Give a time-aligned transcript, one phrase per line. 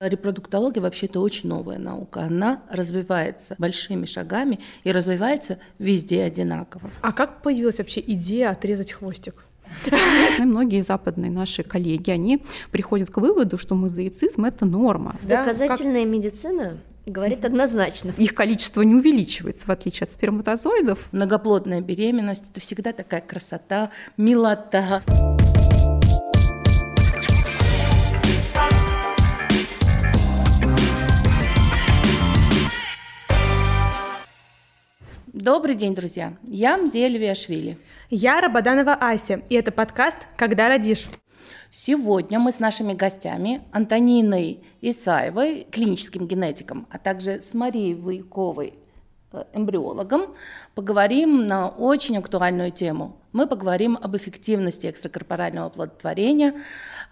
[0.00, 2.22] Репродуктология вообще это очень новая наука.
[2.22, 6.92] Она развивается большими шагами и развивается везде одинаково.
[7.02, 9.44] А как появилась вообще идея отрезать хвостик?
[10.38, 12.40] И многие западные наши коллеги, они
[12.70, 15.16] приходят к выводу, что мозаицизм– это норма.
[15.22, 16.12] Доказательная как...
[16.12, 18.12] медицина говорит однозначно.
[18.18, 21.08] Их количество не увеличивается, в отличие от сперматозоидов.
[21.10, 25.02] Многоплодная беременность– это всегда такая красота, милота.
[35.40, 36.36] Добрый день, друзья!
[36.42, 37.78] Я Мзея Левиашвили.
[38.10, 41.06] Я Рабаданова Ася, и это подкаст «Когда родишь?».
[41.70, 48.74] Сегодня мы с нашими гостями Антониной Исаевой, клиническим генетиком, а также с Марией Войковой,
[49.30, 50.34] э, эмбриологом,
[50.74, 53.16] поговорим на очень актуальную тему.
[53.30, 56.54] Мы поговорим об эффективности экстракорпорального оплодотворения,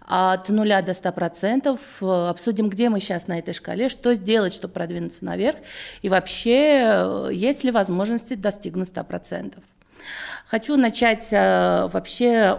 [0.06, 4.72] от нуля до 100%, э, обсудим, где мы сейчас на этой шкале, что сделать, чтобы
[4.72, 5.58] продвинуться наверх,
[6.02, 9.62] и вообще, э, есть ли возможности достигнуть 100%.
[10.46, 12.56] Хочу начать э, вообще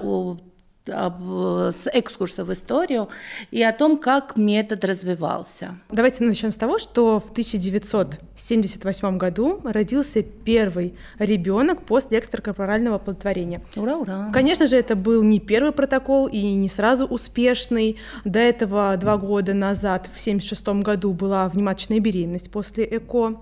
[0.87, 3.09] с экскурса в историю
[3.51, 5.77] и о том, как метод развивался.
[5.91, 13.61] Давайте начнем с того, что в 1978 году родился первый ребенок после экстракорпорального оплодотворения.
[13.75, 14.29] Ура, ура!
[14.33, 17.97] Конечно же, это был не первый протокол и не сразу успешный.
[18.25, 23.41] До этого два года назад, в 1976 году, была внематочная беременность после ЭКО.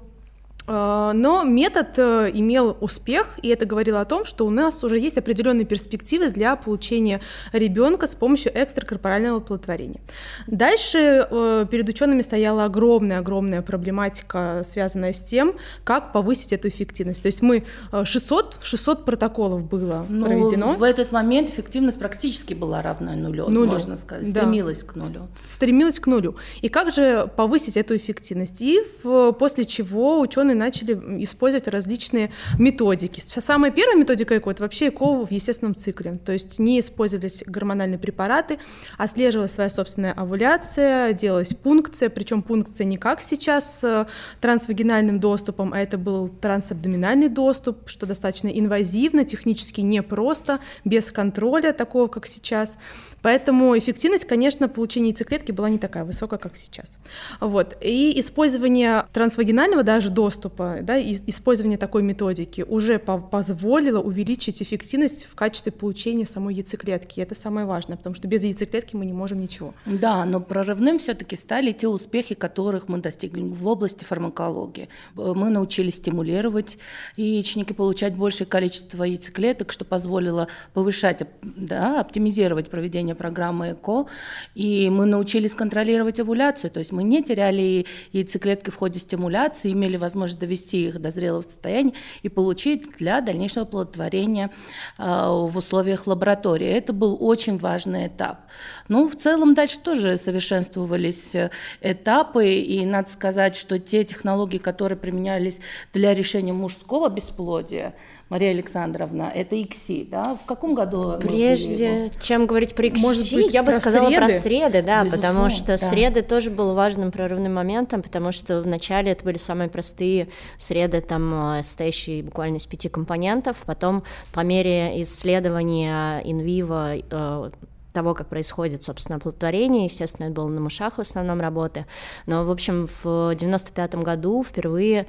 [0.67, 4.99] А, но метод э, имел успех, и это говорило о том, что у нас уже
[4.99, 7.21] есть определенные перспективы для получения
[7.53, 10.01] ребенка с помощью экстракорпорального оплодотворения.
[10.47, 17.21] Дальше э, перед учеными стояла огромная-огромная проблематика, связанная с тем, как повысить эту эффективность.
[17.21, 17.63] То есть мы
[18.03, 20.73] 600, э, 600 протоколов было ну, проведено.
[20.73, 23.71] В этот момент эффективность практически была равна нулю, нулю.
[23.71, 24.87] можно сказать, стремилась да.
[24.87, 25.27] к нулю.
[25.39, 26.35] Стремилась к нулю.
[26.61, 28.61] И как же повысить эту эффективность?
[28.61, 33.19] И в, после чего ученые начали использовать различные методики.
[33.19, 37.99] Самая первая методика ЭКО— это вообще ЭКО в естественном цикле, то есть не использовались гормональные
[37.99, 38.59] препараты,
[38.97, 44.07] отслеживалась своя собственная овуляция, делалась пункция, причем пункция не как сейчас с
[44.41, 52.07] трансвагинальным доступом, а это был трансабдоминальный доступ, что достаточно инвазивно, технически непросто, без контроля такого,
[52.07, 52.77] как сейчас.
[53.21, 56.93] Поэтому эффективность, конечно, получения яйцеклетки была не такая высокая, как сейчас.
[57.39, 57.75] Вот.
[57.81, 60.44] И использование трансвагинального даже доступа,
[60.81, 67.19] да, использование такой методики уже по позволило увеличить эффективность в качестве получения самой яйцеклетки.
[67.19, 69.73] И это самое важное, потому что без яйцеклетки мы не можем ничего.
[69.85, 74.89] Да, но прорывным все-таки стали те успехи, которых мы достигли в области фармакологии.
[75.15, 76.77] Мы научились стимулировать
[77.17, 84.07] яичники, получать большее количество яйцеклеток, что позволило повышать, да, оптимизировать проведение программы ЭКО,
[84.53, 89.97] и мы научились контролировать овуляцию, то есть мы не теряли яйцеклетки в ходе стимуляции, имели
[89.97, 94.51] возможность довести их до зрелого состояния и получить для дальнейшего оплодотворения
[94.97, 96.67] э, в условиях лаборатории.
[96.67, 98.39] Это был очень важный этап.
[98.87, 101.51] Ну, в целом дальше тоже совершенствовались э,
[101.81, 105.59] этапы, и надо сказать, что те технологии, которые применялись
[105.93, 107.95] для решения мужского бесплодия,
[108.29, 110.35] Мария Александровна, это ИКСИ, да?
[110.35, 111.13] В каком году?
[111.19, 114.17] Прежде чем говорить про ИКСИ, Может быть, я бы сказала среды?
[114.17, 115.77] про среды, да, Безусловно, потому что да.
[115.77, 120.27] среды тоже был важным прорывным моментом, потому что вначале это были самые простые
[120.57, 124.03] среды, там, э, состоящие буквально из пяти компонентов, потом
[124.33, 127.51] по мере исследования инвиво э,
[127.95, 129.85] того, как происходит, собственно, оплодотворение.
[129.85, 131.85] Естественно, это было на мышах в основном работы.
[132.27, 135.07] Но, в общем, в 95 году впервые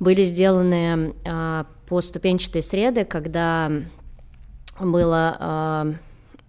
[0.00, 3.70] были сделаны а, поступенчатые среды, когда
[4.80, 5.94] было а,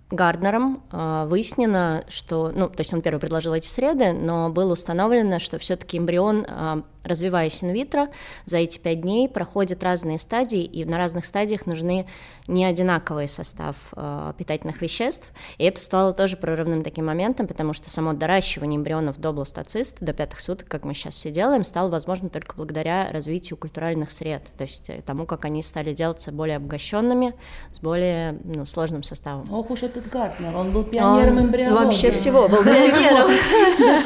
[0.09, 5.39] Гарднером а, выяснено, что, ну, то есть он первый предложил эти среды, но было установлено,
[5.39, 8.09] что все-таки эмбрион а, развиваясь инвитро,
[8.45, 12.07] за эти пять дней проходят разные стадии, и на разных стадиях нужны
[12.47, 15.31] не одинаковый состав э, питательных веществ.
[15.57, 20.13] И это стало тоже прорывным таким моментом, потому что само доращивание эмбрионов до бластоциста, до
[20.13, 24.63] пятых суток, как мы сейчас все делаем, стало возможно только благодаря развитию культуральных сред, то
[24.63, 27.33] есть э, тому, как они стали делаться более обогащенными,
[27.73, 29.51] с более ну, сложным составом.
[29.51, 31.85] Ох уж этот Гартнер, он был пионером эмбриологии.
[31.85, 33.31] Вообще всего был пионером.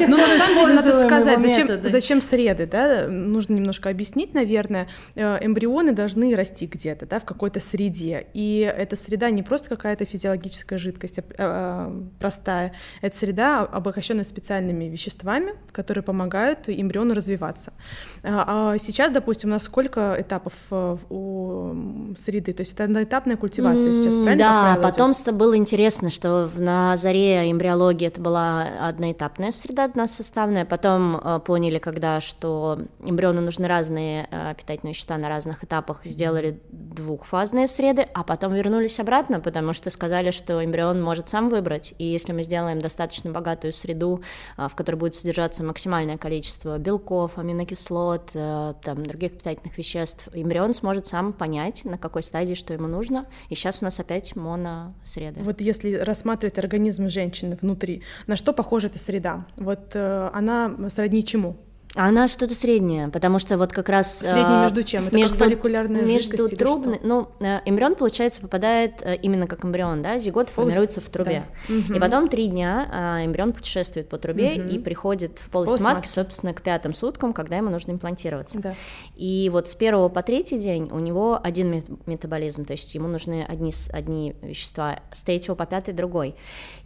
[0.08, 2.87] Ну, на самом деле, надо сказать, зачем среды, да?
[2.88, 8.60] Да, нужно немножко объяснить, наверное, э, эмбрионы должны расти где-то, да, в какой-то среде, и
[8.60, 15.54] эта среда не просто какая-то физиологическая жидкость, а, а, простая, это среда, обогащенная специальными веществами,
[15.72, 17.72] которые помогают эмбриону развиваться.
[18.22, 23.36] А, а сейчас, допустим, у нас сколько этапов э, у среды, то есть это одноэтапная
[23.36, 24.36] культивация сейчас, правильно?
[24.36, 31.40] Да, потом было интересно, что на заре эмбриологии это была одноэтапная среда, односоставная, потом э,
[31.44, 38.06] поняли, когда, что эмбриону нужны разные э, питательные вещества на разных этапах, сделали двухфазные среды,
[38.14, 42.42] а потом вернулись обратно, потому что сказали, что эмбрион может сам выбрать, и если мы
[42.42, 44.22] сделаем достаточно богатую среду,
[44.56, 51.32] в которой будет содержаться максимальное количество белков, аминокислот, там, других питательных веществ, эмбрион сможет сам
[51.32, 55.40] понять, на какой стадии что ему нужно, и сейчас у нас опять моносреда.
[55.42, 59.46] Вот если рассматривать организм женщины внутри, на что похожа эта среда?
[59.56, 61.56] Вот э, она сродни чему?
[61.98, 64.20] Она что-то среднее, потому что вот как раз...
[64.20, 65.08] Среднее между чем?
[65.08, 70.02] Это между, как фолликулярная между трубной, Ну, э, эмбрион, получается, попадает э, именно как эмбрион,
[70.02, 71.44] да, зигот формируется в трубе.
[71.68, 71.74] Да.
[71.74, 71.94] Угу.
[71.94, 74.68] И потом три дня эмбрион путешествует по трубе угу.
[74.68, 78.60] и приходит в полость, полость матки, матки, собственно, к пятым суткам, когда ему нужно имплантироваться.
[78.60, 78.74] Да.
[79.16, 83.44] И вот с первого по третий день у него один метаболизм, то есть ему нужны
[83.48, 86.36] одни, одни вещества, с третьего по пятый другой.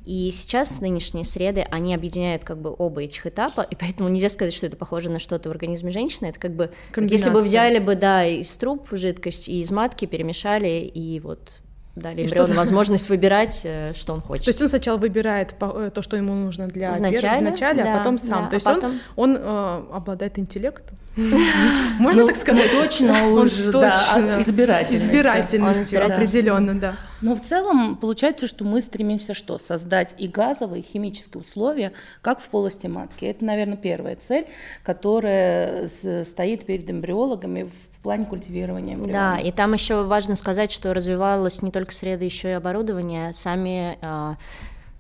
[0.04, 4.52] И сейчас нынешние среды, они объединяют как бы оба этих этапа, и поэтому нельзя сказать,
[4.52, 7.78] что это похоже на что-то в организме женщины, это как бы, как если бы взяли
[7.78, 11.62] бы, да, из труб жидкость и из матки перемешали, и вот
[11.94, 14.46] дали эмбриону возможность выбирать, э, что он хочет.
[14.46, 17.84] То есть он сначала выбирает э, то, что ему нужно для в начале, в начале
[17.84, 18.44] да, а потом сам.
[18.44, 19.00] Да, то есть а потом...
[19.16, 20.96] он, он э, обладает интеллектом.
[21.98, 22.70] Можно ну, так сказать?
[22.72, 23.92] Точно уже, да,
[24.40, 25.08] избирательностью.
[25.08, 26.96] Избирательностью, определенно, да.
[27.20, 29.58] Но в целом получается, что мы стремимся что?
[29.58, 31.92] Создать и газовые, и химические условия,
[32.22, 33.26] как в полости матки.
[33.26, 34.46] Это, наверное, первая цель,
[34.82, 35.90] которая
[36.24, 39.12] стоит перед эмбриологами в плане культивирования эмбрионов.
[39.12, 43.32] Да, и там еще важно сказать, что развивалась не только среда, еще и оборудование.
[43.32, 44.36] Сами а,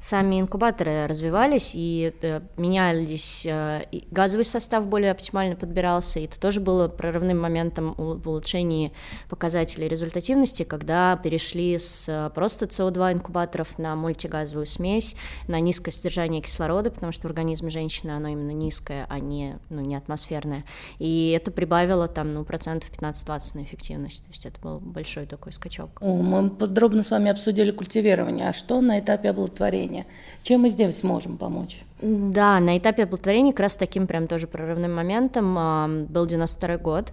[0.02, 6.60] сами инкубаторы развивались и э, менялись, э, газовый состав более оптимально подбирался, и это тоже
[6.60, 8.92] было прорывным моментом в улучшении
[9.28, 15.14] показателей результативности, когда перешли с э, просто СО2 инкубаторов на мультигазовую смесь,
[15.46, 19.82] на низкое содержание кислорода, потому что в организме женщины оно именно низкое, а не, ну,
[19.82, 20.64] не атмосферное,
[20.98, 25.52] и это прибавило там, ну, процентов 15-20 на эффективность, то есть это был большой такой
[25.52, 25.98] скачок.
[26.00, 29.91] О, мы подробно с вами обсудили культивирование, а что на этапе оплодотворения?
[29.92, 30.06] Оплодотворения.
[30.42, 31.82] Чем мы здесь можем помочь?
[32.00, 37.12] Да, на этапе оплодотворения как раз таким прям тоже прорывным моментом а, был 92 год,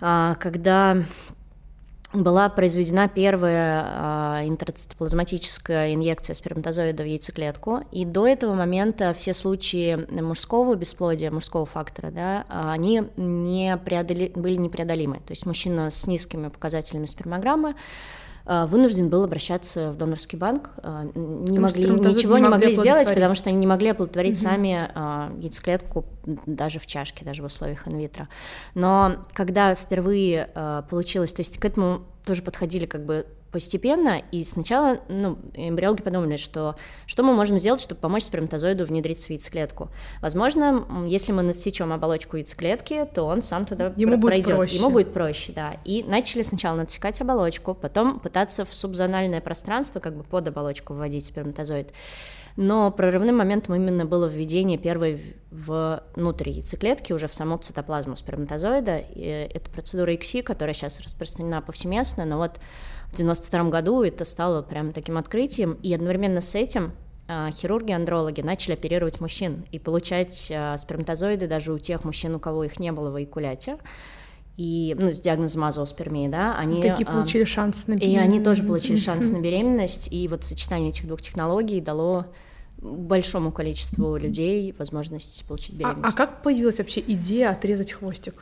[0.00, 0.96] а, когда
[2.12, 9.98] была произведена первая а, интрацитоплазматическая инъекция сперматозоида в яйцеклетку, и до этого момента все случаи
[10.20, 15.16] мужского бесплодия, мужского фактора, да, они не преодоли, были непреодолимы.
[15.16, 17.74] То есть мужчина с низкими показателями спермограммы
[18.46, 20.70] вынужден был обращаться в донорский банк.
[20.82, 24.42] Э, не могли, ничего не могли, сделать, потому что они не могли оплодотворить угу.
[24.42, 26.04] сами э, яйцеклетку
[26.46, 28.28] даже в чашке, даже в условиях инвитро.
[28.74, 30.48] Но когда впервые
[30.90, 36.36] получилось, то есть к этому тоже подходили как бы постепенно, и сначала, ну, эмбриологи подумали,
[36.36, 36.74] что
[37.06, 39.90] что мы можем сделать, чтобы помочь сперматозоиду внедриться в яйцеклетку.
[40.20, 44.46] Возможно, если мы насечем оболочку яйцеклетки, то он сам туда Ему пройдет.
[44.46, 44.76] Будет проще.
[44.78, 45.76] Ему будет проще, да.
[45.84, 51.26] И начали сначала натекать оболочку, потом пытаться в субзональное пространство, как бы под оболочку вводить
[51.26, 51.92] сперматозоид.
[52.56, 55.20] Но прорывным моментом именно было введение первой
[55.52, 58.98] внутрь яйцеклетки, уже в саму цитоплазму сперматозоида.
[58.98, 62.58] И это процедура ИКСИ, которая сейчас распространена повсеместно, но вот
[63.14, 66.92] в 92 году это стало прям таким открытием, и одновременно с этим
[67.28, 72.64] а, хирурги-андрологи начали оперировать мужчин и получать а, сперматозоиды даже у тех мужчин, у кого
[72.64, 73.78] их не было в эякуляте
[74.56, 76.80] и ну, с диагнозом азооспермии, да, они...
[76.80, 78.14] Такие получили а, шанс на беременность.
[78.14, 82.26] И они тоже получили шанс на беременность, и вот сочетание этих двух технологий дало
[82.78, 86.04] большому количеству людей возможность получить беременность.
[86.04, 88.34] А, а как появилась вообще идея отрезать хвостик?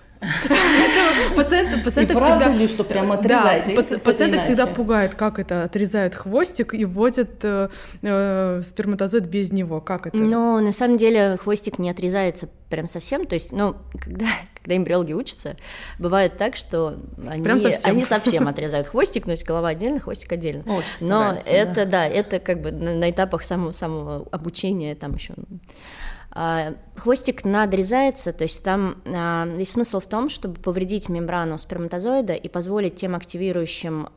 [1.37, 2.49] Пациенты, пациенты всегда...
[2.49, 3.75] ли, что прям отрезаете?
[3.75, 7.69] Да, пациенты всегда пугают, как это отрезают хвостик и вводят э,
[8.03, 9.81] э, сперматозоид без него.
[9.81, 10.17] Как это?
[10.17, 13.27] Ну, на самом деле хвостик не отрезается прям совсем.
[13.27, 14.27] То есть, ну, когда,
[14.63, 15.57] когда эмбриологи учатся,
[15.99, 16.97] бывает так, что
[17.29, 17.91] они, прям совсем.
[17.91, 20.63] они совсем отрезают хвостик, но есть голова отдельно, хвостик отдельно.
[20.65, 21.87] Очень но это, да.
[21.87, 26.02] да, это как бы на, на этапах самого, самого обучения там еще а,
[26.97, 32.49] хвостик надрезается, то есть там а, весь смысл в том, чтобы повредить мембрану сперматозоида и
[32.49, 34.09] позволить тем активирующим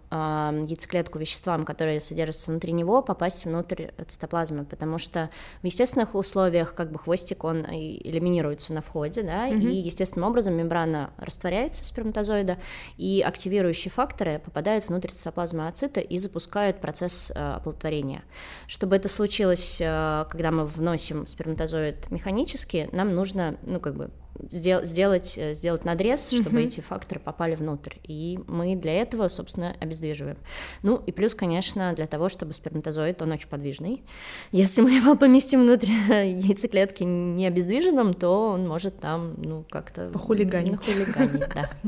[0.67, 5.29] яйцеклетку веществам, которые содержатся внутри него, попасть внутрь цитоплазмы, потому что
[5.61, 9.61] в естественных условиях как бы хвостик, он элиминируется на входе, да, mm-hmm.
[9.61, 12.57] и естественным образом мембрана растворяется сперматозоида,
[12.97, 18.23] и активирующие факторы попадают внутрь цитоплазмы ацита и запускают процесс э, оплодотворения.
[18.67, 24.11] Чтобы это случилось, э, когда мы вносим сперматозоид механически, нам нужно, ну, как бы
[24.49, 26.65] сделать, э, сделать надрез, чтобы mm-hmm.
[26.65, 27.93] эти факторы попали внутрь.
[28.03, 30.37] И мы для этого, собственно, обездвиживаем.
[30.83, 34.03] Ну и плюс, конечно, для того, чтобы сперматозоид, он очень подвижный.
[34.51, 40.09] Если мы его поместим внутрь яйцеклетки не обездвиженным, то он может там, ну, как-то...
[40.09, 40.77] Похулиганить.
[40.77, 41.69] Похулиганить, да.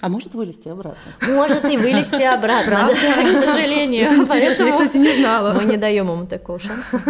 [0.00, 1.12] А может вылезти обратно?
[1.28, 4.26] Может и вылезти обратно, к сожалению.
[4.26, 5.52] Поэтому я, кстати, не знала.
[5.52, 7.00] Мы не даем ему такого шанса.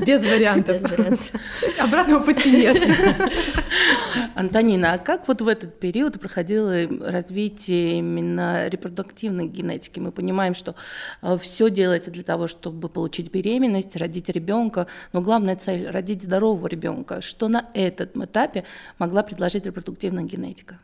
[0.00, 0.80] Без вариантов.
[0.80, 1.32] Без вариантов.
[1.78, 2.82] Обратного пути нет.
[4.34, 10.00] Антонина, а как вот в этот период проходило развитие именно репродуктивной генетики?
[10.00, 10.74] Мы понимаем, что
[11.22, 16.66] э, все делается для того, чтобы получить беременность, родить ребенка, но главная цель– родить здорового
[16.66, 17.20] ребенка.
[17.20, 18.64] Что на этом этапе
[18.98, 20.78] могла предложить репродуктивная генетика?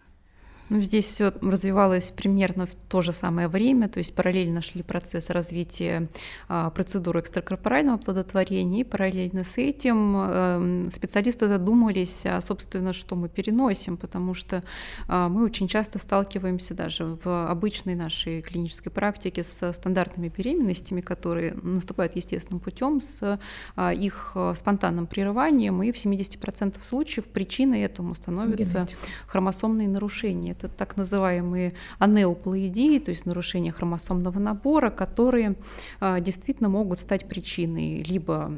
[0.71, 5.29] Ну, здесь все развивалось примерно в то же самое время, то есть параллельно шли процесс
[5.29, 6.09] развития
[6.49, 13.29] а, процедуры экстракорпорального плодотворения, и параллельно с этим а, специалисты задумались, а, собственно, что мы
[13.29, 14.63] переносим, потому что
[15.07, 21.55] а, мы очень часто сталкиваемся даже в обычной нашей клинической практике с стандартными беременностями, которые
[21.63, 23.39] наступают естественным путем, с
[23.77, 29.01] а, их а, спонтанным прерыванием, и в 70% случаев причиной этому становятся Генетика.
[29.27, 35.57] хромосомные нарушения это так называемые анеуплоидии, то есть нарушения хромосомного набора, которые
[36.01, 38.53] а, действительно могут стать причиной либо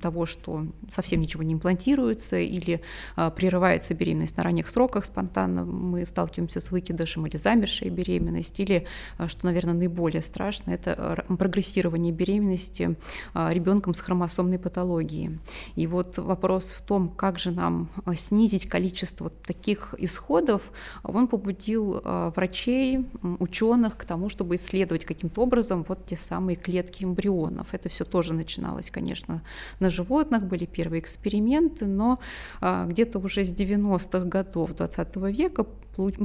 [0.00, 2.80] того, что совсем ничего не имплантируется, или
[3.16, 8.86] а, прерывается беременность на ранних сроках спонтанно, мы сталкиваемся с выкидышем или замершей беременность, или,
[9.18, 12.96] а, что, наверное, наиболее страшно, это прогрессирование беременности
[13.34, 15.38] ребенком с хромосомной патологией.
[15.76, 22.32] И вот вопрос в том, как же нам снизить количество таких исходов, он побудил э,
[22.36, 23.06] врачей,
[23.38, 27.72] ученых к тому, чтобы исследовать каким-то образом вот те самые клетки эмбрионов.
[27.72, 29.42] Это все тоже начиналось, конечно,
[29.80, 32.18] на животных, были первые эксперименты, но
[32.60, 35.64] э, где-то уже с 90-х годов 20 века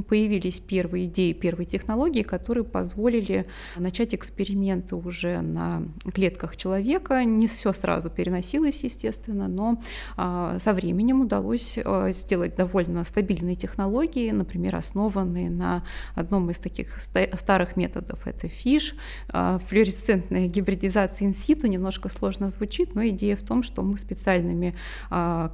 [0.08, 3.46] появились первые идеи, первые технологии, которые позволили
[3.76, 5.82] начать эксперименты уже на
[6.12, 7.24] клетках человека.
[7.24, 9.80] Не все сразу переносилось, естественно, но
[10.16, 15.82] а, со временем удалось а, сделать довольно стабильные технологии, например, основанные на
[16.14, 18.26] одном из таких старых методов.
[18.26, 18.94] Это фиш,
[19.28, 24.74] а, флуоресцентная гибридизация инситу, немножко сложно звучит, но идея в том, что мы специальными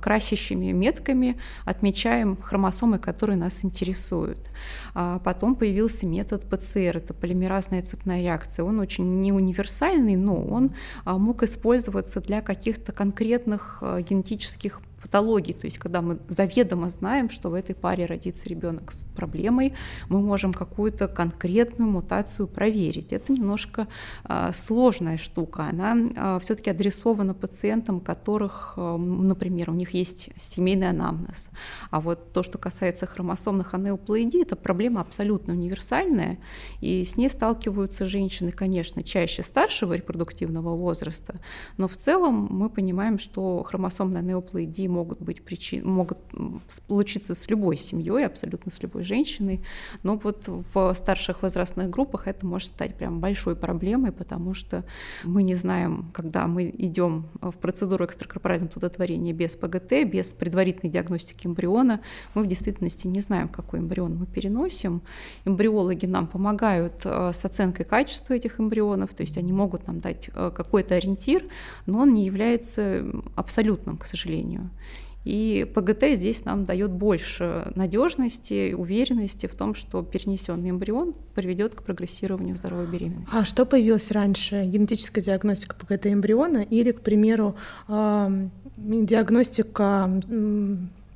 [0.00, 4.38] красящими метками отмечаем хромосомы, которые нас интересуют.
[4.94, 8.64] А потом появился метод ПЦР, это полимеразная цепная реакция.
[8.64, 10.72] Он очень не универсальный, но он
[11.04, 17.28] а, мог использоваться для каких-то конкретных а, генетических патологий, то есть когда мы заведомо знаем,
[17.28, 19.74] что в этой паре родится ребенок с проблемой,
[20.08, 23.12] мы можем какую-то конкретную мутацию проверить.
[23.12, 23.88] Это немножко
[24.24, 30.90] а, сложная штука, она а, все-таки адресована пациентам, которых, а, например, у них есть семейный
[30.90, 31.50] анамнез.
[31.90, 36.38] А вот то, что касается хромосомных анеуплоидий, это проблема абсолютно универсальная,
[36.80, 41.40] и с ней сталкиваются женщины, конечно, чаще старшего репродуктивного возраста,
[41.76, 46.18] но в целом мы понимаем, что хромосомная анеуплоидия могут быть причин, могут
[46.68, 49.60] случиться с любой семьей, абсолютно с любой женщиной,
[50.02, 54.84] но вот в старших возрастных группах это может стать прям большой проблемой, потому что
[55.24, 61.46] мы не знаем, когда мы идем в процедуру экстракорпорального плодотворения без ПГТ, без предварительной диагностики
[61.46, 62.00] эмбриона,
[62.34, 65.02] мы в действительности не знаем, какой эмбрион мы переносим.
[65.44, 70.30] Эмбриологи нам помогают э, с оценкой качества этих эмбрионов, то есть они могут нам дать
[70.34, 71.44] э, какой-то ориентир,
[71.86, 73.04] но он не является
[73.36, 74.70] абсолютным, к сожалению.
[75.24, 81.82] И ПГТ здесь нам дает больше надежности, уверенности в том, что перенесенный эмбрион приведет к
[81.82, 83.32] прогрессированию здоровой беременности.
[83.32, 84.64] А что появилось раньше?
[84.64, 87.54] Генетическая диагностика ПГТ эмбриона или, к примеру,
[88.76, 90.10] диагностика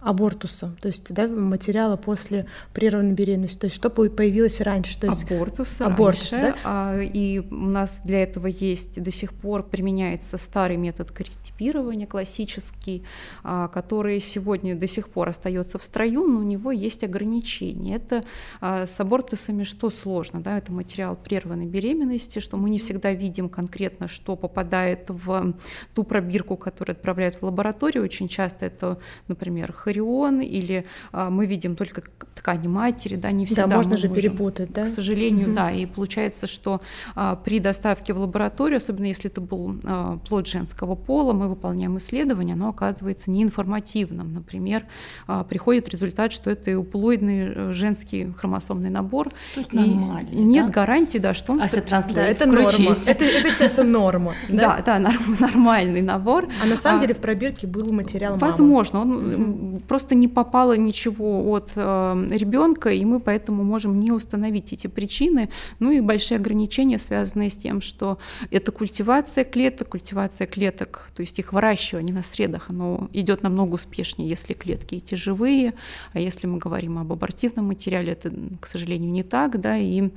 [0.07, 5.25] абортуса, то есть да, материала после прерванной беременности, то есть что появилось раньше, то есть
[5.25, 6.57] абортус, абортус раньше, да?
[6.65, 13.03] а, и у нас для этого есть до сих пор применяется старый метод каритипирования классический,
[13.43, 17.97] а, который сегодня до сих пор остается в строю, но у него есть ограничения.
[17.97, 18.25] Это
[18.61, 23.49] а, с абортусами что сложно, да, это материал прерванной беременности, что мы не всегда видим
[23.49, 25.55] конкретно, что попадает в
[25.95, 31.77] ту пробирку, которую отправляют в лабораторию, очень часто это, например, эмбрион, или а, мы видим
[31.77, 32.03] только
[32.35, 34.85] ткани матери, да, не всегда да, можно же можем, перепутать, да?
[34.85, 35.57] К сожалению, угу.
[35.57, 36.81] да, и получается, что
[37.15, 41.99] а, при доставке в лабораторию, особенно если это был а, плод женского пола, мы выполняем
[41.99, 44.33] исследование, оно оказывается неинформативным.
[44.33, 44.85] Например,
[45.27, 49.31] а, приходит результат, что это эуплоидный э, женский хромосомный набор.
[49.55, 50.73] То есть нормально, и нет да?
[50.73, 51.63] гарантии, да, что он...
[51.63, 51.69] А
[52.15, 52.95] да, это норма.
[53.07, 54.35] Это, это считается норма.
[54.49, 54.99] Да, да,
[55.41, 56.49] нормальный набор.
[56.63, 61.73] А на самом деле в пробирке был материал Возможно, он просто не попало ничего от
[61.77, 65.49] э, ребенка, и мы поэтому можем не установить эти причины.
[65.79, 68.19] Ну и большие ограничения, связанные с тем, что
[68.51, 74.29] это культивация клеток, культивация клеток, то есть их выращивание на средах, оно идет намного успешнее,
[74.29, 75.75] если клетки эти живые,
[76.13, 80.11] а если мы говорим об абортивном материале, это, к сожалению, не так, да, и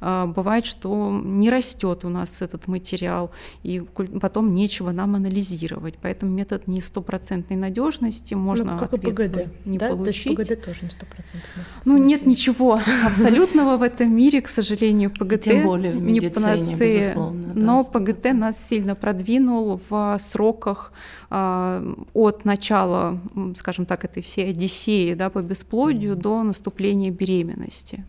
[0.00, 3.30] э, бывает, что не растет у нас этот материал,
[3.62, 3.82] и
[4.20, 9.88] потом нечего нам анализировать, поэтому метод не стопроцентной надежности, можно ну, как ПГД, не да?
[9.88, 10.34] получить.
[10.34, 11.64] То есть ПГД тоже не стопроцентный.
[11.84, 16.30] Ну, нет ничего абсолютного в этом мире, к сожалению, ПГТ Тем более в медицине, не
[16.30, 17.14] панацея,
[17.54, 20.92] но ПГТ нас сильно продвинул в сроках
[21.30, 21.82] а,
[22.12, 23.20] от начала,
[23.56, 28.04] скажем так, этой всей одиссеи да, по бесплодию до наступления беременности.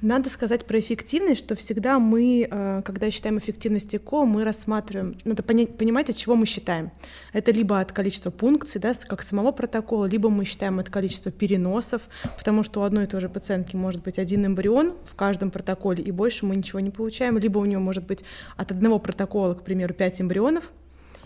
[0.00, 5.42] Надо сказать про эффективность, что всегда мы, э, когда считаем эффективность ЭКО, мы рассматриваем, надо
[5.42, 6.90] понимать, от чего мы считаем.
[7.32, 12.02] Это либо от количества пункций, да, как самого протокола, либо мы считаем от количества переносов,
[12.36, 16.02] потому что у одной и той же пациентки может быть один эмбрион в каждом протоколе,
[16.02, 18.24] и больше мы ничего не получаем, либо у нее может быть
[18.56, 20.70] от одного протокола, к примеру, 5 эмбрионов,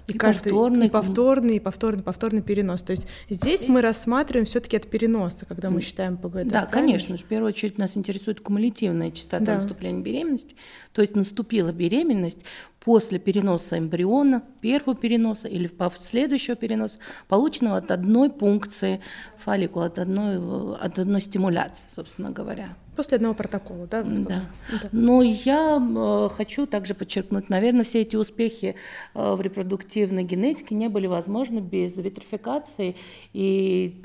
[0.09, 2.83] и, и каждый повторный, и повторный, и повторный, повторный перенос.
[2.83, 3.69] То есть здесь, здесь...
[3.69, 6.33] мы рассматриваем все-таки от переноса, когда мы считаем ПГД.
[6.33, 6.67] Да, правильно?
[6.71, 7.17] конечно.
[7.19, 9.55] В первую очередь нас интересует кумулятивная частота да.
[9.57, 10.57] наступления беременности.
[10.93, 12.45] То есть наступила беременность
[12.81, 16.99] после переноса эмбриона, первого переноса или следующего переноса,
[17.29, 19.03] полученного от одной пункции
[19.37, 20.39] фолликула, от одной,
[20.77, 22.77] от одной стимуляции, собственно говоря.
[22.99, 24.03] После одного протокола, да?
[24.03, 24.43] Да.
[24.73, 24.89] да.
[24.91, 28.75] Но я э, хочу также подчеркнуть, наверное, все эти успехи
[29.15, 32.97] э, в репродуктивной генетике не были возможны без витрификации
[33.33, 34.03] и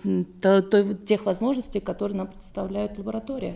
[1.08, 3.56] тех возможностей, которые нам предоставляет лаборатория.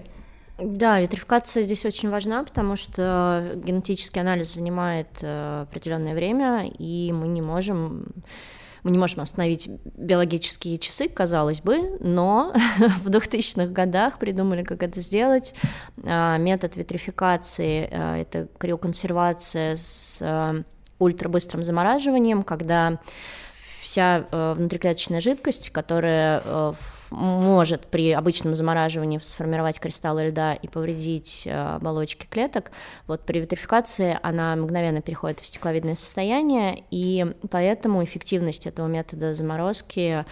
[0.57, 7.27] Да, витрификация здесь очень важна, потому что генетический анализ занимает э, определенное время, и мы
[7.27, 8.07] не можем
[8.87, 12.53] мы не можем остановить биологические часы, казалось бы, но
[13.03, 15.53] в 2000-х годах придумали, как это сделать.
[16.05, 20.63] А, метод витрификации э,— это криоконсервация с э,
[20.99, 23.01] ультрабыстрым замораживанием, когда
[23.81, 26.41] вся внутриклеточная жидкость, которая
[27.11, 32.71] может при обычном замораживании сформировать кристаллы льда и повредить э, оболочки клеток.
[33.07, 40.25] Вот при витрификации она мгновенно переходит в стекловидное состояние, и поэтому эффективность этого метода заморозки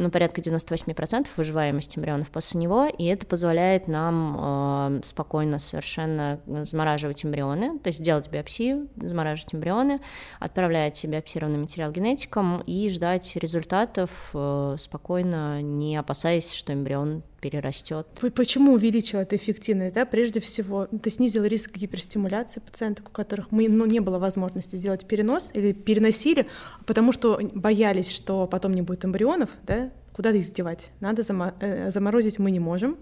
[0.00, 7.24] ну, порядка 98% выживаемости эмбрионов после него, и это позволяет нам э, спокойно совершенно замораживать
[7.24, 10.00] эмбрионы, то есть делать биопсию, замораживать эмбрионы,
[10.38, 16.19] отправлять биопсированный материал генетикам и ждать результатов э, спокойно, не опасаясь,
[16.54, 18.06] что эмбрион перерастет.
[18.34, 19.94] Почему увеличила эта эффективность?
[19.94, 20.04] Да?
[20.04, 25.06] Прежде всего, ты снизил риск гиперстимуляции пациенток, у которых мы, ну, не было возможности сделать
[25.06, 26.46] перенос или переносили,
[26.86, 29.90] потому что боялись, что потом не будет эмбрионов, да?
[30.12, 30.90] куда их девать?
[31.00, 31.22] Надо
[31.60, 32.98] э, заморозить мы не можем.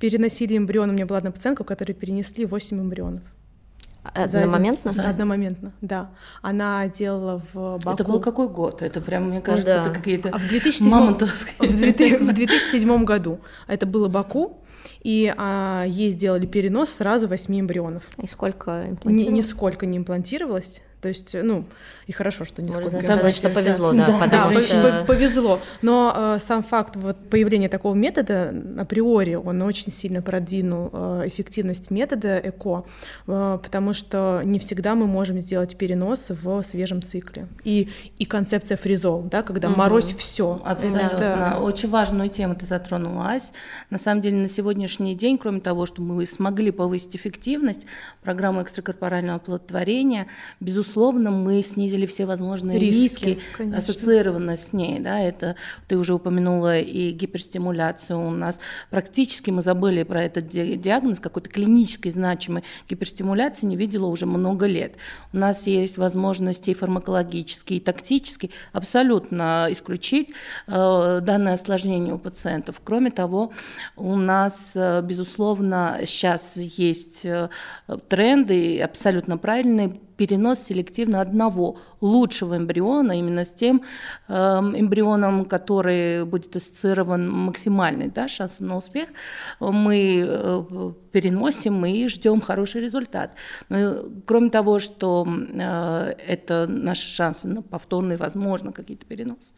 [0.00, 3.22] Переносили эмбрион, у меня была одна пациентка, у которой перенесли 8 эмбрионов.
[4.02, 4.92] Одномоментно?
[4.92, 6.10] За, одномоментно, да.
[6.40, 7.90] Она делала в Баку.
[7.90, 8.82] Это был какой год?
[8.82, 9.82] Это прям, мне кажется, да.
[9.82, 12.18] это какие-то а в 2007, мамонтовские.
[12.18, 13.38] В 2007 году.
[13.68, 14.60] Это было Баку,
[15.02, 18.04] и а, ей сделали перенос сразу 8 эмбрионов.
[18.20, 19.36] И сколько имплантировалось?
[19.36, 20.82] Нисколько не имплантировалось.
[21.02, 21.64] То есть, ну,
[22.06, 25.04] и хорошо, что не самом деле, что повезло, да, да, потому да, что...
[25.04, 25.58] повезло.
[25.82, 31.90] Но э, сам факт вот появления такого метода априори, он очень сильно продвинул э, эффективность
[31.90, 32.84] метода ЭКО,
[33.26, 37.48] э, потому что не всегда мы можем сделать перенос в свежем цикле.
[37.64, 37.88] И,
[38.18, 39.78] и концепция фризол, да, когда угу.
[39.78, 40.62] морозь все.
[40.64, 40.98] Абсолютно.
[40.98, 41.58] Это...
[41.60, 43.52] Очень важную тему ты затронула, Ась.
[43.90, 47.86] На самом деле, на сегодняшний день, кроме того, что мы смогли повысить эффективность
[48.22, 50.28] программы экстракорпорального оплодотворения,
[50.60, 55.00] безусловно, безусловно, мы снизили все возможные риски, риски ассоциированные с ней.
[55.00, 55.56] Да, это
[55.88, 58.18] ты уже упомянула и гиперстимуляцию.
[58.20, 64.26] У нас практически мы забыли про этот диагноз, какой-то клинически значимой гиперстимуляции не видела уже
[64.26, 64.96] много лет.
[65.32, 70.32] У нас есть возможности и фармакологические, и тактические абсолютно исключить
[70.66, 72.82] э, данное осложнение у пациентов.
[72.84, 73.52] Кроме того,
[73.96, 77.48] у нас, э, безусловно, сейчас есть э,
[78.08, 83.82] тренды абсолютно правильные перенос селективно одного лучшего эмбриона, именно с тем
[84.28, 89.08] э, эмбрионом, который будет ассоциирован максимальный да, шанс на успех,
[89.60, 93.32] мы э, переносим и ждем хороший результат.
[93.68, 99.54] Но, кроме того, что э, это наш шанс на повторный, возможно, какие-то переносы,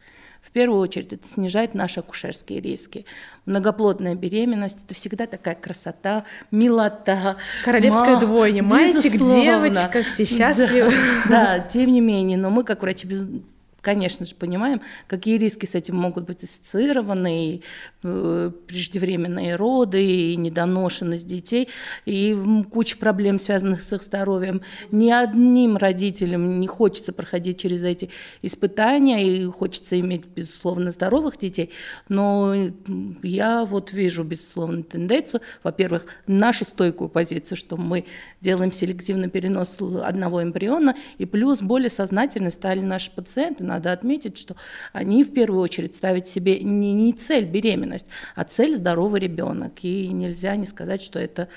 [0.54, 3.04] первую очередь это снижает наши акушерские риски.
[3.44, 7.36] Многоплодная беременность– это всегда такая красота, милота.
[7.64, 10.92] Королевская ма, двойня, мальчик, девочка, все счастливы.
[11.28, 13.26] Да, да, тем не менее, но мы как врачи без
[13.84, 17.62] конечно же, понимаем, какие риски с этим могут быть ассоциированы, и
[18.02, 21.68] э, преждевременные роды, и недоношенность детей,
[22.06, 22.36] и
[22.70, 24.62] куча проблем, связанных с их здоровьем.
[24.90, 31.70] Ни одним родителям не хочется проходить через эти испытания, и хочется иметь, безусловно, здоровых детей,
[32.08, 32.54] но
[33.22, 38.06] я вот вижу, безусловно, тенденцию, во-первых, нашу стойкую позицию, что мы
[38.40, 44.56] делаем селективный перенос одного эмбриона, и плюс более сознательно стали наши пациенты, надо отметить, что
[44.92, 49.72] они в первую очередь ставят себе не, не цель беременность, а цель здоровый ребенок.
[49.82, 51.48] И нельзя не сказать, что это,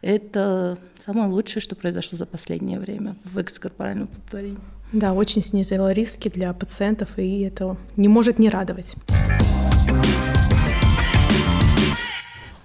[0.00, 4.58] это самое лучшее, что произошло за последнее время в экстракорпоральном плодотворении.
[4.92, 8.94] Да, очень снизило риски для пациентов, и это не может не радовать.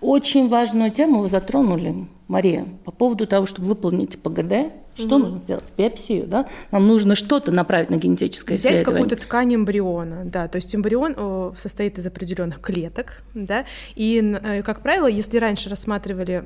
[0.02, 5.24] Очень важную тему вы затронули, Мария, по поводу того, чтобы выполнить ПГД что угу.
[5.24, 5.64] нужно сделать?
[5.78, 6.48] Биопсию, да?
[6.72, 9.04] Нам нужно что-то направить на генетическое Взять исследование.
[9.04, 14.64] какую-то ткань эмбриона, да, то есть эмбрион о, состоит из определенных клеток, да, и, э,
[14.64, 16.44] как правило, если раньше рассматривали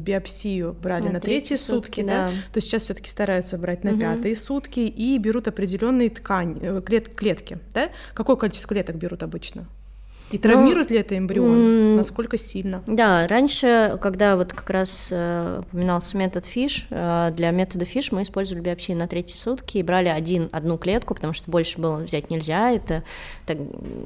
[0.00, 3.92] биопсию, брали на, на третьи сутки, сутки да, да, то сейчас все-таки стараются брать на
[3.92, 4.00] угу.
[4.00, 7.90] пятые сутки и берут определенные ткани, э, клет, клетки, да?
[8.14, 9.66] Какое количество клеток берут обычно?
[10.30, 11.96] И травмирует ну, ли это эмбрион?
[11.96, 12.82] Насколько сильно?
[12.86, 18.22] Да, раньше, когда вот как раз э, упоминался метод ФИШ, э, для метода ФИШ мы
[18.22, 22.30] использовали биопсии на третьи сутки и брали один, одну клетку, потому что больше было взять
[22.30, 22.72] нельзя.
[22.72, 23.04] Это
[23.46, 23.58] так,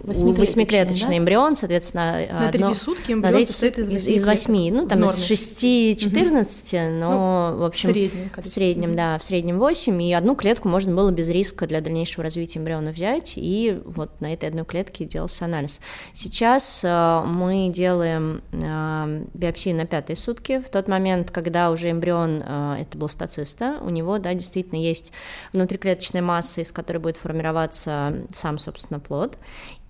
[0.03, 1.19] восьмиклеточный да?
[1.19, 2.27] эмбрион, соответственно.
[2.31, 4.15] На одно, третьи сутки эмбрион на состоит из восьми.
[4.15, 6.95] Из восьми, ну там из шести-четырнадцати, угу.
[6.95, 7.89] но ну, в общем...
[7.89, 8.31] В среднем.
[8.37, 12.25] В среднем, да, в среднем восемь, и одну клетку можно было без риска для дальнейшего
[12.25, 15.81] развития эмбриона взять, и вот на этой одной клетке делался анализ.
[16.13, 20.61] Сейчас э, мы делаем э, биопсию на пятые сутки.
[20.61, 25.13] В тот момент, когда уже эмбрион э, это бластоциста, у него, да, действительно есть
[25.53, 29.39] внутриклеточная масса, из которой будет формироваться сам, собственно, плод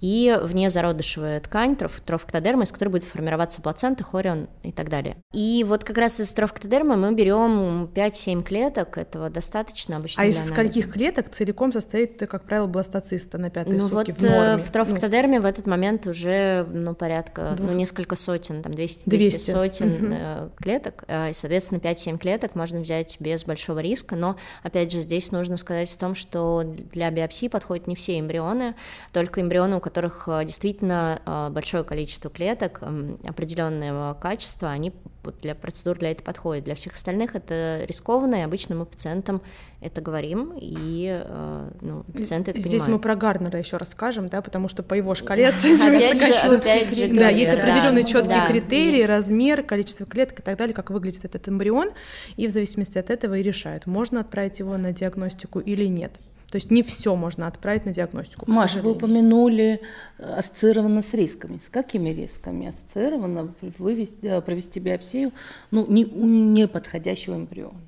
[0.00, 5.16] и внезародышевая ткань, троф, трофоктодерма, из которой будет формироваться плацента, хорион и так далее.
[5.32, 10.22] И вот как раз из трофоктодермы мы берем 5-7 клеток, этого достаточно обычно.
[10.22, 10.54] А из анализа.
[10.54, 14.62] скольких клеток целиком состоит, как правило, бластоциста на пятые ну сутки вот в э, норме?
[14.62, 15.42] в трофоктодерме ну.
[15.42, 17.70] в этот момент уже ну, порядка, Двух.
[17.70, 19.50] ну, несколько сотен, там 200, 200.
[19.50, 20.52] сотен угу.
[20.58, 25.32] клеток, э, и, соответственно, 5-7 клеток можно взять без большого риска, но, опять же, здесь
[25.32, 28.74] нужно сказать о том, что для биопсии подходят не все эмбрионы,
[29.12, 32.82] только эмбрионы, у которых э, действительно э, большое количество клеток
[33.24, 34.92] определенного качества, они
[35.40, 36.64] для процедур для этого подходят.
[36.64, 39.40] Для всех остальных это рискованно, и обычно мы пациентам
[39.80, 42.88] это говорим, и э, ну, пациенты это Здесь понимают.
[42.88, 46.58] мы про Гарнера еще расскажем, да, потому что по его шкале оценивается качество.
[46.58, 51.92] Да, есть определенные четкие критерии, размер, количество клеток и так далее, как выглядит этот эмбрион,
[52.36, 56.20] и в зависимости от этого и решают, можно отправить его на диагностику или нет.
[56.50, 58.50] То есть не все можно отправить на диагностику.
[58.50, 59.82] Маша, вы упомянули
[60.18, 61.58] э, ассоциировано с рисками.
[61.58, 65.32] С какими рисками ассоциировано вывести, э, провести биопсию
[65.70, 67.80] ну, не, у неподходящего эмбриона?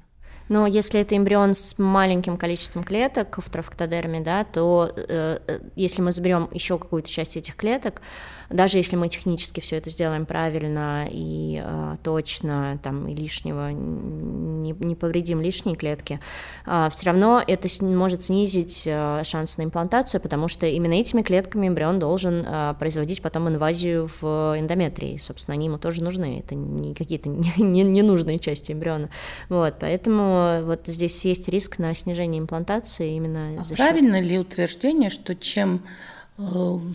[0.50, 6.02] Но если это эмбрион с маленьким количеством клеток в трофоктодерме, да, то э, э если
[6.02, 8.02] мы заберем еще какую-то часть этих клеток,
[8.50, 14.72] даже если мы технически все это сделаем правильно и э, точно, там, и лишнего не,
[14.72, 16.18] не повредим лишние клетки,
[16.66, 21.68] э, все равно это может снизить э, шанс на имплантацию, потому что именно этими клетками
[21.68, 25.16] эмбрион должен э, производить потом инвазию в эндометрии.
[25.18, 29.10] Собственно, они ему тоже нужны, это не какие-то ненужные не, не части эмбриона.
[29.48, 34.28] Вот, поэтому вот здесь есть риск на снижение имплантации именно а за правильно счет...
[34.28, 35.84] ли утверждение, что чем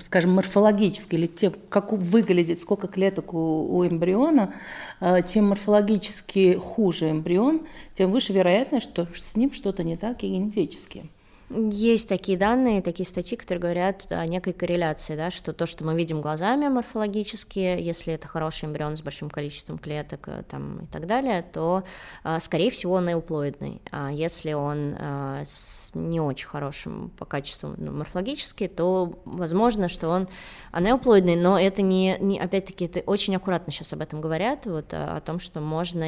[0.04, 4.54] скажем, морфологически, или тем, как выглядит, сколько клеток у, у эмбриона,
[5.02, 7.62] э, чем морфологически хуже эмбрион,
[7.94, 11.10] тем выше вероятность, что с ним что-то не так и генетически.
[11.50, 15.96] Есть такие данные, такие статьи, которые говорят о некой корреляции, да, что то, что мы
[15.96, 21.06] видим глазами морфологически, если это хороший эмбрион с большим количеством клеток э, там, и так
[21.06, 21.84] далее, то,
[22.24, 23.80] э, скорее всего, он эуплоидный.
[23.92, 30.10] А если он э, с не очень хорошим по качеству ну, морфологически, то возможно, что
[30.10, 30.28] он
[30.72, 35.18] анеуплоидный, но это не, не опять-таки, это очень аккуратно сейчас об этом говорят, вот о,
[35.18, 36.08] о том, что можно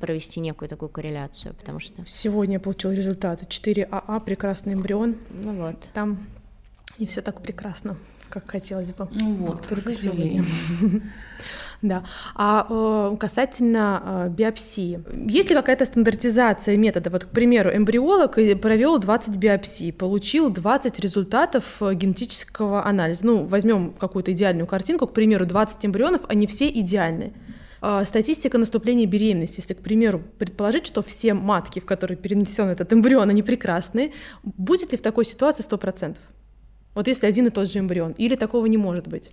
[0.00, 2.04] провести некую такую корреляцию, потому что...
[2.04, 5.16] Сегодня я получила результаты 4АА при прекрасный эмбрион.
[5.44, 5.76] Ну вот.
[5.92, 6.18] Там
[6.98, 7.98] не все так прекрасно,
[8.30, 9.06] как хотелось бы.
[9.12, 10.42] Ну вот, только сегодня.
[11.82, 12.04] Да.
[12.34, 17.08] А э, касательно э, биопсии, есть ли какая-то стандартизация метода?
[17.08, 23.24] Вот, к примеру, эмбриолог провел 20 биопсий, получил 20 результатов э, генетического анализа.
[23.24, 27.32] Ну, возьмем какую-то идеальную картинку, к примеру, 20 эмбрионов, они все идеальны.
[27.82, 32.92] А, статистика наступления беременности, если, к примеру, предположить, что все матки, в которые перенесен этот
[32.92, 34.12] эмбрион, они прекрасные,
[34.42, 36.16] будет ли в такой ситуации 100%?
[36.94, 39.32] Вот если один и тот же эмбрион, или такого не может быть?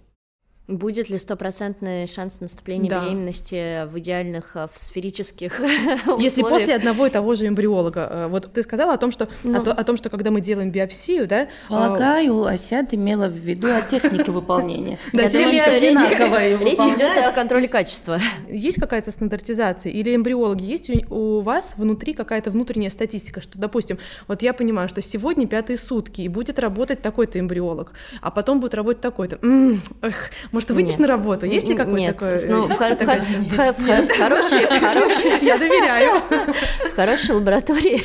[0.67, 3.01] Будет ли стопроцентный шанс наступления да.
[3.01, 5.61] беременности в идеальных, э, в сферических
[6.19, 8.09] Если после одного и того же эмбриолога.
[8.11, 9.61] Э, вот ты сказала о том, что, ну.
[9.61, 11.47] о, о том, что когда мы делаем биопсию, да...
[11.69, 12.51] Полагаю, а...
[12.51, 14.99] Асят имела в виду о технике выполнения.
[15.13, 15.23] Да.
[15.23, 18.19] Речь идет о контроле качества.
[18.49, 19.91] Есть какая-то стандартизация?
[19.91, 25.01] Или эмбриологи есть у вас внутри какая-то внутренняя статистика, что, допустим, вот я понимаю, что
[25.01, 29.39] сегодня пятые сутки, и будет работать такой-то эмбриолог, а потом будет работать такой-то.
[30.57, 31.01] Может, выйдешь Нет.
[31.01, 31.45] на работу?
[31.45, 32.43] Есть ли какой-то такой?
[32.47, 32.73] Ну, в,
[34.09, 36.19] хорошей, Я доверяю.
[36.89, 38.01] В хорошей лаборатории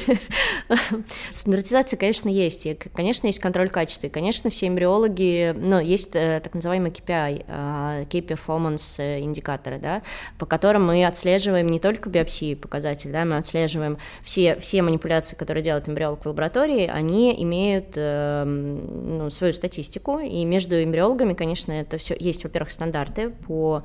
[1.32, 2.66] стандартизация, конечно, есть.
[2.66, 4.08] И, конечно, есть контроль качества.
[4.08, 10.02] И, конечно, все эмбриологи, ну, есть э, так называемый KPI, э, Key Performance индикаторы, да,
[10.38, 15.64] по которым мы отслеживаем не только биопсии показатели, да, мы отслеживаем все, все манипуляции, которые
[15.64, 21.96] делает эмбриолог в лаборатории, они имеют э, ну, свою статистику, и между эмбриологами, конечно, это
[21.96, 23.82] все есть есть, во-первых, стандарты по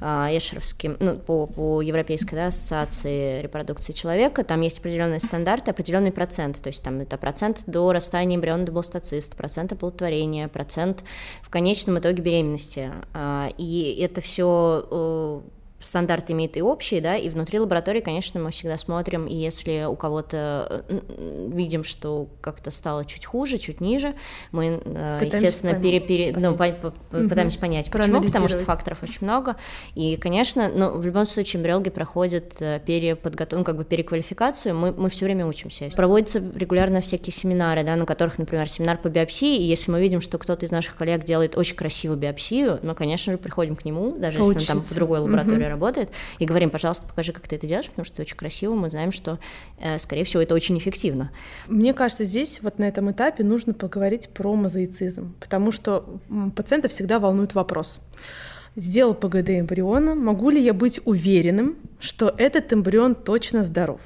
[0.00, 6.12] а, эшеровским, ну, по, по Европейской да, ассоциации репродукции человека, там есть определенные стандарты, определенный
[6.12, 11.04] процент, то есть там это процент до расстояния эмбриона до бластоциста, процент оплодотворения, процент
[11.42, 15.40] в конечном итоге беременности, а, и это все э,
[15.80, 19.96] стандарт имеет и общий, да, и внутри лаборатории, конечно, мы всегда смотрим, и если у
[19.96, 20.84] кого-то
[21.48, 24.14] видим, что как-то стало чуть хуже, чуть ниже,
[24.52, 26.76] мы, э, пытаемся естественно, пере, пере, ну, понять.
[26.82, 27.28] Ну, по, угу.
[27.28, 29.56] пытаемся понять, почему, потому что факторов очень много,
[29.94, 34.92] и, конечно, ну, в любом случае эмбриологи проходят э, переподготовку, ну, как бы переквалификацию, мы,
[34.92, 35.90] мы все время учимся.
[35.96, 40.20] Проводятся регулярно всякие семинары, да, на которых, например, семинар по биопсии, и если мы видим,
[40.20, 44.16] что кто-то из наших коллег делает очень красивую биопсию, ну, конечно же, приходим к нему,
[44.18, 44.60] даже Поучиться.
[44.60, 47.66] если он там в другой лаборатории угу работает, и говорим, пожалуйста, покажи, как ты это
[47.66, 49.38] делаешь, потому что это очень красиво, мы знаем, что,
[49.78, 51.30] э, скорее всего, это очень эффективно.
[51.66, 56.04] Мне кажется, здесь вот на этом этапе нужно поговорить про мозаицизм, потому что
[56.54, 58.00] пациента всегда волнует вопрос.
[58.76, 64.00] Сделал ПГД эмбриона, могу ли я быть уверенным, что этот эмбрион точно здоров?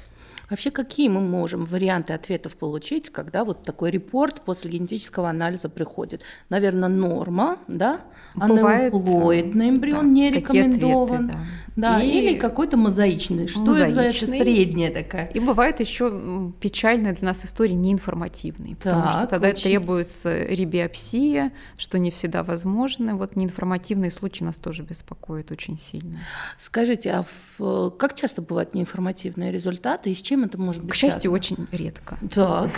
[0.55, 6.21] Вообще, какие мы можем варианты ответов получить, когда вот такой репорт после генетического анализа приходит?
[6.47, 7.99] Наверное, норма, да?
[8.35, 11.25] Бывает, Анеуплоидный эмбрион да, не рекомендован.
[11.25, 11.39] Ответы, да.
[11.75, 12.09] Да, и...
[12.09, 13.47] или какой-то мозаичный.
[13.47, 14.07] Что мозаичный.
[14.07, 15.27] это средняя такая?
[15.27, 19.63] И бывает еще печальная для нас история неинформативная, потому так, что тогда очень...
[19.63, 23.17] требуется ребиопсия, что не всегда возможно.
[23.17, 26.19] Вот неинформативные случаи нас тоже беспокоят очень сильно.
[26.57, 27.25] Скажите, а
[27.57, 27.91] в...
[27.91, 31.35] как часто бывают неинформативные результаты и с чем это может быть К счастью, связано?
[31.35, 32.17] очень редко.
[32.33, 32.69] Так.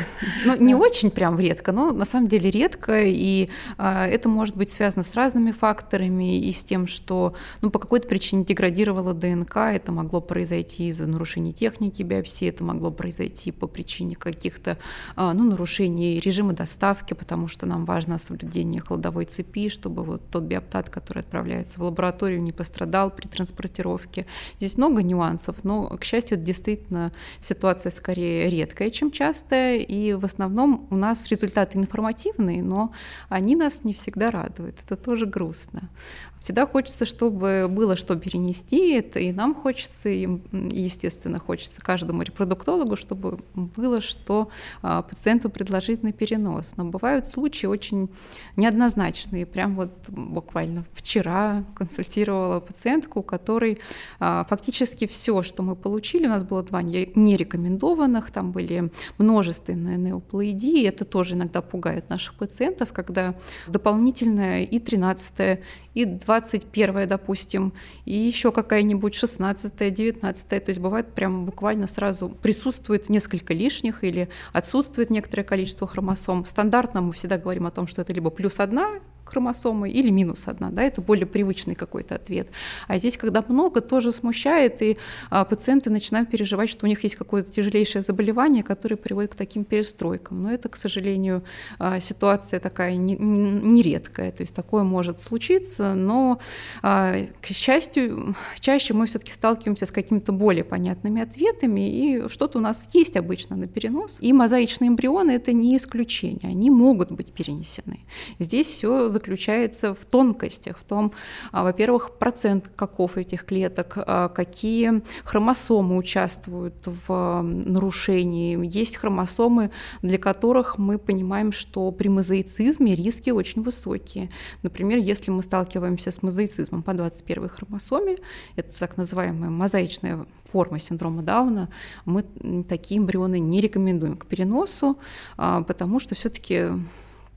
[0.45, 4.69] Ну, не очень прям редко, но на самом деле редко, и а, это может быть
[4.71, 9.57] связано с разными факторами и с тем, что ну, по какой-то причине деградирует мутировала ДНК,
[9.57, 14.77] это могло произойти из-за нарушений техники биопсии, это могло произойти по причине каких-то
[15.15, 20.43] а, ну, нарушений режима доставки, потому что нам важно соблюдение холодовой цепи, чтобы вот тот
[20.43, 24.25] биоптат, который отправляется в лабораторию, не пострадал при транспортировке.
[24.57, 27.11] Здесь много нюансов, но, к счастью, это действительно
[27.47, 32.91] ситуация скорее редкая, чем частая, и в основном у нас результаты информативные, но
[33.29, 34.75] они нас не всегда радуют.
[34.83, 35.89] Это тоже грустно.
[36.39, 42.95] Всегда хочется, чтобы было что перенести это, и нам хочется, и, естественно, хочется каждому репродуктологу,
[42.95, 44.49] чтобы было что
[44.81, 46.75] а, пациенту предложить на перенос.
[46.77, 48.09] Но бывают случаи очень
[48.55, 49.45] неоднозначные.
[49.45, 53.79] Прям вот буквально вчера консультировала пациентку, у которой
[54.19, 60.85] а, фактически все, что мы получили, у нас было два нерекомендованных, там были множественные неоплоидии,
[60.85, 63.35] это тоже иногда пугает наших пациентов, когда
[63.67, 65.59] дополнительная и 13
[65.97, 67.73] и 21 допустим,
[68.05, 74.03] и еще какая какая-нибудь 16 19 то есть бывает прям буквально сразу присутствует несколько лишних
[74.03, 76.45] или отсутствует некоторое количество хромосом.
[76.45, 80.71] Стандартно мы всегда говорим о том, что это либо плюс одна хромосомы или минус одна,
[80.71, 82.49] да, это более привычный какой-то ответ.
[82.87, 84.97] А здесь, когда много, тоже смущает, и
[85.29, 89.63] а, пациенты начинают переживать, что у них есть какое-то тяжелейшее заболевание, которое приводит к таким
[89.63, 90.43] перестройкам.
[90.43, 91.43] Но это, к сожалению,
[91.79, 96.39] а, ситуация такая нередкая, то есть такое может случиться, но,
[96.81, 102.61] а, к счастью, чаще мы все-таки сталкиваемся с какими-то более понятными ответами, и что-то у
[102.61, 107.99] нас есть обычно на перенос, и мозаичные эмбрионы— это не исключение, они могут быть перенесены.
[108.39, 111.11] Здесь все заключается в тонкостях, в том,
[111.51, 116.75] а, во-первых, процент каков этих клеток, а, какие хромосомы участвуют
[117.07, 118.57] в нарушении.
[118.65, 124.29] Есть хромосомы, для которых мы понимаем, что при мозаицизме риски очень высокие.
[124.63, 128.17] Например, если мы сталкиваемся с мозаицизмом по 21 хромосоме,
[128.55, 131.69] это так называемая мозаичная форма синдрома Дауна,
[132.05, 132.23] мы
[132.69, 134.97] такие эмбрионы не рекомендуем к переносу,
[135.37, 136.69] а, потому что все-таки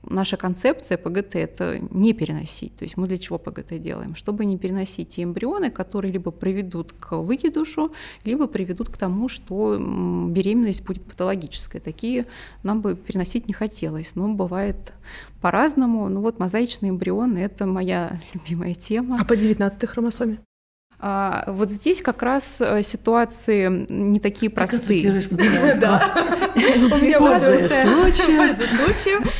[0.03, 2.75] наша концепция ПГТ– это не переносить.
[2.75, 4.15] То есть мы для чего ПГТ делаем?
[4.15, 7.91] Чтобы не переносить те эмбрионы, которые либо приведут к выкидушу,
[8.23, 11.81] либо приведут к тому, что беременность будет патологической.
[11.81, 12.25] Такие
[12.63, 14.93] нам бы переносить не хотелось, но бывает
[15.41, 16.09] по-разному.
[16.09, 19.19] Ну вот мозаичные эмбрионы– это моя любимая тема.
[19.19, 20.39] А по 19 хромосоме?
[21.03, 25.23] А, вот здесь как раз э, ситуации не такие простые.
[25.81, 26.13] Да.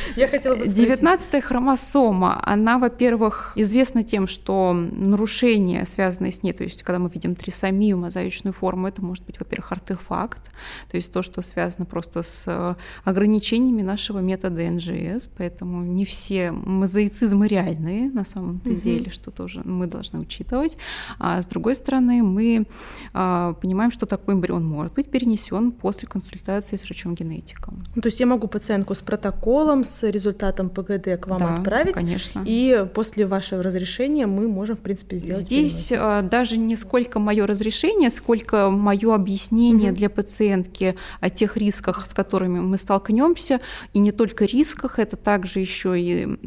[0.16, 6.64] Я хотела бы 19 хромосома, она, во-первых, известна тем, что нарушения, связанные с ней, то
[6.64, 10.50] есть когда мы видим трисомию, мозаичную форму, это может быть, во-первых, артефакт,
[10.90, 16.50] то есть то, что связано просто с э, ограничениями нашего метода НЖС, поэтому не все
[16.50, 20.76] мозаицизмы реальные на самом-то деле, что тоже мы должны учитывать.
[21.18, 22.66] А с другой стороны, мы
[23.14, 27.82] э, понимаем, что такой эмбрион может быть перенесен после консультации с врачом-генетиком.
[27.94, 31.94] Ну, то есть я могу пациентку с протоколом, с результатом ПГД к вам да, отправить,
[31.94, 32.42] конечно.
[32.46, 36.30] и после вашего разрешения мы можем, в принципе, сделать Здесь перенос.
[36.30, 39.98] даже не сколько мое разрешение, сколько мое объяснение угу.
[39.98, 43.60] для пациентки о тех рисках, с которыми мы столкнемся,
[43.92, 46.38] и не только рисках, это также еще и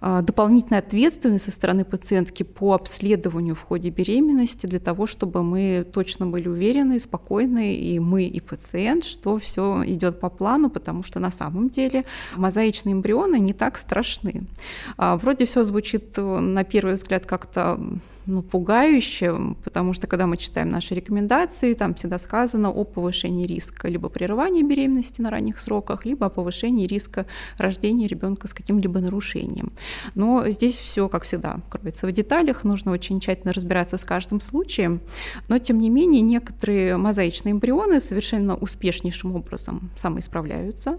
[0.00, 5.86] а, дополнительная ответственность со стороны пациентки по обследованию в ходе беременности для того, чтобы мы
[5.92, 11.20] точно были уверены, спокойны, и мы, и пациент, что все идет по плану, потому что
[11.20, 12.04] на самом деле
[12.36, 14.46] мозаичные эмбрионы не так страшны.
[14.96, 17.80] А, вроде все звучит э, на первый взгляд как-то
[18.26, 23.88] ну, пугающе, потому что когда мы читаем наши рекомендации, там всегда сказано о повышении риска
[23.88, 27.26] либо прерывания беременности на ранних сроках, либо о повышении риска
[27.58, 29.72] рождения ребенка с каким-либо нарушением.
[30.14, 35.00] Но здесь все, как всегда, кроется в деталях, нужно очень тщательно разбираться с каждым случаем.
[35.48, 40.98] Но, тем не менее, некоторые мозаичные эмбрионы совершенно успешнейшим образом самоисправляются.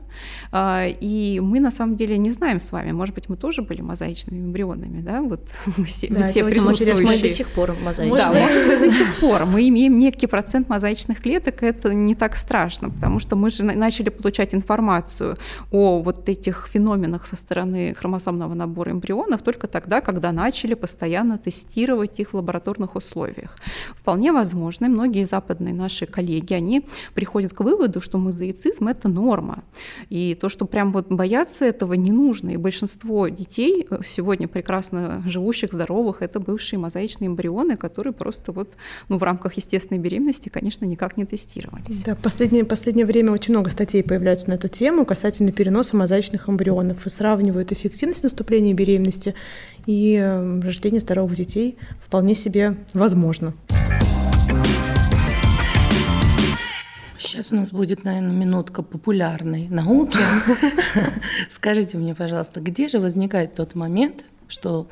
[0.51, 3.81] А, и мы, на самом деле, не знаем с вами, может быть, мы тоже были
[3.81, 5.41] мозаичными эмбрионами, да, вот
[5.77, 7.05] мы все, да, все присутствующие.
[7.05, 8.23] Мы до сих пор мозаичные.
[8.23, 9.45] Да, может быть, до сих пор.
[9.45, 14.10] Мы имеем некий процент мозаичных клеток, это не так страшно, потому что мы же начали
[14.10, 15.38] получать информацию
[15.71, 21.37] о вот этих феноменах со стороны хромосомного набора набор эмбрионов только тогда, когда начали постоянно
[21.37, 23.57] тестировать их в лабораторных условиях.
[23.95, 26.85] Вполне возможно, многие западные наши коллеги, они
[27.15, 29.63] приходят к выводу, что мозаицизм– это норма.
[30.09, 32.51] И то, что прям вот бояться этого не нужно.
[32.51, 38.77] И большинство детей э, сегодня прекрасно живущих, здоровых, это бывшие мозаичные эмбрионы, которые просто вот
[39.09, 42.03] ну, в рамках естественной беременности, конечно, никак не тестировались.
[42.03, 47.05] Да, последнее, последнее время очень много статей появляются на эту тему касательно переноса мозаичных эмбрионов
[47.05, 49.36] и сравнивают эффективность наступления планировании беременности
[49.86, 53.53] и эм, рождение здоровых детей вполне себе возможно.
[57.17, 60.17] Сейчас у нас будет, наверное, минутка популярной науки.
[61.49, 64.88] Скажите мне, пожалуйста, где же возникает тот момент, что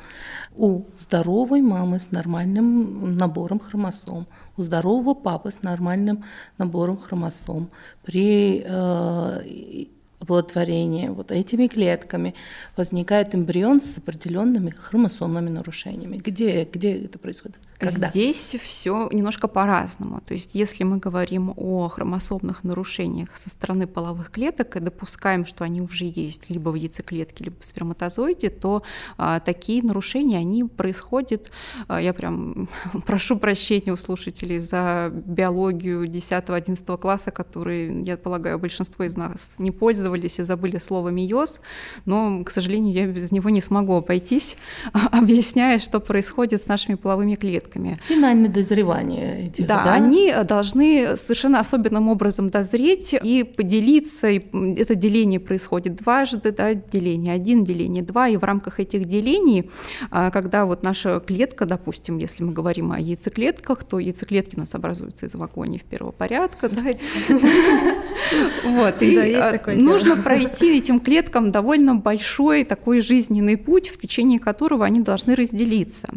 [0.54, 6.24] у здоровой мамы с нормальным набором хромосом, у здорового папы с нормальным
[6.58, 7.70] набором хромосом
[8.04, 9.86] при э,
[10.18, 12.34] оплодотворения вот этими клетками
[12.76, 16.16] возникает эмбрион с определенными хромосомными нарушениями.
[16.16, 17.58] Где, где это происходит?
[17.78, 18.08] Когда?
[18.08, 20.20] Здесь все немножко по-разному.
[20.20, 25.64] То есть, если мы говорим о хромосомных нарушениях со стороны половых клеток и допускаем, что
[25.64, 28.82] они уже есть либо в яйцеклетке, либо в сперматозоиде, то
[29.18, 31.50] а, такие нарушения они происходят.
[31.88, 32.68] А, я прям
[33.06, 39.70] прошу прощения у слушателей за биологию 10-11 класса, которые, я полагаю, большинство из нас не
[39.70, 41.60] пользовались и забыли слово «миоз»,
[42.06, 44.56] но, к сожалению, я без него не смогу обойтись,
[45.12, 47.65] объясняя, что происходит с нашими половыми клетками.
[48.08, 49.94] Финальное дозревание этих, да, да?
[49.94, 54.28] они должны совершенно особенным образом дозреть и поделиться.
[54.28, 54.40] И
[54.76, 59.70] это деление происходит дважды, да, деление один, деление два, и в рамках этих делений,
[60.10, 64.74] а, когда вот наша клетка, допустим, если мы говорим о яйцеклетках, то яйцеклетки у нас
[64.74, 66.82] образуются из вагонов первого порядка, да,
[68.64, 74.84] вот, и а, нужно пройти этим клеткам довольно большой такой жизненный путь, в течение которого
[74.84, 76.08] они должны разделиться.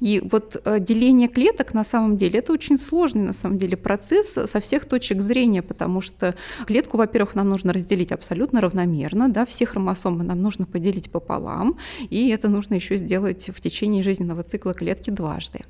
[0.00, 4.32] И вот э, деление клеток на самом деле это очень сложный на самом деле процесс
[4.32, 6.34] со всех точек зрения, потому что
[6.66, 11.78] клетку, во-первых, нам нужно разделить абсолютно равномерно, да, все хромосомы нам нужно поделить пополам,
[12.10, 15.60] и это нужно еще сделать в течение жизненного цикла клетки дважды.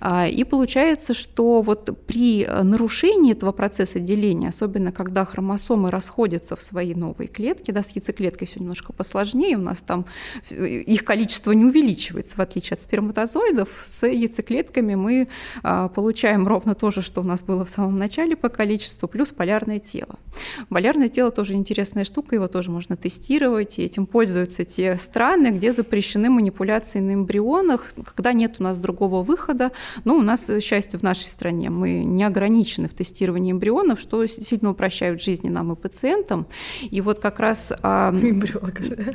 [0.00, 6.62] А, и получается, что вот при нарушении этого процесса деления, особенно когда хромосомы расходятся в
[6.62, 10.06] свои новые клетки, да, с яйцеклеткой все немножко посложнее, у нас там
[10.50, 14.08] их количество не увеличивается, в отличие от сперматозоидов, с
[14.72, 15.28] яйцеклетками мы
[15.62, 19.30] а, получаем ровно то же, что у нас было в самом начале по количеству, плюс
[19.30, 20.18] полярное тело.
[20.68, 25.72] Полярное тело тоже интересная штука, его тоже можно тестировать, и этим пользуются те страны, где
[25.72, 29.70] запрещены манипуляции на эмбрионах, когда нет у нас другого выхода.
[30.04, 34.26] Но у нас, к счастью, в нашей стране мы не ограничены в тестировании эмбрионов, что
[34.26, 36.46] сильно упрощает жизни нам и пациентам.
[36.82, 37.72] И вот как раз...
[37.72, 39.12] Эмбрионов, да?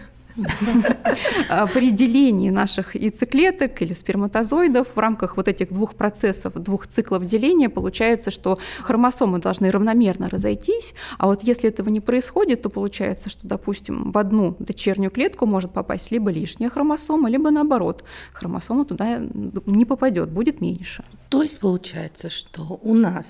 [1.74, 7.70] При делении наших яйцеклеток или сперматозоидов в рамках вот этих двух процессов, двух циклов деления
[7.70, 13.48] получается, что хромосомы должны равномерно разойтись, а вот если этого не происходит, то получается, что,
[13.48, 19.20] допустим, в одну дочернюю клетку может попасть либо лишняя хромосома, либо наоборот, хромосома туда
[19.66, 21.04] не попадет, будет меньше.
[21.30, 23.26] То есть получается, что у нас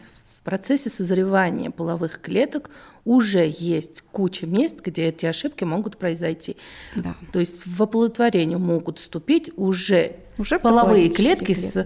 [0.47, 2.69] процессе созревания половых клеток
[3.03, 6.55] уже есть куча мест, где эти ошибки могут произойти.
[6.95, 7.17] Да.
[7.33, 11.85] То есть в оплодотворение могут вступить уже, уже половые клетки, клетки с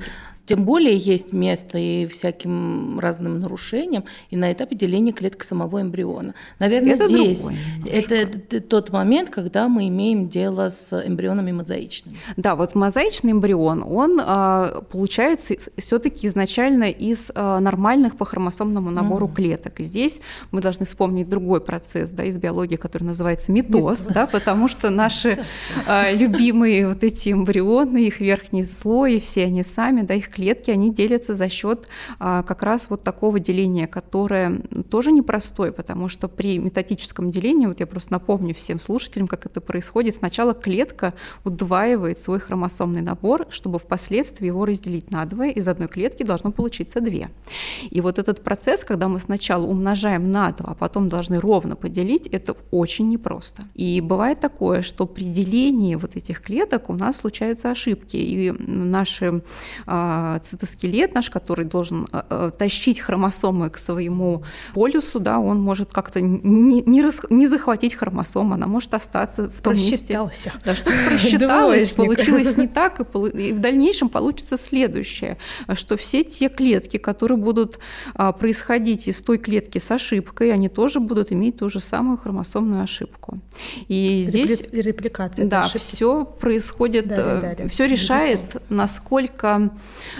[0.52, 6.34] тем более есть место и всяким разным нарушениям, и на этапе деления клеток самого эмбриона.
[6.60, 7.46] Наверное, это здесь
[7.86, 12.18] это, тот момент, когда мы имеем дело с эмбрионами мозаичными.
[12.36, 19.28] Да, вот мозаичный эмбрион, он а, получается все-таки изначально из а, нормальных по хромосомному набору
[19.28, 19.34] mm.
[19.34, 19.80] клеток.
[19.80, 20.20] И здесь
[20.52, 25.46] мы должны вспомнить другой процесс да, из биологии, который называется митоз, да, потому что наши
[25.88, 30.94] а, любимые вот эти эмбрионы, их верхний слой, все они сами, да, их клетки, они
[30.94, 31.88] делятся за счет
[32.20, 37.80] а, как раз вот такого деления, которое тоже непростое, потому что при методическом делении, вот
[37.80, 41.14] я просто напомню всем слушателям, как это происходит, сначала клетка
[41.44, 47.02] удваивает свой хромосомный набор, чтобы впоследствии его разделить на двое, из одной клетки должно получиться
[47.02, 47.30] две.
[47.90, 52.28] И вот этот процесс, когда мы сначала умножаем на два, а потом должны ровно поделить,
[52.28, 53.64] это очень непросто.
[53.76, 59.44] И бывает такое, что при делении вот этих клеток у нас случаются ошибки, и наши
[59.86, 64.44] а, цитоскелет наш, который должен э, э, тащить хромосомы к своему
[64.74, 69.62] полюсу, да, он может как-то не, не, рас, не захватить хромосому, она может остаться в
[69.62, 70.20] том месте.
[70.66, 75.38] Да, что-то просчиталось, получилось не так, и, и в дальнейшем получится следующее,
[75.74, 77.80] что все те клетки, которые будут
[78.16, 82.84] а, происходить из той клетки с ошибкой, они тоже будут иметь ту же самую хромосомную
[82.84, 83.40] ошибку.
[83.88, 85.46] И здесь репликация.
[85.46, 87.68] Да, все происходит, да, да, да, да.
[87.68, 89.72] все решает, насколько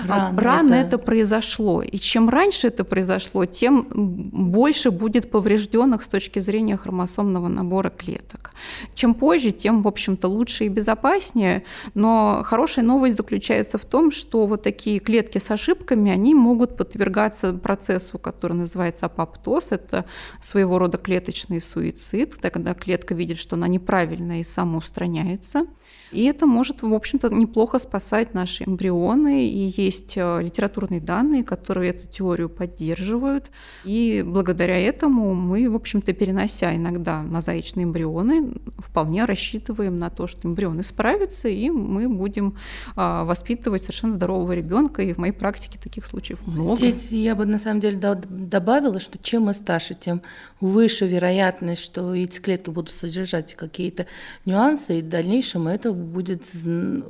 [0.06, 0.96] рано, рано это...
[0.96, 1.82] это произошло.
[1.82, 8.52] И чем раньше это произошло, тем больше будет поврежденных с точки зрения хромосомного набора клеток.
[8.94, 11.64] Чем позже, тем, в общем-то, лучше и безопаснее.
[11.94, 17.54] Но хорошая новость заключается в том, что вот такие клетки с ошибками, они могут подвергаться
[17.54, 19.72] процессу, который называется апоптоз.
[19.72, 20.06] Это
[20.40, 25.66] своего рода клеточный суицид, когда клетка видит, что она неправильная и самоустраняется.
[26.12, 29.48] И это может, в общем-то, неплохо спасать наши эмбрионы.
[29.48, 33.52] И есть э, литературные данные, которые эту теорию поддерживают.
[33.84, 40.48] И благодаря этому мы, в общем-то, перенося иногда мозаичные эмбрионы, вполне рассчитываем на то, что
[40.48, 42.58] эмбрионы справятся, и мы будем
[42.96, 45.02] а, воспитывать совершенно здорового ребенка.
[45.02, 46.78] И в моей практике таких случаев много.
[46.78, 50.22] Здесь я бы на самом деле добавила, что чем мы старше, тем
[50.60, 54.08] выше вероятность, что яйцеклетки будут содержать какие-то
[54.46, 56.44] нюансы, и в дальнейшем это будет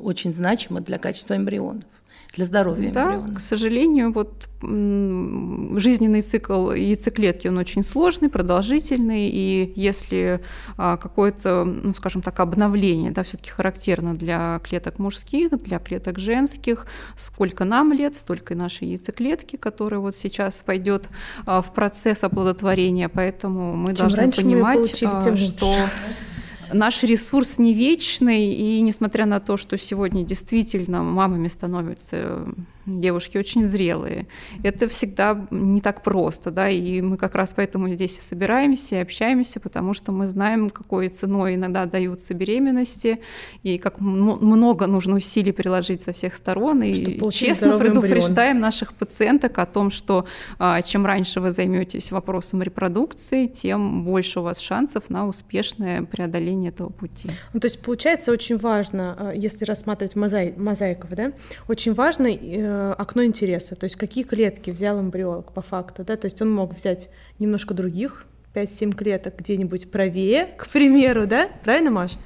[0.02, 1.84] очень значимо для качества эмбрионов.
[2.34, 3.36] Для здоровья да, эмбриона.
[3.36, 10.40] к сожалению, вот жизненный цикл яйцеклетки, он очень сложный, продолжительный, и если
[10.78, 16.86] а, какое-то, ну, скажем так, обновление, да, все-таки характерно для клеток мужских, для клеток женских,
[17.18, 21.10] сколько нам лет, столько и нашей яйцеклетки, которая вот сейчас пойдет
[21.46, 25.76] а, в процесс оплодотворения, поэтому мы Чем должны понимать, мы получили, а, тем что
[26.74, 32.46] наш ресурс не вечный, и несмотря на то, что сегодня действительно мамами становятся
[32.86, 34.28] девушки очень зрелые.
[34.64, 39.00] Это всегда не так просто, да, и мы как раз поэтому здесь и собираемся, и
[39.00, 43.20] общаемся, потому что мы знаем, какой ценой иногда даются беременности,
[43.64, 48.62] и как много нужно усилий приложить со всех сторон, и честно предупреждаем эмбрион.
[48.62, 50.26] наших пациенток о том, что
[50.60, 56.72] а, чем раньше вы займетесь вопросом репродукции, тем больше у вас шансов на успешное преодоление
[56.72, 57.30] этого пути.
[57.54, 61.32] Ну, то есть получается очень важно, а, если рассматривать мозаи мозаиков, да,
[61.68, 66.26] очень важно э, окно интереса, то есть какие клетки взял эмбриолог по факту, да, то
[66.26, 67.10] есть он мог взять
[67.40, 72.18] немножко других, 5-7 клеток где-нибудь правее, к примеру, да, правильно, Маш?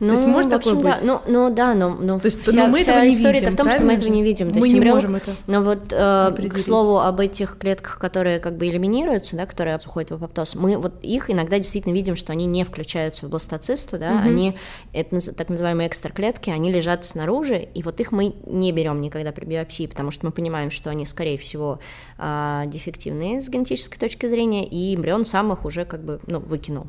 [0.00, 1.02] Ну, то есть может в общем, такое быть?
[1.02, 1.20] Да.
[1.26, 3.56] Ну, ну да, но, но то есть, вся, но мы вся этого история видим, в
[3.56, 4.52] том, что мы этого не видим.
[4.52, 7.98] То мы есть не эмбрион, можем это Но вот э, к слову об этих клетках,
[7.98, 12.16] которые как бы элиминируются, да, которые уходят в апоптоз, мы вот их иногда действительно видим,
[12.16, 14.28] что они не включаются в бластоцисту, да, угу.
[14.28, 14.56] они,
[14.92, 19.44] это так называемые экстраклетки, они лежат снаружи, и вот их мы не берем никогда при
[19.46, 21.78] биопсии, потому что мы понимаем, что они, скорее всего,
[22.18, 26.88] э, дефективные с генетической точки зрения, и эмбрион сам их уже как бы, ну, выкинул.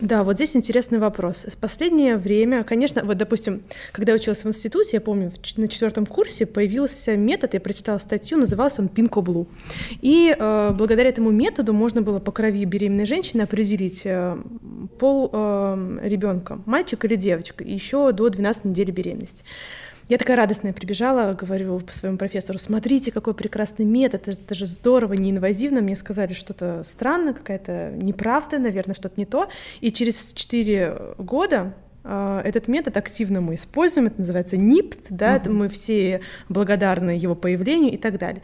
[0.00, 1.46] Да, вот здесь интересный вопрос.
[1.48, 6.04] В последнее время, конечно, вот, допустим, когда я училась в институте, я помню, на четвертом
[6.04, 9.46] курсе появился метод, я прочитала статью, назывался он Пинко-Блу.
[10.02, 14.36] И э, благодаря этому методу можно было по крови беременной женщины определить э,
[14.98, 19.44] пол э, ребенка, мальчик или девочка, еще до 12 недели беременности.
[20.08, 24.66] Я такая радостная прибежала, говорю по своему профессору, смотрите, какой прекрасный метод, это, это же
[24.66, 25.80] здорово, неинвазивно.
[25.80, 29.48] Мне сказали что-то странно, какая-то неправда, наверное, что-то не то.
[29.80, 31.74] И через 4 года
[32.04, 35.50] этот метод активно мы используем, это называется НИПТ, да, uh-huh.
[35.50, 38.42] мы все благодарны его появлению и так далее.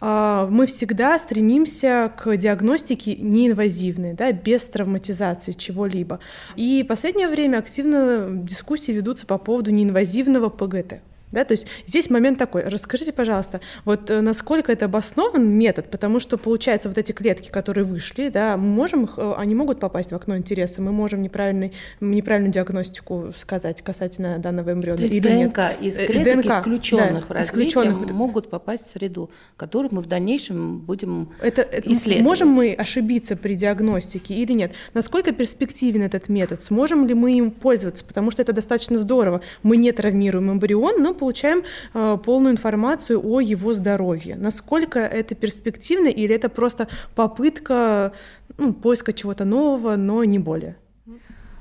[0.00, 6.20] А, мы всегда стремимся к диагностике неинвазивной, да, без травматизации чего-либо.
[6.54, 11.00] И в последнее время активно дискуссии ведутся по поводу неинвазивного ПГТ.
[11.32, 12.64] Да, то есть здесь момент такой.
[12.64, 17.84] Расскажите, пожалуйста, вот э, насколько это обоснован метод, потому что получается вот эти клетки, которые
[17.84, 21.72] вышли, да, мы можем их, э, они могут попасть в окно интереса, мы можем неправильный,
[22.00, 25.76] неправильную диагностику сказать касательно данного эмбриона то есть или ДНК нет.
[25.80, 28.10] из э, клеток ДНК, исключенных да, в развитии исключенных.
[28.10, 32.24] могут попасть в среду, которую мы в дальнейшем будем это, исследовать.
[32.24, 34.72] Можем мы ошибиться при диагностике или нет?
[34.94, 36.60] Насколько перспективен этот метод?
[36.62, 38.04] Сможем ли мы им пользоваться?
[38.04, 39.42] Потому что это достаточно здорово.
[39.62, 41.62] Мы не травмируем эмбрион, но получаем
[41.94, 44.36] э, полную информацию о его здоровье.
[44.36, 48.12] Насколько это перспективно или это просто попытка
[48.58, 50.76] ну, поиска чего-то нового, но не более?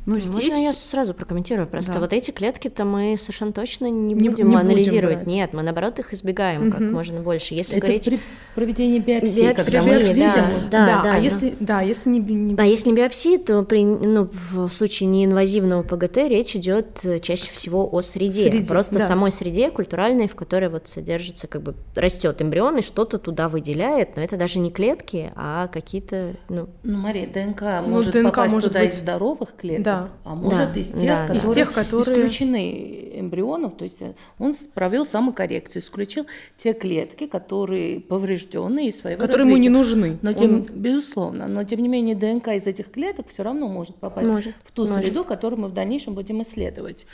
[0.10, 0.50] Ну, здесь...
[0.50, 1.68] Можно я сразу прокомментирую?
[1.68, 2.00] Просто да.
[2.00, 5.20] вот эти клетки-то мы совершенно точно не будем не, не анализировать.
[5.20, 6.72] Будем Нет, мы наоборот их избегаем угу.
[6.72, 7.54] как можно больше.
[7.54, 8.06] Если Это говорить...
[8.06, 8.20] при
[8.56, 10.70] проведении биопсии, биопсии когда мы видим.
[10.72, 11.24] Да, да, да, да, а но...
[11.24, 12.56] если, да, если не, не...
[12.58, 17.52] А если не биопсии, то при, ну, в случае неинвазивного ПГТ речь идет э, чаще
[17.52, 18.50] всего о среде.
[18.50, 19.02] среде Просто да.
[19.02, 24.16] самой среде культуральной, в которой вот содержится, как бы растет эмбрион и что-то туда выделяет,
[24.16, 26.68] но это даже не клетки, а какие-то, ну...
[26.82, 28.96] Ну, Мария, ДНК ну, может ДНК попасть может туда быть...
[28.96, 29.99] из здоровых клеток, да.
[30.24, 34.02] А может да, из, тех, да, которые из тех, которые исключены эмбрионов, то есть
[34.38, 36.26] он провел самокоррекцию, исключил
[36.58, 39.64] те клетки, которые повреждены и своего Которые развития.
[39.64, 40.18] ему не нужны.
[40.22, 40.62] Но тем, он...
[40.64, 44.72] Безусловно, но тем не менее ДНК из этих клеток все равно может попасть может, в
[44.72, 45.04] ту может.
[45.04, 47.06] среду, которую мы в дальнейшем будем исследовать.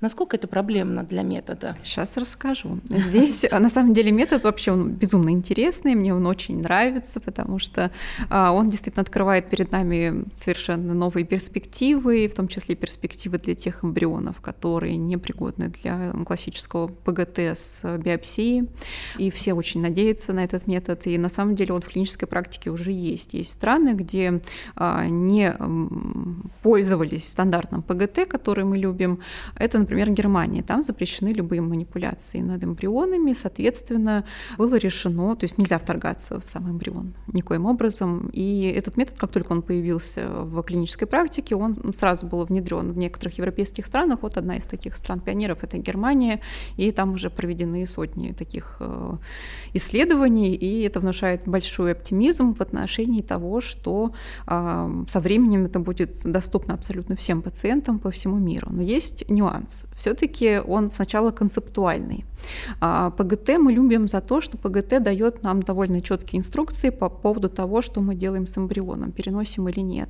[0.00, 1.78] Насколько это проблемно для метода?
[1.82, 2.80] Сейчас расскажу.
[2.90, 7.58] Здесь, а, на самом деле, метод вообще он безумно интересный, мне он очень нравится, потому
[7.58, 7.90] что
[8.28, 13.84] а, он действительно открывает перед нами совершенно новые перспективы, в том числе перспективы для тех
[13.84, 18.68] эмбрионов, которые непригодны для классического ПГТ с биопсией.
[19.18, 21.06] И все очень надеются на этот метод.
[21.06, 23.34] И на самом деле он в клинической практике уже есть.
[23.34, 24.42] Есть страны, где
[24.76, 25.54] а, не
[26.62, 29.20] пользовались стандартным ПГТ, который мы любим.
[29.56, 30.62] Это, например, Германии.
[30.62, 34.24] Там запрещены любые манипуляции над эмбрионами, соответственно,
[34.58, 38.30] было решено, то есть нельзя вторгаться в сам эмбрион никоим образом.
[38.32, 42.98] И этот метод, как только он появился в клинической практике, он сразу был внедрен в
[42.98, 44.22] некоторых европейских странах.
[44.22, 46.40] Вот одна из таких стран-пионеров— это Германия,
[46.76, 49.16] и там уже проведены сотни таких э,
[49.74, 54.12] исследований, и это внушает большой оптимизм в отношении того, что
[54.46, 58.68] э, со временем это будет доступно абсолютно всем пациентам по всему миру.
[58.70, 59.73] Но есть нюанс.
[59.74, 59.86] Нюанс.
[59.96, 62.24] Все-таки он сначала концептуальный.
[62.80, 67.48] А ПГТ мы любим за то, что ПГТ дает нам довольно четкие инструкции по поводу
[67.48, 70.08] того, что мы делаем с эмбрионом, переносим или нет.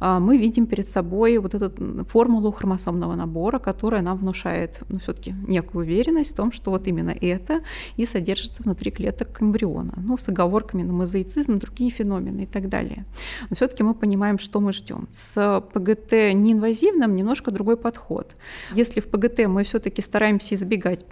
[0.00, 5.34] А мы видим перед собой вот эту формулу хромосомного набора, которая нам внушает ну, все-таки
[5.46, 7.60] некую уверенность в том, что вот именно это
[7.96, 13.04] и содержится внутри клеток эмбриона, ну, с оговорками на мозаицизм, другие феномены и так далее.
[13.50, 15.08] Но все-таки мы понимаем, что мы ждем.
[15.10, 18.36] С ПГТ неинвазивным немножко другой подход.
[18.74, 21.04] Если в ПГТ мы все-таки стараемся избегать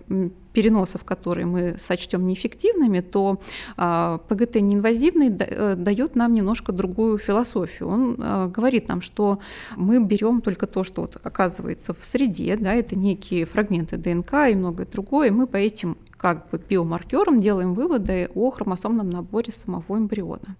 [0.53, 3.41] переносов, которые мы сочтем неэффективными, то
[3.77, 7.89] а, ПГТ неинвазивный э, дает нам немножко другую философию.
[7.89, 9.39] Он а, говорит нам, что
[9.77, 14.55] мы берем только то, что вот оказывается в среде, да, это некие фрагменты ДНК и
[14.55, 19.99] многое другое, и мы по этим как бы биомаркером делаем выводы о хромосомном наборе самого
[19.99, 20.57] эмбриона.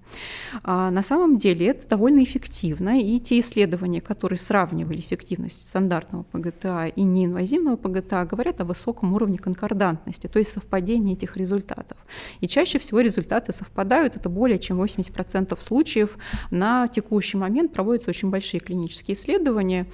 [0.65, 6.87] А на самом деле это довольно эффективно, и те исследования, которые сравнивали эффективность стандартного ПГТА
[6.87, 11.97] и неинвазивного ПГТА, говорят о высоком уровне конкордантности, то есть совпадения этих результатов.
[12.41, 16.19] И чаще всего результаты совпадают, это более чем 80% случаев.
[16.51, 19.87] На текущий момент проводятся очень большие клинические исследования.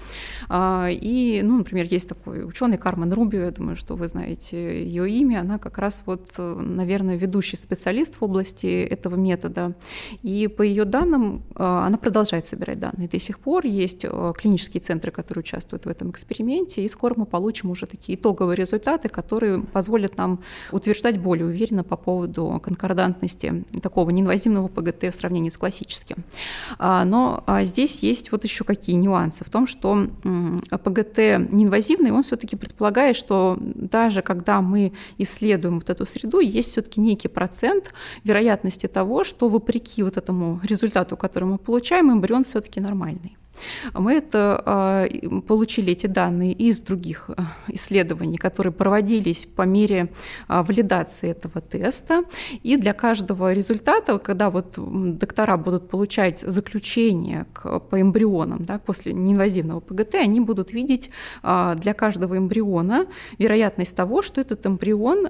[0.49, 5.11] А, и, ну, например, есть такой ученый Кармен Рубио, я думаю, что вы знаете ее
[5.11, 9.75] имя, она как раз вот, э, наверное, ведущий специалист в области этого метода.
[10.23, 13.09] И по ее данным, э, она продолжает собирать данные.
[13.09, 17.27] До сих пор есть э, клинические центры, которые участвуют в этом эксперименте, и скоро мы
[17.27, 20.41] получим уже такие итоговые результаты, которые позволят нам
[20.73, 26.25] утверждать более уверенно по поводу конкордантности такого неинвазивного ПГТ в сравнении с классическим.
[26.79, 30.07] А, но а, здесь есть вот еще какие нюансы в том, что
[30.71, 31.19] ПГТ
[31.53, 37.01] неинвазивный, он все-таки предполагает, что даже когда мы исследуем исследуем вот эту среду, есть все-таки
[37.01, 37.93] некий процент
[38.25, 43.37] вероятности того, что вопреки вот этому результату, который мы получаем, эмбрион все-таки нормальный.
[43.95, 45.07] Мы это а,
[45.47, 50.11] получили эти данные из других а, исследований, которые проводились по мере
[50.49, 52.25] а, валидации этого теста.
[52.63, 59.13] И для каждого результата, когда вот доктора будут получать заключение к, по эмбрионам да, после
[59.13, 61.11] неинвазивного ПГТ, они будут видеть
[61.43, 63.07] для каждого эмбриона
[63.39, 65.29] вероятность того, что этот эмбрион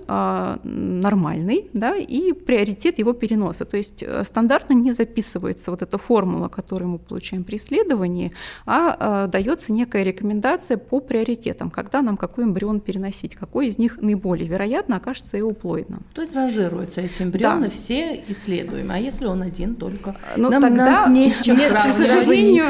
[0.64, 3.64] нормальный, да, и приоритет его переноса.
[3.64, 8.32] То есть э, стандартно не записывается вот эта формула, которую мы получаем при исследовании, исследовании,
[8.66, 13.98] а э, дается некая рекомендация по приоритетам, когда нам какой эмбрион переносить, какой из них
[14.00, 16.02] наиболее вероятно окажется эуплоидным.
[16.14, 17.70] То есть ранжируются эти эмбрионы да.
[17.70, 20.16] все исследуемые, а если он один только?
[20.36, 22.64] Ну нам, тогда, нам не с чем нет, к сожалению,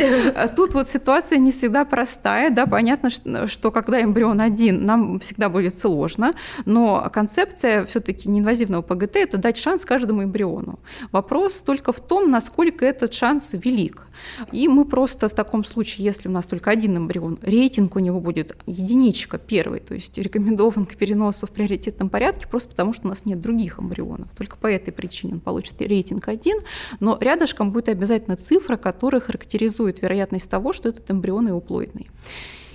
[0.56, 5.48] тут вот ситуация не всегда простая, да, понятно, что, что когда эмбрион один, нам всегда
[5.48, 6.32] будет сложно,
[6.66, 10.78] но концепция все-таки неинвазивного ПГТ– это дать шанс каждому эмбриону.
[11.12, 14.08] Вопрос только в том, насколько этот шанс велик.
[14.52, 18.20] И мы просто в таком случае, если у нас только один эмбрион, рейтинг у него
[18.20, 23.10] будет единичка, первый, то есть рекомендован к переносу в приоритетном порядке, просто потому что у
[23.10, 24.26] нас нет других эмбрионов.
[24.36, 26.58] Только по этой причине он получит рейтинг один,
[26.98, 32.10] но рядышком будет обязательно цифра, которая характеризует вероятность того, что этот эмбрион эуплоидный.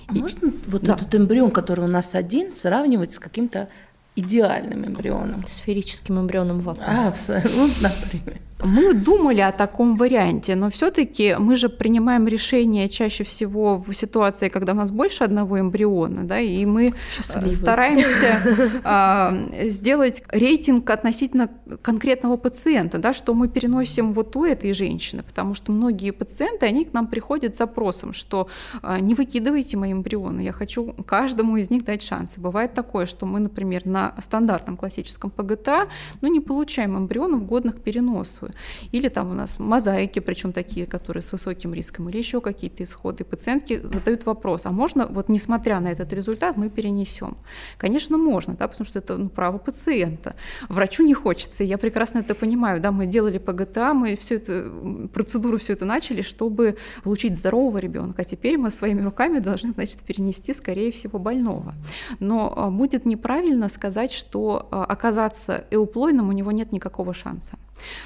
[0.06, 0.94] А и, можно вот да.
[0.94, 3.68] этот эмбрион, который у нас один, сравнивать с каким-то
[4.16, 5.46] идеальным эмбрионом?
[5.46, 6.86] Сферическим эмбрионом в вакууме.
[6.88, 8.40] А, абсолютно, например.
[8.62, 14.48] Мы думали о таком варианте, но все-таки мы же принимаем решение чаще всего в ситуации,
[14.48, 17.52] когда у нас больше одного эмбриона, да, и мы э, Счастливый.
[17.52, 18.40] стараемся
[18.84, 21.50] э, сделать рейтинг относительно
[21.82, 26.84] конкретного пациента, да, что мы переносим вот у этой женщины, потому что многие пациенты, они
[26.84, 28.48] к нам приходят с запросом, что
[28.82, 32.38] э, не выкидывайте мои эмбрионы, я хочу каждому из них дать шанс.
[32.38, 35.88] бывает такое, что мы, например, на стандартном классическом ПГТА,
[36.20, 38.43] ну, не получаем эмбрионов, годных к переносу.
[38.92, 43.24] Или там у нас мозаики, причем такие, которые с высоким риском, или еще какие-то исходы.
[43.24, 47.36] Пациентки задают вопрос, а можно, вот несмотря на этот результат, мы перенесем?
[47.76, 50.34] Конечно, можно, да, потому что это ну, право пациента.
[50.68, 52.80] Врачу не хочется, я прекрасно это понимаю.
[52.80, 58.22] Да, мы делали ПГТА, мы всю эту процедуру все это начали, чтобы получить здорового ребенка.
[58.22, 61.74] А теперь мы своими руками должны, значит, перенести, скорее всего, больного.
[62.20, 67.56] Но а, будет неправильно сказать, что а, оказаться эуплойным у него нет никакого шанса.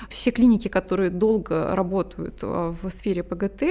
[0.08, 3.62] Все клиники, которые долго работают э, в сфере ПГТ,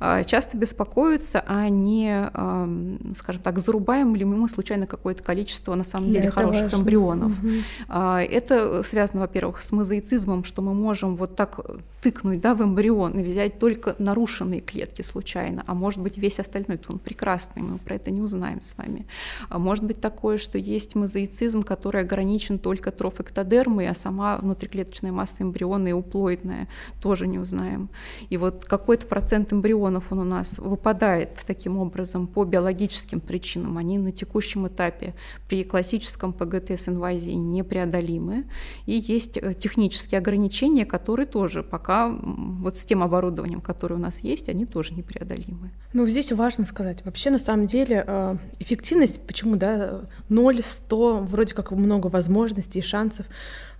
[0.00, 5.84] э, часто беспокоятся, а не, эм, скажем так, зарубаем ли мы случайно какое-то количество на
[5.84, 6.76] самом деле да, хороших важно.
[6.76, 7.32] эмбрионов.
[7.38, 7.98] Угу.
[7.98, 11.60] Это связано, во-первых, с мозаицизмом, что мы можем вот так
[12.06, 16.78] тыкнуть да, в эмбрион и взять только нарушенные клетки случайно, а может быть весь остальной,
[16.78, 19.06] то он прекрасный, мы про это не узнаем с вами.
[19.48, 25.35] А может быть такое, что есть мозаицизм, который ограничен только трофэктодермой, а сама внутриклеточная масса
[25.36, 26.66] масса эмбриона и
[27.00, 27.88] тоже не узнаем.
[28.30, 33.78] И вот какой-то процент эмбрионов он у нас выпадает таким образом по биологическим причинам.
[33.78, 35.14] Они на текущем этапе
[35.48, 38.44] при классическом ПГТ с инвазией непреодолимы.
[38.86, 44.20] И есть э, технические ограничения, которые тоже пока вот с тем оборудованием, которое у нас
[44.20, 45.70] есть, они тоже непреодолимы.
[45.92, 51.54] Ну, здесь важно сказать, вообще на самом деле э, эффективность, почему, да, 0, 100, вроде
[51.54, 53.26] как много возможностей и шансов,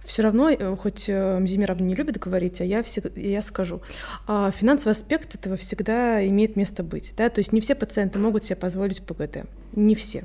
[0.07, 3.82] все равно, э, хоть э, Мзимир не любит говорить, а я, всегда, я скажу,
[4.26, 7.12] а, финансовый аспект этого всегда имеет место быть.
[7.16, 7.28] Да?
[7.28, 10.24] То есть не все пациенты могут себе позволить ПГТ, не все.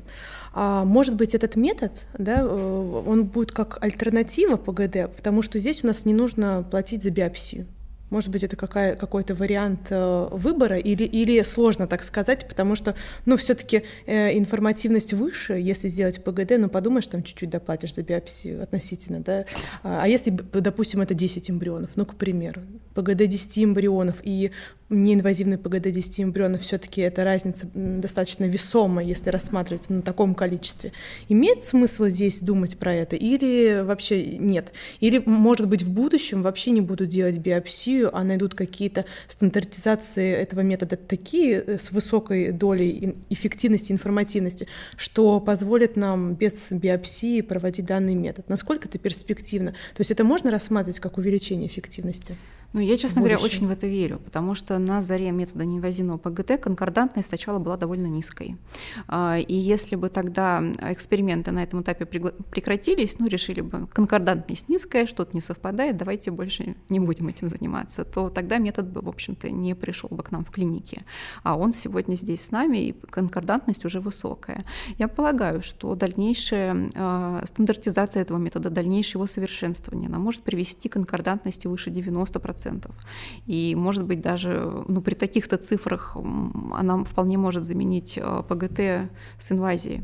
[0.54, 5.88] А может быть, этот метод, да, он будет как альтернатива ПГД, потому что здесь у
[5.88, 7.68] нас не нужно платить за биопсию.
[8.12, 12.94] Может быть, это какая, какой-то вариант э, выбора или, или сложно так сказать, потому что,
[13.26, 18.62] ну, все-таки э, информативность выше, если сделать ПГД, ну, подумаешь, там чуть-чуть доплатишь за биопсию
[18.62, 19.46] относительно, да.
[19.82, 22.62] А, а если, допустим, это 10 эмбрионов, ну, к примеру,
[22.96, 24.52] ПГД 10 эмбрионов и
[24.92, 30.92] неинвазивный ПГД 10 эмбрионов, все-таки эта разница достаточно весомая, если рассматривать на таком количестве.
[31.30, 34.74] Имеет смысл здесь думать про это или вообще нет?
[35.00, 40.62] Или, может быть, в будущем вообще не будут делать биопсию, а найдут какие-то стандартизации этого
[40.62, 48.16] метода такие э, с высокой долей эффективности, информативности, что позволит нам без биопсии проводить данный
[48.16, 48.50] метод.
[48.50, 49.72] Насколько это перспективно?
[49.72, 52.36] То есть это можно рассматривать как увеличение эффективности?
[52.74, 56.62] Ну, я, честно говоря, очень в это верю, потому что на заре метода неинвазивного ПГТ
[56.62, 58.56] конкордантность сначала была довольно низкой.
[59.08, 65.06] А, и если бы тогда эксперименты на этом этапе прекратились, ну, решили бы, конкордантность низкая,
[65.06, 69.50] что-то не совпадает, давайте больше не будем этим заниматься, то тогда метод бы, в общем-то,
[69.52, 71.04] не пришел бы к нам в клинике.
[71.44, 74.64] А он сегодня здесь с нами, и конкордантность уже высокая.
[74.98, 80.94] Я полагаю, что дальнейшая э, стандартизация этого метода, дальнейшее его совершенствование, она может привести к
[80.94, 82.61] конкордантности выше 90%,
[83.46, 86.16] И, может быть, даже ну, при таких-то цифрах
[86.74, 90.04] она вполне может заменить э, ПГТ с инвазией.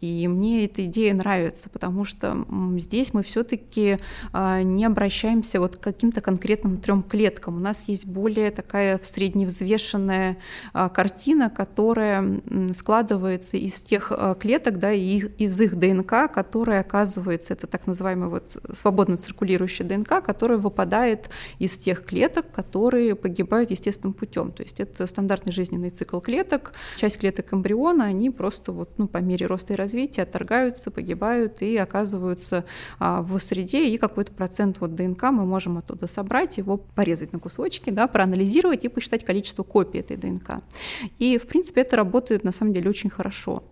[0.00, 2.46] И мне эта идея нравится, потому что
[2.76, 3.98] здесь мы все-таки
[4.32, 7.56] а, не обращаемся вот к каким-то конкретным трем клеткам.
[7.56, 10.38] У нас есть более такая средневзвешенная
[10.72, 12.40] а, картина, которая
[12.74, 18.56] складывается из тех клеток, да, и из их ДНК, которая оказывается, это так называемый вот
[18.72, 24.52] свободно циркулирующий ДНК, которая выпадает из тех тех клеток, которые погибают естественным путем.
[24.52, 26.72] То есть это стандартный жизненный цикл клеток.
[26.98, 31.78] Часть клеток эмбриона, они просто вот, ну, по мере роста и развития отторгаются, погибают и
[31.78, 32.66] оказываются
[32.98, 37.38] а, в среде, и какой-то процент вот ДНК мы можем оттуда собрать, его порезать на
[37.38, 40.60] кусочки, да, проанализировать и посчитать количество копий этой ДНК.
[41.18, 43.62] И, в принципе, это работает на самом деле очень хорошо.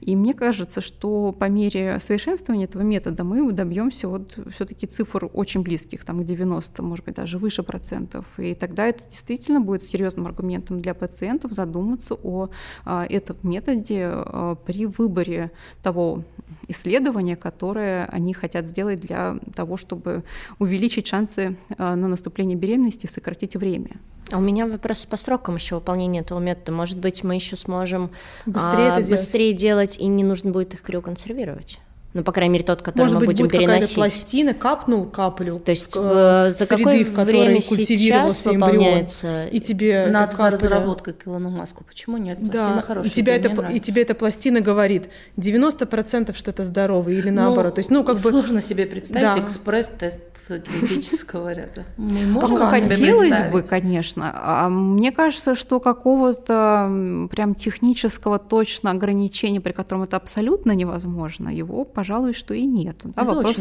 [0.00, 5.62] И мне кажется, что по мере совершенствования этого метода мы добьемся вот все-таки цифр очень
[5.62, 8.24] близких, там к 90, может быть, даже выше процентов.
[8.38, 12.50] И тогда это действительно будет серьезным аргументом для пациентов задуматься о
[12.84, 15.50] а, этом методе а, при выборе
[15.82, 16.24] того
[16.68, 20.24] исследования, которое они хотят сделать для того, чтобы
[20.58, 23.90] увеличить шансы а, на наступление беременности, сократить время.
[24.32, 26.72] А у меня вопрос по срокам еще выполнения этого метода.
[26.72, 28.10] Может быть, мы еще сможем
[28.46, 29.96] быстрее, а, быстрее делать.
[29.96, 31.80] делать, и не нужно будет их криоконсервировать?
[32.12, 33.94] Ну, по крайней мере, тот, который Может мы быть, будем будет переносить.
[33.94, 35.60] пластина, капнул каплю.
[35.60, 39.44] То есть э, за какое в время сейчас выполняется?
[39.44, 41.84] Эмбрион, и тебе Надо за разработкой к Илону Маску.
[41.84, 42.38] Почему нет?
[42.38, 42.82] Пластина да.
[42.82, 43.12] хорошая.
[43.12, 47.72] И, тебя это, и тебе эта пластина говорит 90% что это здоровый или наоборот.
[47.72, 48.62] Ну, То есть, ну, как сложно бы...
[48.62, 49.44] себе представить да.
[49.44, 50.20] экспресс-тест
[50.58, 51.84] генетического ряда.
[51.96, 54.30] Мы можем Хотелось бы, конечно.
[54.34, 61.84] А мне кажется, что какого-то прям технического точно ограничения, при котором это абсолютно невозможно, его
[62.00, 62.96] пожалуй, что и нет.
[63.04, 63.56] Да, вопрос,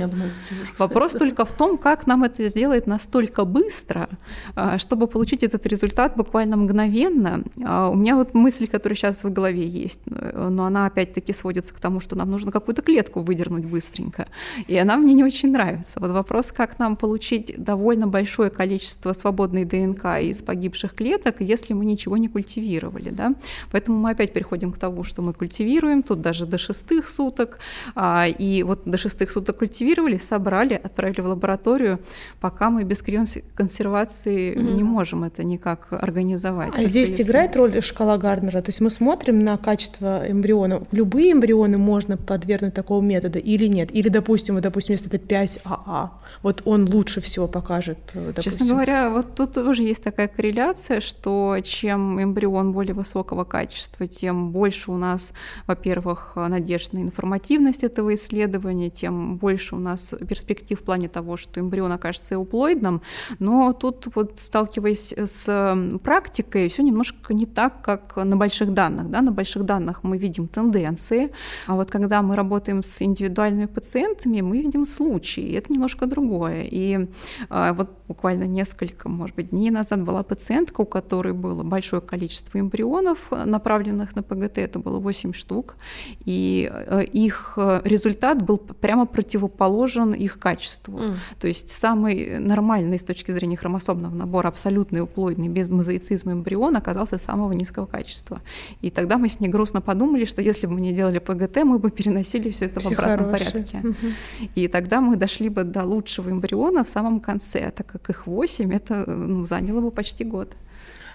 [0.78, 4.08] вопрос только в том, как нам это сделать настолько быстро,
[4.56, 7.44] а, чтобы получить этот результат буквально мгновенно.
[7.66, 11.82] А, у меня вот мысль, которая сейчас в голове есть, но она опять-таки сводится к
[11.82, 14.28] тому, что нам нужно какую-то клетку выдернуть быстренько.
[14.68, 16.00] И она мне не очень нравится.
[16.00, 21.84] Вот вопрос, как нам получить довольно большое количество свободной ДНК из погибших клеток, если мы
[21.84, 23.10] ничего не культивировали.
[23.10, 23.34] Да?
[23.72, 27.60] Поэтому мы опять переходим к тому, что мы культивируем, тут даже до шестых суток,
[27.96, 32.00] а, и вот до шестых суток культивировали, собрали, отправили в лабораторию,
[32.40, 34.76] пока мы без консервации mm-hmm.
[34.76, 36.74] не можем это никак организовать.
[36.76, 37.24] А здесь если...
[37.24, 38.62] играет роль шкала Гарднера?
[38.62, 40.84] То есть мы смотрим на качество эмбриона.
[40.92, 43.94] Любые эмбрионы можно подвергнуть такого метода или нет?
[43.96, 46.10] Или, допустим, вот, допустим, если это 5АА,
[46.44, 48.44] вот он лучше всего покажет, допустим.
[48.44, 54.52] Честно говоря, вот тут тоже есть такая корреляция, что чем эмбрион более высокого качества, тем
[54.52, 55.34] больше у нас,
[55.68, 61.60] во-первых, надежд на информативность этого исследование, тем больше у нас перспектив в плане того, что
[61.60, 63.02] эмбрион окажется эуплоидным.
[63.40, 69.10] Но тут вот сталкиваясь с практикой, все немножко не так, как на больших данных.
[69.10, 69.22] Да?
[69.22, 71.32] На больших данных мы видим тенденции,
[71.68, 76.64] а вот когда мы работаем с индивидуальными пациентами, мы видим случаи, это немножко другое.
[76.64, 77.08] И
[77.50, 82.60] а, вот буквально несколько, может быть, дней назад была пациентка, у которой было большое количество
[82.60, 85.76] эмбрионов, направленных на ПГТ, это было 8 штук,
[86.26, 88.09] и э, их результат
[88.44, 91.00] был прямо противоположен их качеству.
[91.00, 91.16] Mm.
[91.40, 97.18] То есть самый нормальный с точки зрения хромосомного набора, абсолютный уплоидный, без мозаицизма эмбрион оказался
[97.18, 98.42] самого низкого качества.
[98.82, 101.80] И тогда мы с ней грустно подумали, что если бы мы не делали ПГТ, мы
[101.80, 103.52] бы переносили все это все в обратном хорошие.
[103.52, 103.80] порядке.
[103.84, 104.50] Угу.
[104.56, 108.74] И тогда мы дошли бы до лучшего эмбриона в самом конце, так как их 8,
[108.74, 110.56] это ну, заняло бы почти год.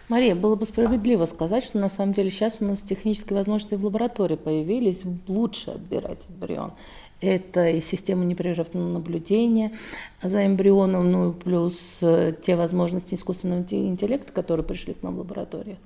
[0.08, 3.84] Мария, было бы справедливо сказать, что на самом деле сейчас у нас технические возможности в
[3.84, 6.72] лаборатории появились лучше отбирать эмбрион.
[7.20, 9.72] Это и система непрерывного наблюдения
[10.22, 15.20] за эмбрионом, ну и плюс э, те возможности искусственного интеллекта, которые пришли к нам в
[15.20, 15.78] лаборатории.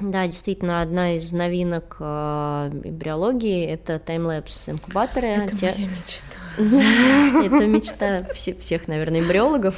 [0.00, 5.26] Да, действительно, одна из новинок э, эмбриологии— это таймлэпс инкубаторы.
[5.26, 5.74] Это те...
[5.76, 6.36] моя мечта.
[7.56, 9.76] Это мечта всех, наверное, эмбриологов.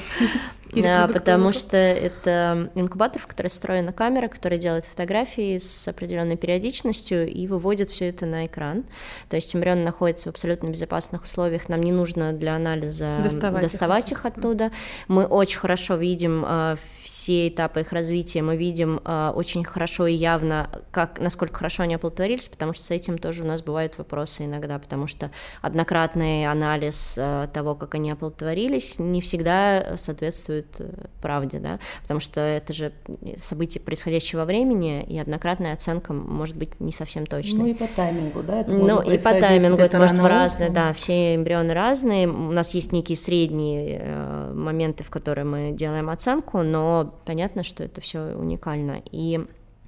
[0.74, 7.28] А, потому что это инкубатор, в который встроена камера, которая делает фотографии с определенной периодичностью
[7.28, 8.84] и выводит все это на экран.
[9.28, 14.12] То есть эмбрион находится в абсолютно безопасных условиях, нам не нужно для анализа доставать, доставать
[14.12, 14.18] их.
[14.18, 14.70] их оттуда.
[15.08, 20.14] Мы очень хорошо видим uh, все этапы их развития, мы видим uh, очень хорошо и
[20.14, 24.46] явно, как, насколько хорошо они оплодотворились, потому что с этим тоже у нас бывают вопросы
[24.46, 31.06] иногда, потому что однократный анализ uh, того, как они оплодотворились, не всегда соответствует соответствует э,
[31.20, 32.92] правде, да, потому что это же
[33.36, 37.60] событие происходящего времени, и однократная оценка может быть не совсем точной.
[37.60, 38.60] Ну и по таймингу, да?
[38.60, 42.74] Это ну и по таймингу это может в разные, да, все эмбрионы разные, у нас
[42.74, 48.34] есть некие средние э, моменты, в которые мы делаем оценку, но понятно, что это все
[48.34, 49.40] уникально, и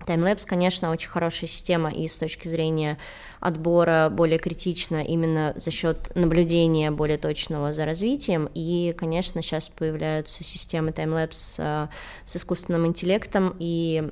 [0.07, 2.99] Таймлэпс, конечно, очень хорошая система и с точки зрения
[3.45, 8.49] отбора более критично именно за счет наблюдения более точного за развитием.
[8.55, 11.88] И, конечно, сейчас появляются системы таймлэпс э,
[12.24, 14.11] с искусственным интеллектом, и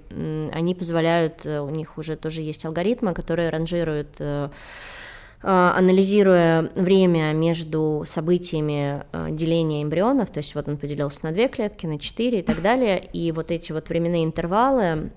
[0.52, 4.50] они позволяют, э, у них уже тоже есть алгоритмы, которые ранжируют э,
[5.40, 11.98] анализируя время между событиями деления эмбрионов, то есть вот он поделился на две клетки, на
[11.98, 15.10] четыре и так далее, и вот эти вот временные интервалы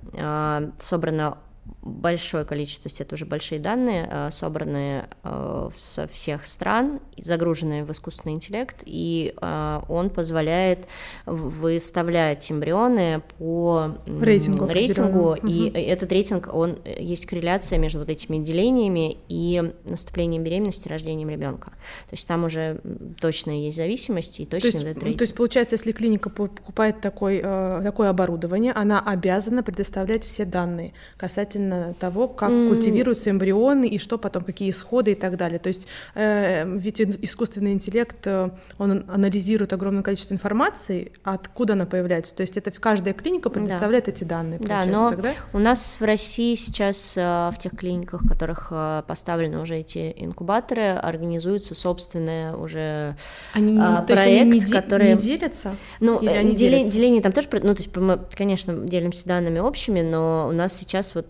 [0.80, 1.38] собрано
[1.86, 7.86] большое количество, то есть это уже большие данные, э, собранные э, со всех стран, загруженные
[7.86, 10.88] в искусственный интеллект, и э, он позволяет
[11.28, 15.78] выставлять эмбрионы по рейтингу, рейтингу и угу.
[15.78, 21.70] этот рейтинг, он есть корреляция между вот этими делениями и наступлением беременности, рождением ребенка.
[22.10, 22.82] То есть там уже
[23.22, 28.10] точно есть зависимость и точно то есть, то есть получается, если клиника покупает такой, такое
[28.10, 32.70] оборудование, она обязана предоставлять все данные касательно касательно того, как mm.
[32.70, 35.60] культивируются эмбрионы и что потом, какие исходы и так далее.
[35.60, 42.36] То есть э, ведь искусственный интеллект, э, он анализирует огромное количество информации, откуда она появляется.
[42.36, 44.12] То есть это каждая клиника предоставляет да.
[44.12, 44.60] эти данные.
[44.60, 45.34] Да, но тогда?
[45.54, 50.14] у нас в России сейчас э, в тех клиниках, в которых э, поставлены уже эти
[50.18, 53.16] инкубаторы, организуются собственные уже
[53.54, 55.14] они, проект, то есть они не, который...
[55.14, 55.76] не делятся?
[56.00, 56.94] Ну, Или они деление, делятся?
[56.94, 61.16] деление там тоже, ну, то есть мы, конечно, делимся данными общими, но у нас сейчас
[61.16, 61.26] вот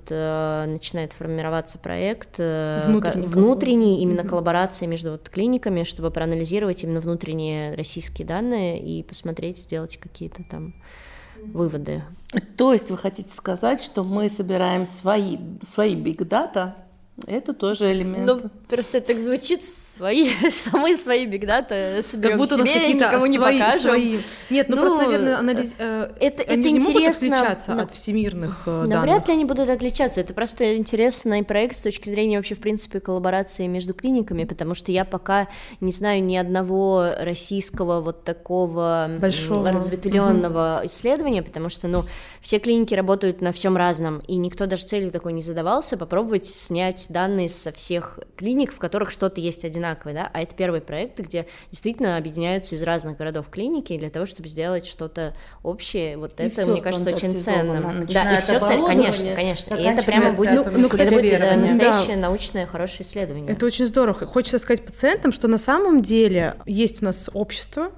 [0.68, 7.00] начинает формироваться проект э, внутренний, внутренний именно mm коллаборация между вот клиниками, чтобы проанализировать именно
[7.00, 10.74] внутренние российские данные и посмотреть, сделать какие-то там
[11.54, 12.04] выводы.
[12.58, 16.74] То есть вы хотите сказать, что мы собираем свои, свои big data
[17.28, 18.26] это тоже элемент.
[18.26, 23.20] Ну, просто так звучит свои, что мы свои бигдата соберем как будто себе и никому
[23.20, 23.80] свои, не покажем.
[23.80, 24.18] Свои.
[24.50, 25.76] Нет, ну, ну просто, наверное, анализ...
[25.80, 26.78] Э, это, они это же интересно.
[26.78, 28.96] не могут отличаться ну, от всемирных э, данных.
[28.96, 30.20] Навряд ли они будут отличаться.
[30.20, 34.92] Это просто интересный проект с точки зрения вообще, в принципе, коллаборации между клиниками, потому что
[34.92, 35.48] я пока
[35.80, 39.72] не знаю ни одного российского вот такого Большого.
[39.72, 40.88] разветвленного угу.
[40.88, 42.04] исследования, потому что, ну,
[42.42, 47.05] все клиники работают на всем разном, и никто даже целью такой не задавался попробовать снять
[47.06, 51.20] собрать данные со всех клиник, в которых что-то есть одинаковое, да, а это первый проект,
[51.20, 55.34] где действительно объединяются из разных городов клиники для того, чтобы сделать что-то
[55.64, 56.18] общее.
[56.18, 58.06] Вот и это, мне кажется, очень ценным.
[58.06, 59.76] Да, и все остальное, конечно, конечно.
[59.76, 62.22] И это прямо будет, ну, ну, кстати, это будет э, настоящее да.
[62.22, 63.52] научное хорошее исследование.
[63.52, 64.26] Это очень здорово.
[64.26, 67.92] Хочется сказать пациентам, что на самом деле есть у нас общество,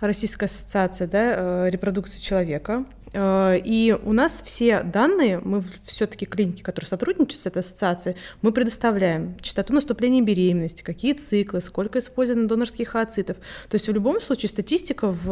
[0.00, 2.84] Российская ассоциация да, э, репродукции человека,
[3.16, 9.36] и у нас все данные, мы все-таки клиники, которые сотрудничают с этой ассоциацией, мы предоставляем
[9.40, 13.36] частоту наступления беременности, какие циклы, сколько использовано донорских ооцитов.
[13.68, 15.24] То есть в любом случае статистика в,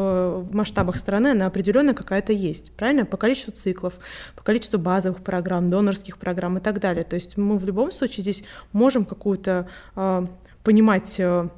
[0.42, 3.04] в масштабах страны, она определенная какая-то есть, правильно?
[3.04, 3.94] По количеству циклов,
[4.34, 7.04] по количеству базовых программ, донорских программ и так далее.
[7.04, 10.26] То есть мы в любом случае здесь можем какую-то э,
[10.62, 11.48] понимать э,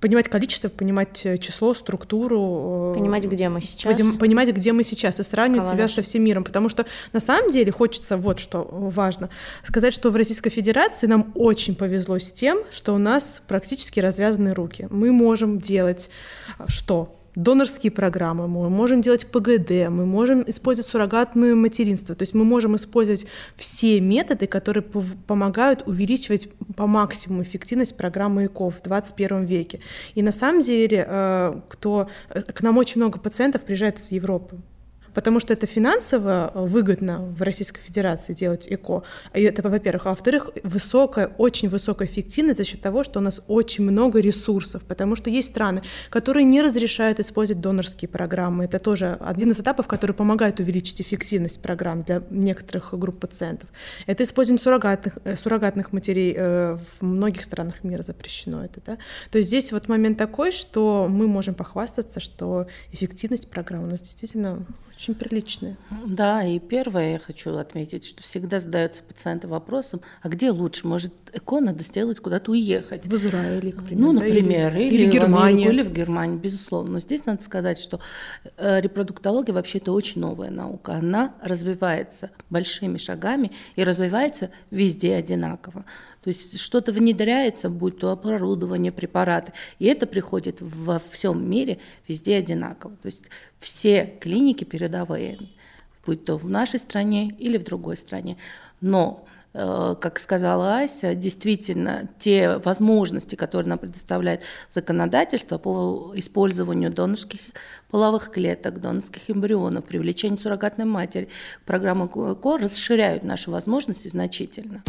[0.00, 2.92] понимать количество, понимать э, число, структуру.
[2.92, 4.16] Э, понимать, где мы сейчас.
[4.16, 6.42] Понимать, где мы сейчас, и сравнивать Кого себя со всем миром.
[6.42, 9.30] Потому что на самом деле хочется, вот что важно,
[9.62, 14.54] сказать, что в Российской Федерации нам очень повезло с тем, что у нас практически развязаны
[14.54, 14.88] руки.
[14.90, 16.10] Мы можем делать
[16.66, 17.14] что?
[17.34, 22.14] Донорские программы, мы можем делать ПГД, мы можем использовать суррогатное материнство.
[22.14, 23.26] То есть мы можем использовать
[23.56, 29.80] все методы, которые помогают увеличивать по максимуму эффективность программы ЭКО в 21 веке.
[30.14, 34.56] И на самом деле, э, кто, э, к нам очень много пациентов приезжает из Европы
[35.14, 39.02] потому что это финансово выгодно в Российской Федерации делать ЭКО.
[39.34, 40.06] И это, во-первых.
[40.06, 44.84] А во-вторых, высокая, очень высокая эффективность за счет того, что у нас очень много ресурсов,
[44.84, 48.64] потому что есть страны, которые не разрешают использовать донорские программы.
[48.64, 53.68] Это тоже один из этапов, который помогает увеличить эффективность программ для некоторых групп пациентов.
[54.06, 58.64] Это использование суррогатных, э, суррогатных матерей э, в многих странах мира запрещено.
[58.64, 58.98] Это, да?
[59.30, 64.00] То есть здесь вот момент такой, что мы можем похвастаться, что эффективность программ у нас
[64.00, 65.76] действительно очень приличные.
[66.06, 70.86] Да, и первое я хочу отметить, что всегда задаются пациенты вопросом, а где лучше?
[70.86, 73.06] Может, ЭКО надо сделать куда-то уехать?
[73.06, 74.12] В Израиле, к примеру.
[74.12, 75.68] Ну, например, или, или, или в Германии.
[75.68, 76.92] или в Германии, безусловно.
[76.92, 78.00] Но здесь надо сказать, что
[78.56, 80.94] э, репродуктология вообще это очень новая наука.
[80.94, 85.84] Она развивается большими шагами и развивается везде одинаково.
[86.22, 92.36] То есть что-то внедряется, будь то оборудование, препараты, и это приходит во всем мире везде
[92.36, 92.96] одинаково.
[92.96, 95.38] То есть все клиники передовые,
[96.04, 98.36] будь то в нашей стране или в другой стране.
[98.82, 107.40] Но э, как сказала Ася, действительно, те возможности, которые нам предоставляет законодательство по использованию донорских
[107.90, 111.30] половых клеток, донорских эмбрионов, привлечению суррогатной матери,
[111.64, 114.82] программы КО расширяют наши возможности значительно.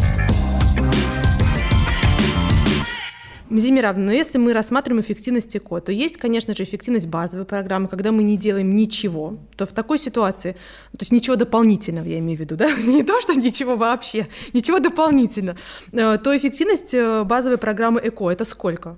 [3.52, 8.14] Мизимировна, но если мы рассматриваем эффективность ЭКО, то есть, конечно же, эффективность базовой программы, когда
[8.14, 10.54] мы не делаем ничего, то в такой ситуации,
[10.94, 14.80] то есть ничего дополнительного, я имею в виду, да, не то, что ничего вообще, ничего
[14.80, 15.58] дополнительно,
[15.92, 18.98] э, то эффективность э, базовой программы ЭКО– это сколько?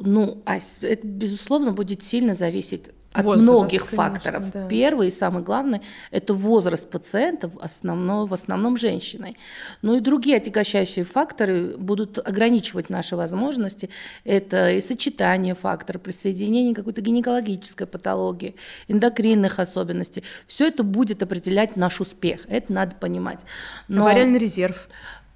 [0.00, 4.50] Ну, Ась, это, безусловно, будет сильно зависеть от возраст, многих конечно, факторов.
[4.50, 4.68] Да.
[4.68, 9.36] Первый и самый главный– это возраст пациентов, основном, в основном женщиной.
[9.82, 13.90] Ну и другие отягощающие факторы будут ограничивать наши возможности.
[14.24, 18.54] Это и сочетание факторов, присоединение какой-то гинекологической патологии,
[18.88, 20.24] эндокринных особенностей.
[20.46, 22.46] Все это будет определять наш успех.
[22.48, 23.40] Это надо понимать.
[23.88, 24.02] Но...
[24.02, 24.88] Авариальный резерв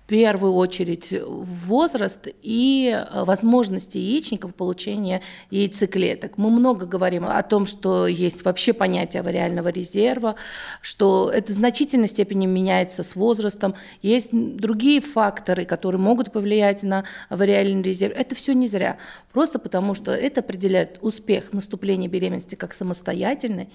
[0.06, 6.38] первую очередь возраст и э, возможности яичников получения яйцеклеток.
[6.38, 10.36] Мы много говорим о том, что есть вообще понятие авариального резерва,
[10.80, 13.74] что это в значительной степени меняется с возрастом.
[14.02, 18.16] Есть другие факторы, которые могут повлиять на авариальный резерв.
[18.16, 18.98] Это все не зря.
[19.32, 23.68] Просто потому, что это определяет успех наступления беременности как самостоятельной,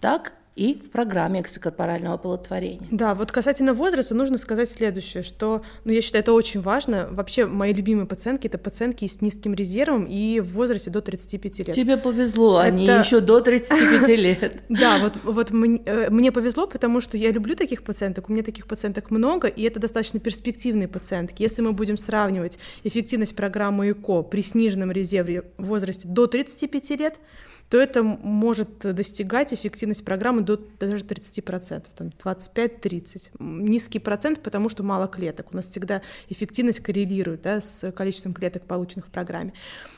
[0.00, 2.88] так и в программе экстракорпорального оплодотворения.
[2.90, 7.06] Да, вот касательно возраста нужно сказать следующее, что, ну, я считаю, это очень важно.
[7.12, 11.76] Вообще, мои любимые пациентки— это пациентки с низким резервом и в возрасте до 35 лет.
[11.76, 12.66] Тебе повезло, это...
[12.66, 14.62] они еще до 35 лет.
[14.68, 18.42] Да, вот, вот мне, э, мне повезло, потому что я люблю таких пациенток, у меня
[18.42, 21.40] таких пациенток много, и это достаточно перспективные пациентки.
[21.42, 27.20] Если мы будем сравнивать эффективность программы ЭКО при сниженном резерве в возрасте до 35 лет,
[27.68, 33.30] то это может достигать эффективность программы до даже 30%, там 25-30.
[33.38, 35.48] Низкий процент, потому что мало клеток.
[35.52, 39.52] У нас всегда эффективность коррелирует да, с количеством клеток, полученных в программе.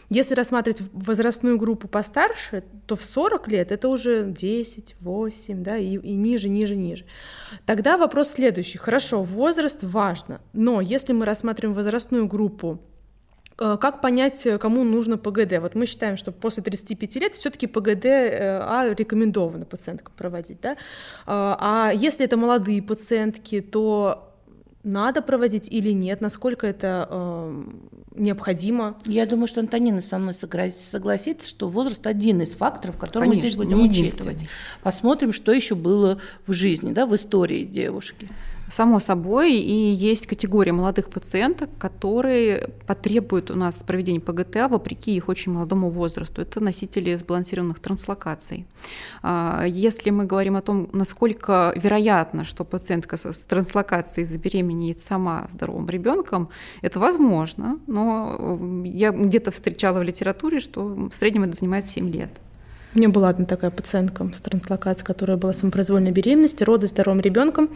[0.08, 5.92] Если рассматривать возрастную группу постарше, то в 40 лет это уже 10, 8, да, и,
[5.92, 7.04] и ниже, ниже, ниже.
[7.64, 8.78] Тогда вопрос следующий.
[8.78, 12.80] Хорошо, возраст важно, но если мы рассматриваем возрастную группу
[13.60, 15.58] как понять, э, кому нужно ПГД?
[15.60, 20.60] Вот мы считаем, что после 35 лет все-таки ПГД э, а, рекомендовано пациенткам проводить.
[20.62, 20.76] Да?
[21.26, 24.30] А если это молодые пациентки, то
[24.82, 27.64] надо проводить или нет, насколько это э,
[28.14, 28.96] необходимо.
[29.04, 33.48] Я думаю, что Антонина со мной согласится, что возраст один из факторов, который Конечно, мы
[33.48, 34.46] здесь будем учитывать.
[34.82, 38.28] Посмотрим, что еще было в жизни, да, в истории девушки.
[38.70, 45.28] Само собой, и есть категория молодых пациенток, которые потребуют у нас проведения ПГТА вопреки их
[45.28, 46.40] очень молодому возрасту.
[46.40, 48.66] Это носители сбалансированных транслокаций.
[49.22, 55.88] А, если мы говорим о том, насколько вероятно, что пациентка с транслокацией забеременеет сама здоровым
[55.88, 56.48] ребенком,
[56.80, 62.30] это возможно, но я где-то встречала в литературе, что в среднем это занимает 7 лет.
[62.92, 67.70] У меня была одна такая пациентка с транслокацией, которая была самопроизвольной беременности, роды здоровым ребенком.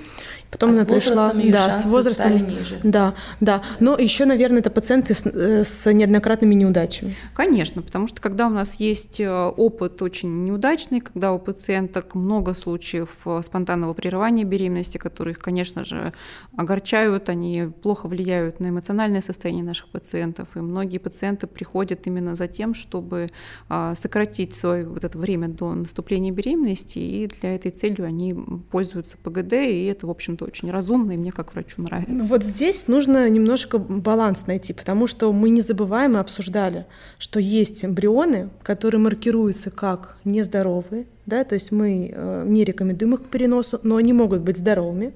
[0.51, 2.81] Потом а она пришла, да, с возрастом, ниже.
[2.83, 3.63] да, да.
[3.79, 7.15] Но еще, наверное, это пациенты с, э, с неоднократными неудачами.
[7.33, 12.55] Конечно, потому что когда у нас есть э, опыт очень неудачный, когда у пациенток много
[12.55, 16.13] случаев э, спонтанного прерывания беременности, которые их, конечно же,
[16.57, 22.49] огорчают, они плохо влияют на эмоциональное состояние наших пациентов, и многие пациенты приходят именно за
[22.49, 23.31] тем, чтобы
[23.69, 28.35] а, сократить свой вот это время до наступления беременности, и для этой целью они
[28.71, 32.13] пользуются ПГД, и это, в общем-то, очень разумно, и мне как врачу нравится.
[32.13, 36.87] Ну, вот здесь нужно немножко баланс найти, потому что мы не забываем и обсуждали,
[37.19, 43.23] что есть эмбрионы, которые маркируются как нездоровые, да, то есть мы э, не рекомендуем их
[43.23, 45.13] к переносу, но они могут быть здоровыми,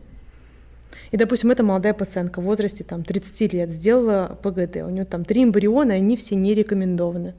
[1.11, 5.25] и, допустим, эта молодая пациентка в возрасте там, 30 лет сделала ПГД, у нее там
[5.25, 7.35] три эмбриона, и они все не рекомендованы.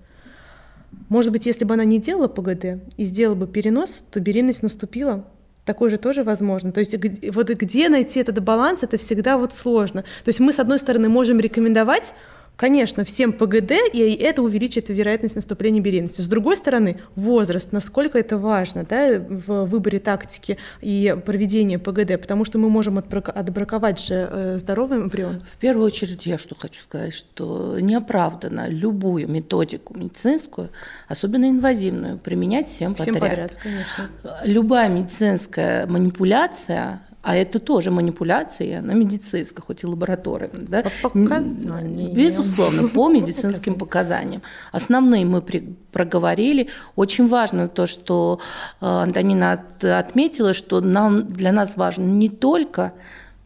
[1.09, 5.25] Может быть, если бы она не делала ПГД и сделала бы перенос, то беременность наступила.
[5.65, 6.71] Такое же тоже возможно.
[6.71, 6.95] То есть
[7.31, 10.01] вот где найти этот баланс, это всегда вот сложно.
[10.01, 12.13] То есть мы, с одной стороны, можем рекомендовать,
[12.60, 16.20] Конечно, всем ПГД, и это увеличит вероятность наступления беременности.
[16.20, 22.43] С другой стороны, возраст, насколько это важно да, в выборе тактики и проведения ПГД, потому
[22.43, 25.39] что мы можем отбраковать же э, здоровый эмбрион.
[25.39, 30.70] В первую очередь я что хочу сказать, что неоправданно любую методику медицинскую,
[31.07, 33.14] особенно инвазивную, применять всем подряд.
[33.14, 34.10] Всем подряд, конечно.
[34.43, 40.65] Любая медицинская манипуляция а это тоже манипуляция на медицинской, хоть и лабораторной.
[40.67, 40.84] Да?
[41.01, 42.13] По показаниям.
[42.13, 44.41] Безусловно, по медицинским показаниям.
[44.72, 46.70] Основные мы при, проговорили.
[46.95, 48.39] Очень важно то, что
[48.80, 52.93] э, Антонина от, отметила, что нам, для нас важно не только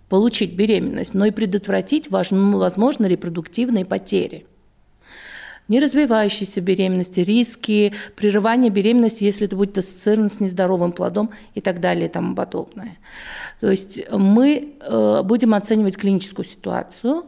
[0.08, 4.46] получить беременность, но и предотвратить возможно репродуктивные потери
[5.68, 12.08] неразвивающейся беременности, риски прерывания беременности, если это будет ассоциировано с нездоровым плодом и так далее
[12.08, 12.98] и тому подобное.
[13.64, 17.24] То есть мы э, будем оценивать клиническую ситуацию,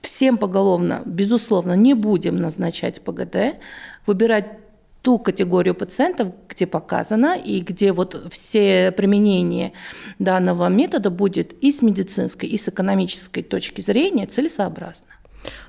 [0.00, 3.60] всем поголовно, безусловно, не будем назначать ПГД,
[4.06, 4.50] выбирать
[5.02, 9.72] ту категорию пациентов, где показано и где вот все применение
[10.18, 15.06] данного метода будет и с медицинской, и с экономической точки зрения целесообразно.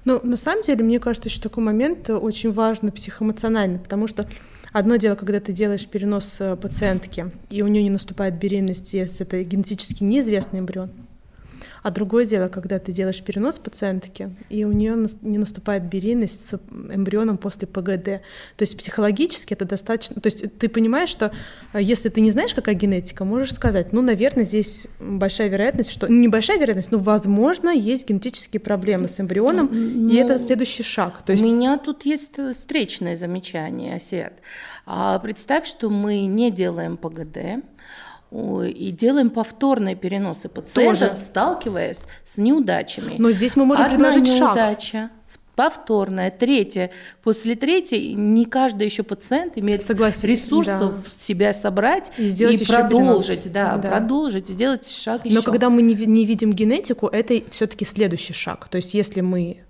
[0.06, 4.26] Ну, на самом деле, мне кажется, еще такой момент очень важный психоэмоциональный, потому что
[4.72, 9.26] Одно дело, когда ты делаешь перенос э, пациентки, и у нее не наступает беременность, если
[9.26, 10.92] это генетически неизвестный эмбрион.
[11.84, 16.60] А другое дело, когда ты делаешь перенос пациентки, и у нее не наступает беременность с
[16.94, 18.06] эмбрионом после ПГД.
[18.06, 20.22] То есть психологически это достаточно...
[20.22, 21.32] То есть ты понимаешь, что
[21.74, 26.08] э, если ты не знаешь, какая генетика, можешь сказать, ну, наверное, здесь большая вероятность, что...
[26.08, 31.24] Небольшая вероятность, но, возможно, есть генетические проблемы с эмбрионом, ну, и это следующий шаг.
[31.26, 31.44] То есть...
[31.44, 34.34] У меня тут есть встречное замечание, Осет.
[34.86, 37.64] А представь, что мы не делаем ПГД,
[38.32, 41.20] и делаем повторные переносы пациента, Тоже.
[41.20, 43.16] сталкиваясь с неудачами.
[43.18, 45.12] Но здесь мы можем Одна предложить неудача, шаг
[45.56, 46.92] повторная, третья.
[47.24, 51.10] После третьей не каждый еще пациент имеет Согласен, ресурсов да.
[51.10, 55.36] себя собрать и, сделать и продолжить, да, да, продолжить, сделать шаг еще.
[55.36, 58.70] Но когда мы не, не видим генетику, это все-таки следующий шаг.
[58.70, 59.64] То есть если мы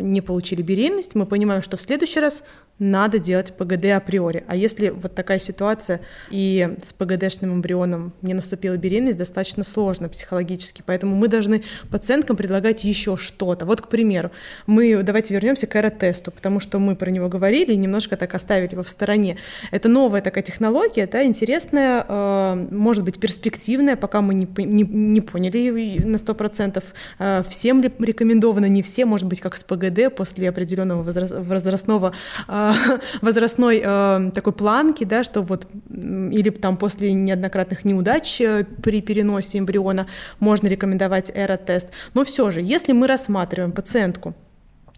[0.00, 2.42] не получили беременность, мы понимаем, что в следующий раз
[2.78, 4.44] надо делать ПГД априори.
[4.46, 6.00] А если вот такая ситуация
[6.30, 10.82] и с ПГДшным эмбрионом не наступила беременность, достаточно сложно психологически.
[10.86, 13.66] Поэтому мы должны пациенткам предлагать еще что-то.
[13.66, 14.30] Вот, к примеру,
[14.66, 18.72] мы давайте вернемся к аэротесту, потому что мы про него говорили и немножко так оставили
[18.72, 19.38] его в стороне.
[19.72, 25.20] Это новая такая технология, да, интересная, э, может быть, перспективная, пока мы не, не, не
[25.20, 26.84] поняли на 100%.
[27.18, 32.12] Э, всем рекомендовано, не все, может быть, как с ПГД после определенного возрастного
[32.48, 32.72] э,
[33.22, 39.58] возрастной э, такой планки, да, что вот или там после неоднократных неудач э, при переносе
[39.58, 40.06] эмбриона
[40.40, 41.88] можно рекомендовать эротест.
[42.14, 44.34] Но все же, если мы рассматриваем пациентку,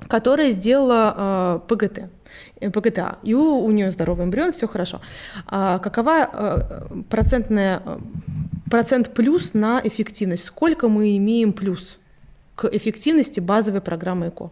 [0.09, 2.11] которая сделала э, ПГТ,
[2.61, 5.01] э, ПГТА, и у, у нее здоровый эмбрион, все хорошо.
[5.47, 7.83] А какова э, процентная
[8.71, 10.45] процент плюс на эффективность?
[10.45, 11.99] Сколько мы имеем плюс
[12.61, 14.51] к эффективности базовой программы ЭКО?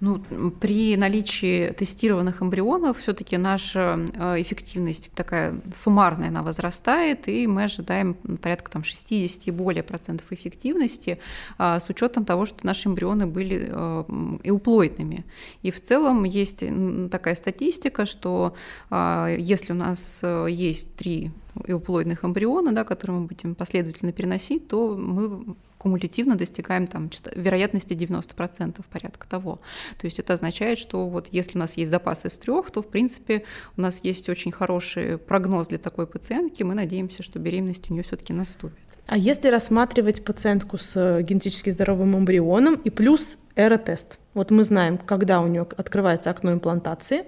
[0.00, 0.20] Ну,
[0.60, 8.12] при наличии тестированных эмбрионов все-таки наша э, эффективность такая суммарная, она возрастает, и мы ожидаем
[8.42, 11.18] порядка там, 60 и более процентов эффективности
[11.56, 14.04] а, с учетом того, что наши эмбрионы были э,
[14.44, 15.24] эуплоидными.
[15.62, 16.62] И в целом есть
[17.10, 18.54] такая статистика, что
[18.90, 21.30] а, если у нас э, есть три
[21.66, 28.84] эуплоидных эмбриона, да, которые мы будем последовательно переносить, то мы кумулятивно достигаем там вероятности 90%
[28.90, 29.60] порядка того.
[29.98, 32.88] То есть это означает, что вот если у нас есть запас из трех, то в
[32.88, 33.44] принципе
[33.76, 38.02] у нас есть очень хороший прогноз для такой пациентки, мы надеемся, что беременность у нее
[38.02, 38.78] все-таки наступит.
[39.08, 44.98] А если рассматривать пациентку с э, генетически здоровым эмбрионом и плюс эротест, вот мы знаем,
[44.98, 47.24] когда у нее открывается окно имплантации,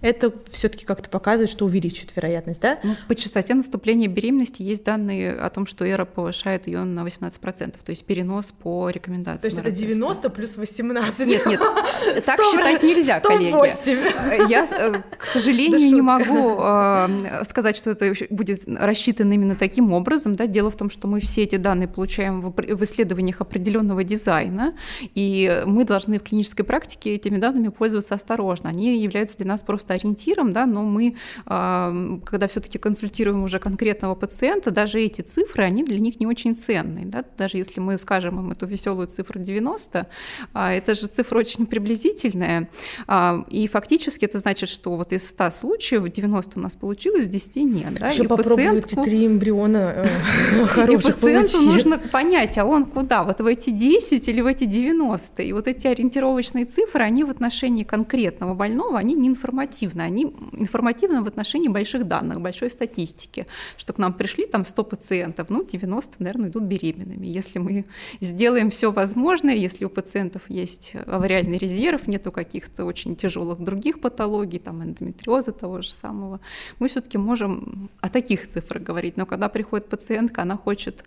[0.00, 2.78] это все-таки как-то показывает, что увеличивает вероятность, да?
[2.82, 7.76] Ну, по частоте наступления беременности есть данные о том, что эра повышает ее на 18%,
[7.84, 9.40] то есть перенос по рекомендациям.
[9.40, 11.26] То есть это 90 плюс 18?
[11.26, 11.60] Нет, нет,
[12.24, 13.50] так считать нельзя, 108.
[13.50, 14.50] коллеги.
[14.50, 20.36] Я, э, к сожалению, не могу э, сказать, что это будет рассчитано именно таким образом.
[20.36, 20.46] Да?
[20.46, 24.74] Дело в том, что мы все эти данные получаем в исследованиях определенного дизайна,
[25.14, 28.70] и мы должны в клинической практике этими данными пользоваться осторожно.
[28.70, 31.14] Они являются для нас просто ориентиром, да, но мы,
[31.44, 37.06] когда все-таки консультируем уже конкретного пациента, даже эти цифры, они для них не очень ценные.
[37.06, 37.24] Да?
[37.38, 40.08] Даже если мы скажем им эту веселую цифру 90,
[40.52, 42.68] а, это же цифра очень приблизительная.
[43.06, 47.28] А, и фактически это значит, что вот из 100 случаев 90 у нас получилось, в
[47.28, 47.94] 10 нет.
[48.00, 48.08] Да?
[48.08, 49.04] Еще и попробуйте пациентку...
[49.04, 53.22] три эмбриона э, хороших И пациенту нужно понять, а он куда?
[53.22, 55.44] Вот в эти 10 или в эти 90?
[55.44, 60.02] И вот эти ориентировочные цифры, они в отношении конкретного больного, они не информативны информативны.
[60.02, 60.22] Они
[60.52, 63.46] информативны в отношении больших данных, большой статистики,
[63.76, 67.26] что к нам пришли там 100 пациентов, ну 90, наверное, идут беременными.
[67.26, 67.84] Если мы
[68.20, 74.58] сделаем все возможное, если у пациентов есть авариальный резерв, нету каких-то очень тяжелых других патологий,
[74.58, 76.40] там эндометриоза того же самого,
[76.78, 79.16] мы все-таки можем о таких цифрах говорить.
[79.16, 81.04] Но когда приходит пациентка, она хочет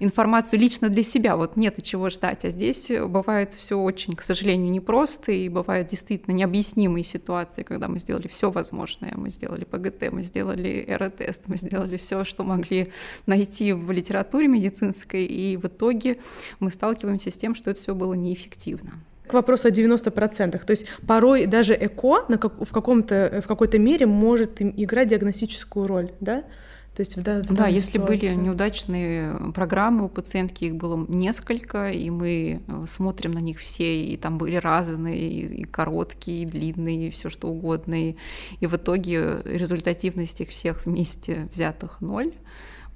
[0.00, 4.22] информацию лично для себя, вот нет и чего ждать, а здесь бывает все очень, к
[4.22, 9.64] сожалению, непросто, и бывают действительно необъяснимые ситуации, когда мы мы сделали все возможное, мы сделали
[9.64, 12.92] ПГТ, мы сделали РТ-тест, мы сделали все, что могли
[13.24, 16.18] найти в литературе медицинской, и в итоге
[16.60, 18.90] мы сталкиваемся с тем, что это все было неэффективно.
[19.26, 20.62] К вопросу о 90%.
[20.62, 25.86] То есть порой даже ЭКО на как, в, каком-то, в какой-то мере может играть диагностическую
[25.86, 26.44] роль, да?
[26.96, 31.90] То есть в, да, в да, если были неудачные программы у пациентки, их было несколько,
[31.90, 37.08] и мы э, смотрим на них все, и там были разные, и, короткие, и длинные,
[37.08, 38.16] и все что угодно, и,
[38.60, 42.32] и в итоге результативность их всех вместе взятых ноль.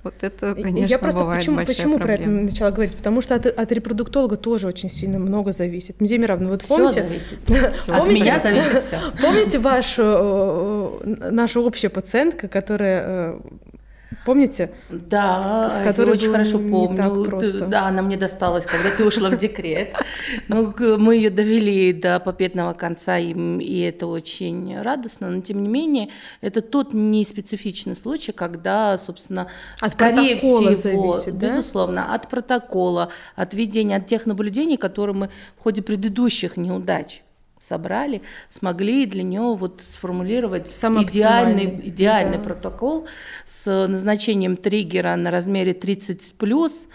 [0.02, 2.22] Вот это, конечно, Я просто бывает почему, большая почему проблема.
[2.22, 2.96] про это начала говорить?
[2.96, 6.00] Потому что от, от репродуктолога тоже очень сильно много зависит.
[6.00, 7.02] Медиа Мировна, вот помните?
[7.02, 7.38] зависит.
[7.86, 8.98] От меня зависит все.
[9.20, 10.02] Помните вашу,
[11.02, 13.40] э, наша общая пациентка, которая э,
[14.24, 14.70] Помните?
[14.90, 16.96] Да, с, с которой очень хорошо помню.
[16.96, 17.66] Так просто.
[17.66, 19.94] Да, она мне досталась, когда ты ушла в декрет.
[20.48, 25.30] Ну, мы ее довели до победного конца, и, и это очень радостно.
[25.30, 26.10] Но тем не менее,
[26.40, 29.48] это тот неспецифичный случай, когда, собственно,
[29.80, 31.48] от скорее всего, зависит, да?
[31.48, 37.22] безусловно, от протокола, от ведения, от тех наблюдений, которые мы в ходе предыдущих неудач
[37.70, 42.42] собрали, смогли для него вот сформулировать идеальный, идеальный да.
[42.42, 43.06] протокол
[43.44, 46.88] с назначением триггера на размере 30 плюс,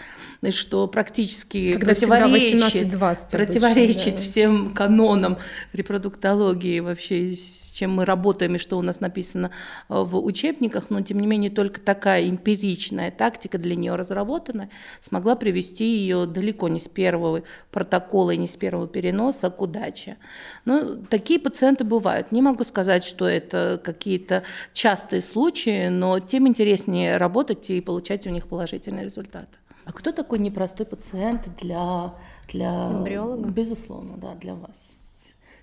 [0.50, 4.22] что практически Когда противоречит, 18-20 противоречит обычно, да.
[4.22, 5.38] всем канонам
[5.72, 9.50] репродуктологии вообще, с чем мы работаем и что у нас написано
[9.88, 15.36] э, в учебниках, но тем не менее только такая эмпиричная тактика для нее разработанная смогла
[15.36, 20.16] привести ее далеко не с первого протокола и не с первого переноса к удаче.
[20.64, 22.32] Но такие пациенты бывают.
[22.32, 24.42] Не могу сказать, что это какие-то
[24.72, 29.48] частые случаи, но тем интереснее работать и получать у них положительный результат.
[29.86, 32.12] А кто такой непростой пациент для,
[32.48, 32.90] для...
[32.90, 33.48] Эмбриолога?
[33.48, 34.76] Безусловно, да, для вас.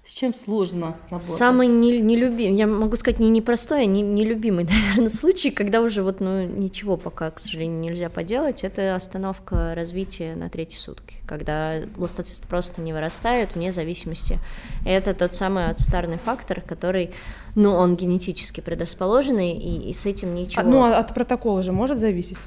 [0.06, 1.38] С чем сложно работать?
[1.38, 6.04] Самый не, нелюбимый, я могу сказать, не непростой, а не, нелюбимый, наверное, случай, когда уже
[6.04, 11.82] вот, ну, ничего пока, к сожалению, нельзя поделать, это остановка развития на третьи сутки, когда
[11.96, 14.40] бластоцист просто не вырастает вне зависимости.
[14.86, 17.12] Это тот самый отстарный фактор, который,
[17.56, 20.62] ну, он генетически предрасположенный, и, и с этим ничего...
[20.62, 22.38] А, ну, а от протокола же может зависеть?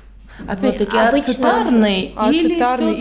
[0.46, 2.56] Опять-таки ацетарный или,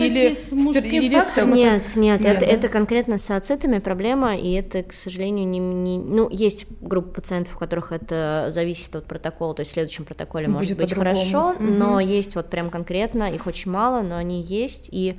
[0.06, 1.46] или, спир, или спир...
[1.46, 5.98] Нет, нет, это, это конкретно с ацетами проблема, и это, к сожалению, не, не...
[5.98, 10.48] Ну, есть группа пациентов, у которых это зависит от протокола, то есть в следующем протоколе
[10.48, 11.62] может быть хорошо, угу.
[11.62, 15.16] но есть вот прям конкретно, их очень мало, но они есть, и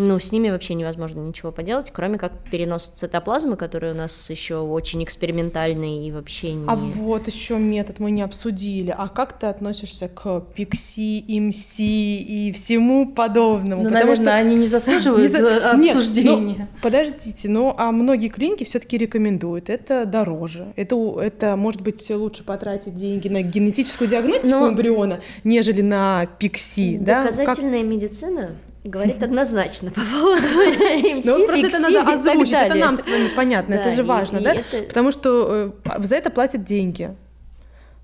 [0.00, 4.58] ну, с ними вообще невозможно ничего поделать, кроме как перенос цитоплазмы, который у нас еще
[4.58, 6.68] очень экспериментальный и вообще не...
[6.68, 8.94] А вот еще метод мы не обсудили.
[8.96, 13.82] А как ты относишься к пикси, имси и всему подобному?
[13.82, 14.34] Ну, наверное, что...
[14.36, 15.72] они не заслуживают не за...
[15.72, 16.36] обсуждения.
[16.36, 19.68] Нет, ну, подождите, ну, а многие клиники все-таки рекомендуют.
[19.68, 20.72] Это дороже.
[20.76, 24.68] Это, это, может быть, лучше потратить деньги на генетическую диагностику Но...
[24.68, 27.24] эмбриона, нежели на пикси, да?
[27.24, 27.90] Доказательная как...
[27.90, 28.50] медицина
[28.84, 33.74] говорит однозначно по поводу МС, Ну, просто это надо озвучить, это нам с вами понятно,
[33.74, 34.54] это же важно, да?
[34.88, 37.14] Потому что э, за это платят деньги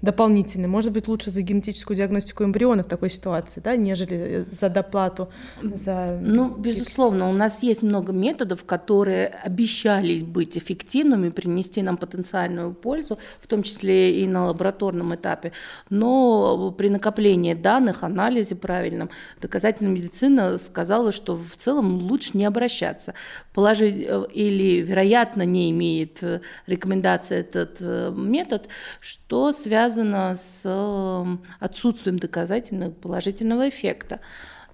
[0.04, 0.68] дополнительный.
[0.68, 5.28] Может быть, лучше за генетическую диагностику эмбриона в такой ситуации, да, нежели э, за доплату
[5.62, 6.18] за...
[6.20, 13.18] Ну, безусловно, у нас есть много методов, которые обещались быть эффективными, принести нам потенциальную пользу,
[13.40, 15.52] в том числе и на лабораторном этапе.
[15.90, 19.10] Но при накоплении данных, анализе правильном,
[19.40, 23.14] доказательная медицина сказала, что в целом лучше не обращаться.
[23.54, 27.80] Положить э, или, вероятно, не имеет э, рекомендации этот
[28.16, 28.68] метод,
[29.00, 34.20] что связано связано с эм, отсутствием доказательного положительного эффекта.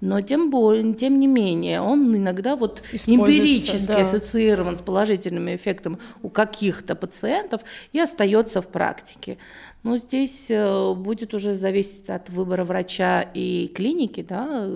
[0.00, 4.00] Но тем более, тем не менее, он иногда вот эмпирически да.
[4.00, 7.60] ассоциирован с положительным эффектом у каких-то пациентов
[7.92, 9.36] и остается в практике.
[9.82, 14.66] Но здесь э, будет уже зависеть от выбора врача и клиники, да,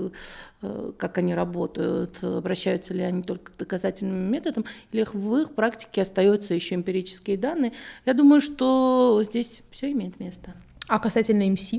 [0.96, 6.54] как они работают, обращаются ли они только к доказательным методам, или в их практике остаются
[6.54, 7.72] еще эмпирические данные.
[8.06, 10.54] Я думаю, что здесь все имеет место.
[10.88, 11.74] А касательно МС?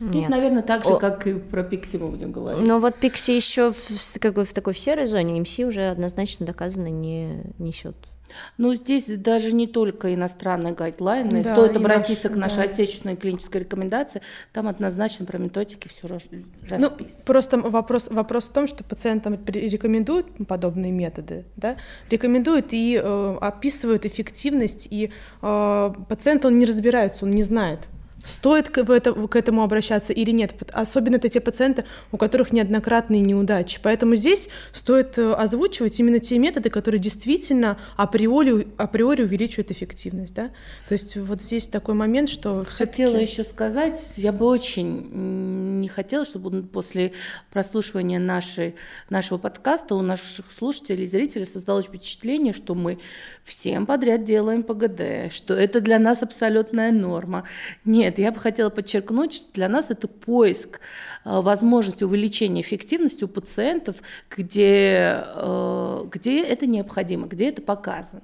[0.00, 0.30] Здесь, Нет.
[0.30, 0.96] наверное, так же, О...
[0.96, 2.66] как и про Пикси мы будем говорить.
[2.66, 6.46] Но вот Пикси еще в, как бы в такой в серой зоне, МС уже однозначно
[6.46, 7.96] доказано не несет.
[8.58, 11.42] Ну, здесь даже не только иностранные гайдлайны.
[11.42, 12.72] Да, Стоит обратиться наш, к нашей да.
[12.72, 14.22] отечественной клинической рекомендации.
[14.52, 16.46] Там однозначно про методики все ну, расписано.
[16.78, 21.76] Ну, просто вопрос, вопрос в том, что пациентам рекомендуют подобные методы, да?
[22.10, 25.10] рекомендуют и э, описывают эффективность, и
[25.42, 27.88] э, пациент, он не разбирается, он не знает,
[28.24, 30.54] Стоит к, это, к этому обращаться или нет?
[30.72, 33.80] Особенно это те пациенты, у которых неоднократные неудачи.
[33.82, 40.34] Поэтому здесь стоит э, озвучивать именно те методы, которые действительно априори, априори увеличивают эффективность.
[40.34, 40.50] Да?
[40.88, 45.10] То есть вот здесь такой момент, что Хотела еще сказать, я бы очень
[45.80, 47.12] не хотела, чтобы после
[47.50, 48.76] прослушивания нашей,
[49.08, 52.98] нашего подкаста у наших слушателей и зрителей создалось впечатление, что мы
[53.44, 57.44] всем подряд делаем ПГД, что это для нас абсолютная норма.
[57.84, 60.80] Нет, нет, я бы хотела подчеркнуть, что для нас это поиск
[61.24, 63.96] э, возможности увеличения эффективности у пациентов,
[64.36, 68.22] где, э, где это необходимо, где это показано.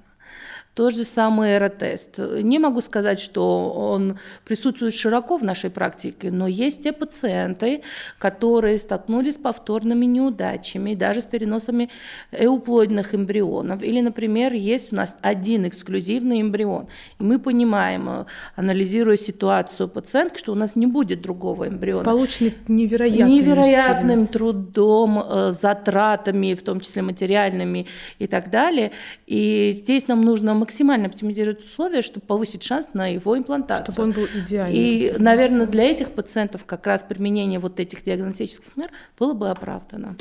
[0.77, 2.19] То же самое аэротест.
[2.19, 7.81] Не могу сказать, что он присутствует широко в нашей практике, но есть те пациенты,
[8.19, 11.89] которые столкнулись с повторными неудачами, даже с переносами
[12.31, 13.81] эуплоидных эмбрионов.
[13.81, 16.89] Или, например, есть у нас один эксклюзивный эмбрион.
[17.19, 22.03] И мы понимаем, анализируя ситуацию пациентки, что у нас не будет другого эмбриона.
[22.03, 24.27] Полученный невероятным, невероятным усилием.
[24.27, 27.87] трудом, э, затратами, в том числе материальными
[28.19, 28.91] и так далее.
[29.25, 33.93] И здесь нам нужно максимально оптимизировать условия, чтобы повысить шанс на его имплантацию.
[33.93, 34.77] Чтобы он был идеальный.
[34.77, 40.17] И, наверное, для этих пациентов как раз применение вот этих диагностических мер было бы оправдано.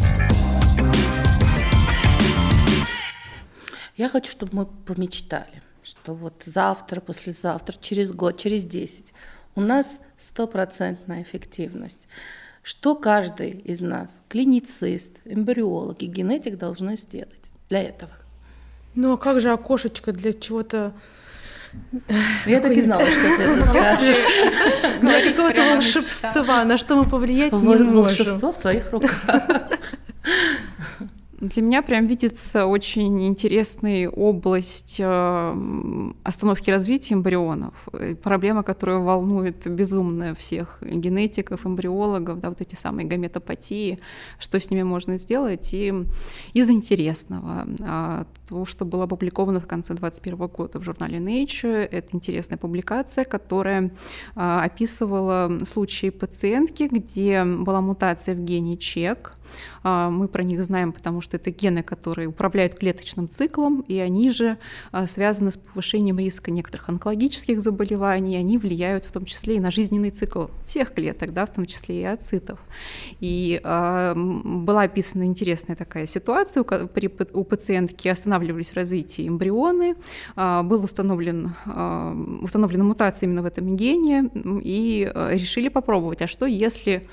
[3.96, 9.12] Я хочу, чтобы мы помечтали, что вот завтра, послезавтра, через год, через 10
[9.56, 12.06] у нас стопроцентная эффективность.
[12.62, 18.12] Что каждый из нас, клиницист, эмбриолог и генетик должны сделать для этого?
[18.96, 20.92] Ну а как же окошечко для чего-то
[22.46, 24.24] я так и знала, что ты это скажешь.
[25.02, 27.92] Для какого-то волшебства, на что мы повлиять не можем.
[27.94, 29.42] Волшебство в твоих руках.
[31.46, 37.88] Для меня прям видится очень интересная область э, остановки развития эмбрионов.
[38.22, 44.00] Проблема, которая волнует безумно всех генетиков, эмбриологов, да, вот эти самые гаметопатии,
[44.40, 45.72] что с ними можно сделать.
[45.72, 45.94] И
[46.52, 52.08] из интересного, а, то, что было опубликовано в конце 2021 года в журнале Nature, это
[52.16, 53.92] интересная публикация, которая
[54.34, 59.36] а, описывала случаи пациентки, где была мутация в гене ЧЕК,
[59.82, 64.58] мы про них знаем, потому что это гены, которые управляют клеточным циклом, и они же
[64.92, 69.70] а, связаны с повышением риска некоторых онкологических заболеваний, они влияют в том числе и на
[69.70, 72.58] жизненный цикл всех клеток, да, в том числе и ацитов.
[73.20, 79.96] И э, была описана интересная такая ситуация, у пациентки останавливались в развитии эмбрионы,
[80.36, 81.54] был установлен,
[82.42, 84.30] установлена мутация именно в этом гене,
[84.62, 87.06] и решили попробовать, а что если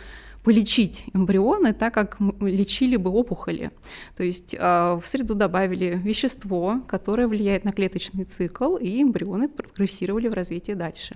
[0.44, 3.72] полечить эмбрионы так, как лечили бы опухоли.
[4.16, 10.34] То есть в среду добавили вещество, которое влияет на клеточный цикл, и эмбрионы прогрессировали в
[10.34, 11.16] развитии дальше.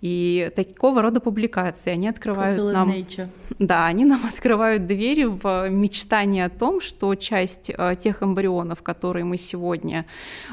[0.00, 2.90] И такого рода публикации, они открывают Popular нам...
[2.90, 3.28] Nature.
[3.58, 7.70] Да, они нам открывают двери в мечтание о том, что часть
[8.00, 10.04] тех эмбрионов, которые мы сегодня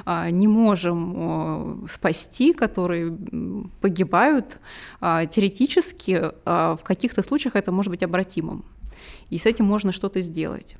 [0.06, 3.18] не можем спасти, которые
[3.82, 4.60] погибают,
[5.02, 8.64] теоретически в каких-то случаях это может быть обратимым
[9.30, 10.76] и с этим можно что-то сделать.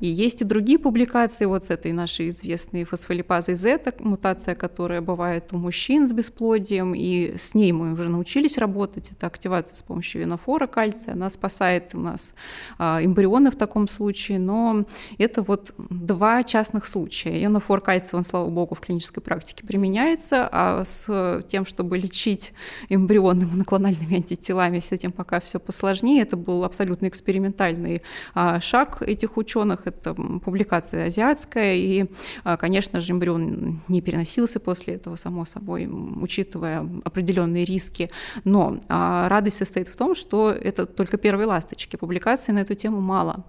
[0.00, 5.52] И есть и другие публикации вот с этой нашей известной фосфолипазой Z, мутация, которая бывает
[5.52, 9.10] у мужчин с бесплодием, и с ней мы уже научились работать.
[9.10, 12.34] Это активация с помощью винофора кальция, она спасает у нас
[12.78, 14.84] а, эмбрионы в таком случае, но
[15.18, 17.42] это вот два частных случая.
[17.42, 22.52] Ионофор кальция, он, слава богу, в клинической практике применяется, а с тем, чтобы лечить
[22.88, 26.22] эмбрионы моноклональными антителами, с этим пока все посложнее.
[26.22, 27.87] Это был абсолютно экспериментальный
[28.34, 29.86] а, шаг этих ученых.
[29.86, 32.06] Это публикация азиатская, и,
[32.44, 35.88] а, конечно же, эмбрион не переносился после этого, само собой,
[36.20, 38.10] учитывая определенные риски.
[38.44, 41.96] Но а, радость состоит в том, что это только первые ласточки.
[41.96, 43.44] Публикаций на эту тему мало.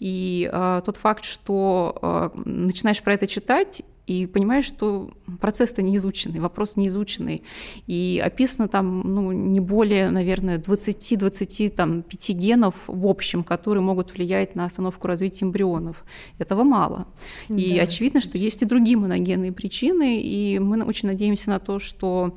[0.00, 0.50] И
[0.84, 5.10] тот факт, что начинаешь про это читать, и понимаешь, что
[5.40, 7.42] процесс-то не изученный, вопрос не изученный.
[7.86, 14.66] И описано там ну, не более, наверное, 20-25 генов в общем, которые могут влиять на
[14.66, 16.04] остановку развития эмбрионов.
[16.38, 17.06] Этого мало.
[17.48, 17.82] И да.
[17.82, 22.36] очевидно, что есть и другие моногенные причины, и мы очень надеемся на то, что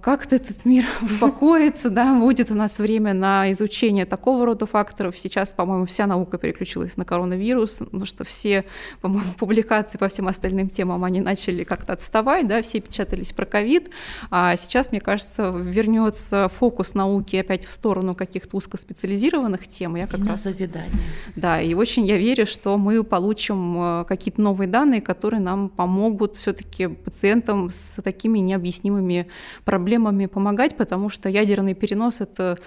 [0.00, 5.18] как-то этот мир успокоится, да, будет у нас время на изучение такого рода факторов.
[5.18, 8.64] Сейчас, по-моему, вся наука переключилась на коронавирус, потому что все,
[9.00, 13.90] по-моему, публикации по всем остальным темам, они начали как-то отставать, да, все печатались про ковид,
[14.30, 19.96] а сейчас, мне кажется, вернется фокус науки опять в сторону каких-то узкоспециализированных тем.
[19.96, 20.42] Я как и раз...
[20.42, 20.90] созидание.
[21.34, 26.36] Да, и очень я верю, что мы получим э, какие-то новые данные, которые нам помогут
[26.36, 29.26] все-таки пациентам с такими необъяснимыми
[29.64, 32.58] проблемами помогать, потому что ядерный перенос это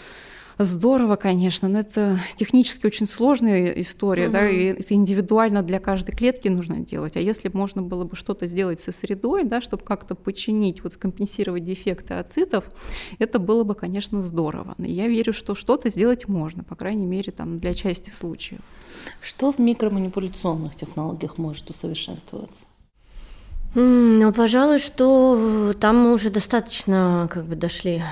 [0.63, 4.33] здорово, конечно, но это технически очень сложная история, угу.
[4.33, 7.17] да, и это индивидуально для каждой клетки нужно делать.
[7.17, 11.65] А если можно было бы что-то сделать со средой, да, чтобы как-то починить, вот компенсировать
[11.65, 12.69] дефекты ацитов,
[13.19, 14.75] это было бы, конечно, здорово.
[14.77, 18.61] И я верю, что что-то сделать можно, по крайней мере, там, для части случаев.
[19.21, 22.65] Что в микроманипуляционных технологиях может усовершенствоваться?
[23.73, 28.03] Ну, пожалуй, что там мы уже достаточно как бы дошли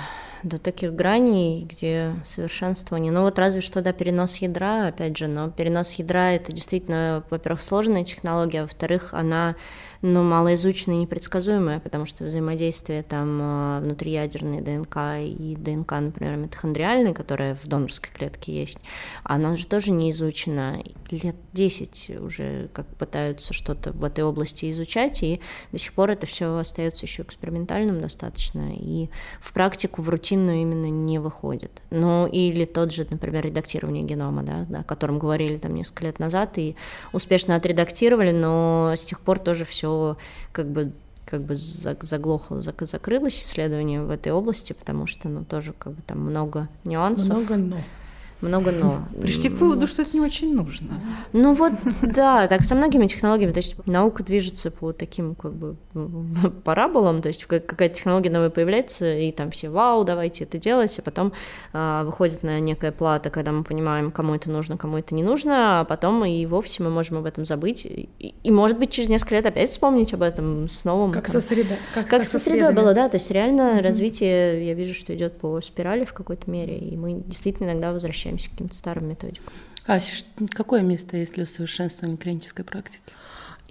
[0.43, 3.11] до таких граней, где совершенствование.
[3.11, 7.61] Ну вот разве что, да, перенос ядра, опять же, но перенос ядра— это действительно, во-первых,
[7.61, 9.55] сложная технология, а во-вторых, она
[10.01, 17.13] но малоизученная и непредсказуемая, потому что взаимодействие там а, внутриядерной ДНК и ДНК, например, митохондриальной,
[17.13, 18.79] которая в донорской клетке есть,
[19.23, 20.81] она же тоже не изучена.
[21.11, 25.41] Лет 10 уже как пытаются что-то в этой области изучать, и
[25.71, 29.09] до сих пор это все остается еще экспериментальным достаточно, и
[29.41, 31.81] в практику, в рутинную именно не выходит.
[31.89, 36.57] Ну, или тот же, например, редактирование генома, да, о котором говорили там несколько лет назад,
[36.57, 36.76] и
[37.14, 40.18] успешно отредактировали, но с тех пор тоже все
[40.51, 40.91] как бы
[41.26, 46.22] как бы заглохло, закрылось исследование в этой области, потому что, ну, тоже как бы там
[46.22, 47.38] много нюансов.
[47.38, 47.77] Много но
[48.41, 49.03] много но.
[49.21, 50.93] Пришли к выводу, что это не очень нужно.
[51.33, 55.75] Ну вот, да, так со многими технологиями, то есть наука движется по таким как бы
[56.63, 61.01] параболам, то есть какая-то технология новая появляется, и там все, вау, давайте это делать, а
[61.01, 61.33] потом
[61.73, 65.81] а, выходит на некая плата, когда мы понимаем, кому это нужно, кому это не нужно,
[65.81, 68.09] а потом и вовсе мы можем об этом забыть, и,
[68.43, 71.11] и может быть через несколько лет опять вспомнить об этом с новым.
[71.11, 71.77] Как там, со средой.
[71.93, 73.81] Как, как, как со средой было, да, то есть реально mm-hmm.
[73.81, 78.28] развитие, я вижу, что идет по спирали в какой-то мере, и мы действительно иногда возвращаемся
[78.30, 79.53] возвращаемся к каким-то старым методикам.
[79.88, 79.99] А
[80.53, 83.01] какое место есть для усовершенствования клинической практики?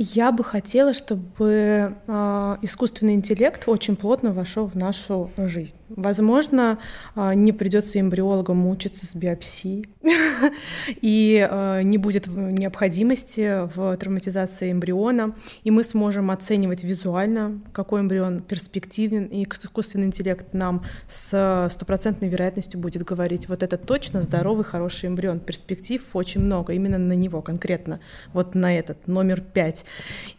[0.01, 5.75] Я бы хотела, чтобы э, искусственный интеллект очень плотно вошел в нашу жизнь.
[5.89, 6.79] Возможно,
[7.17, 9.89] э, не придется эмбриологам мучиться с биопсией,
[11.01, 15.35] и э, не будет необходимости в травматизации эмбриона,
[15.65, 22.79] и мы сможем оценивать визуально, какой эмбрион перспективен, и искусственный интеллект нам с стопроцентной вероятностью
[22.79, 27.99] будет говорить, вот это точно здоровый, хороший эмбрион, перспектив очень много, именно на него конкретно,
[28.33, 29.87] вот на этот, номер пять.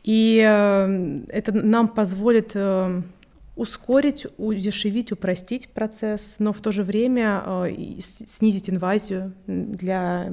[0.03, 3.01] И э, это нам позволит э,
[3.55, 10.31] ускорить, удешевить, упростить процесс, но в то же время э, снизить инвазию для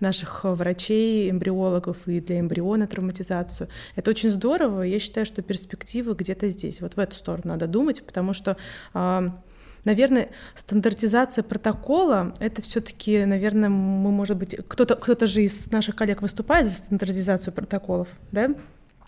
[0.00, 3.68] наших врачей, эмбриологов и для эмбриона травматизацию.
[3.94, 4.82] Это очень здорово.
[4.82, 6.80] Я считаю, что перспективы где-то здесь.
[6.80, 8.56] Вот в эту сторону надо думать, потому что
[9.86, 15.94] Наверное, стандартизация протокола— это все таки наверное, мы, может быть, кто-то кто же из наших
[15.94, 18.48] коллег выступает за стандартизацию протоколов, да?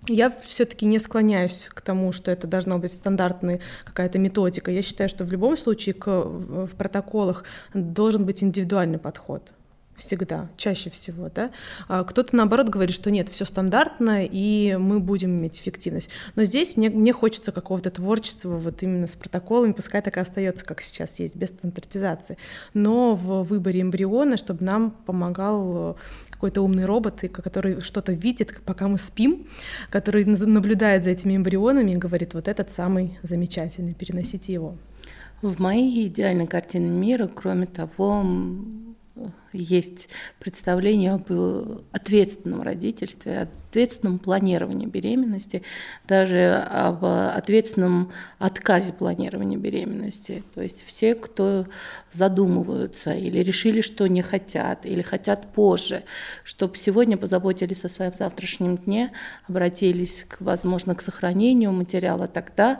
[0.06, 4.70] Я все-таки не склоняюсь к тому, что это должна быть стандартная какая-то методика.
[4.70, 7.42] Я считаю, что в любом случае к, в протоколах
[7.74, 9.52] должен быть индивидуальный подход
[9.98, 11.50] всегда, чаще всего, да.
[11.88, 16.08] А кто-то наоборот говорит, что нет, все стандартно, и мы будем иметь эффективность.
[16.36, 20.64] Но здесь мне, мне хочется какого-то творчества вот именно с протоколами, пускай так и остается,
[20.64, 22.38] как сейчас есть, без стандартизации.
[22.74, 25.98] Но в выборе эмбриона, чтобы нам помогал
[26.30, 29.46] какой-то умный робот, который что-то видит, пока мы спим,
[29.90, 34.76] который наблюдает за этими эмбрионами и говорит, вот этот самый замечательный, переносите его.
[35.42, 38.24] В моей идеальной картине мира, кроме того,
[39.52, 40.08] есть
[40.38, 41.30] представление об
[41.92, 45.62] ответственном родительстве, ответственном планировании беременности,
[46.06, 50.42] даже об ответственном отказе планирования беременности.
[50.54, 51.66] То есть все, кто
[52.12, 56.04] задумываются или решили, что не хотят, или хотят позже,
[56.44, 59.12] чтобы сегодня позаботились о своем завтрашнем дне,
[59.46, 62.78] обратились, к, возможно, к сохранению материала тогда,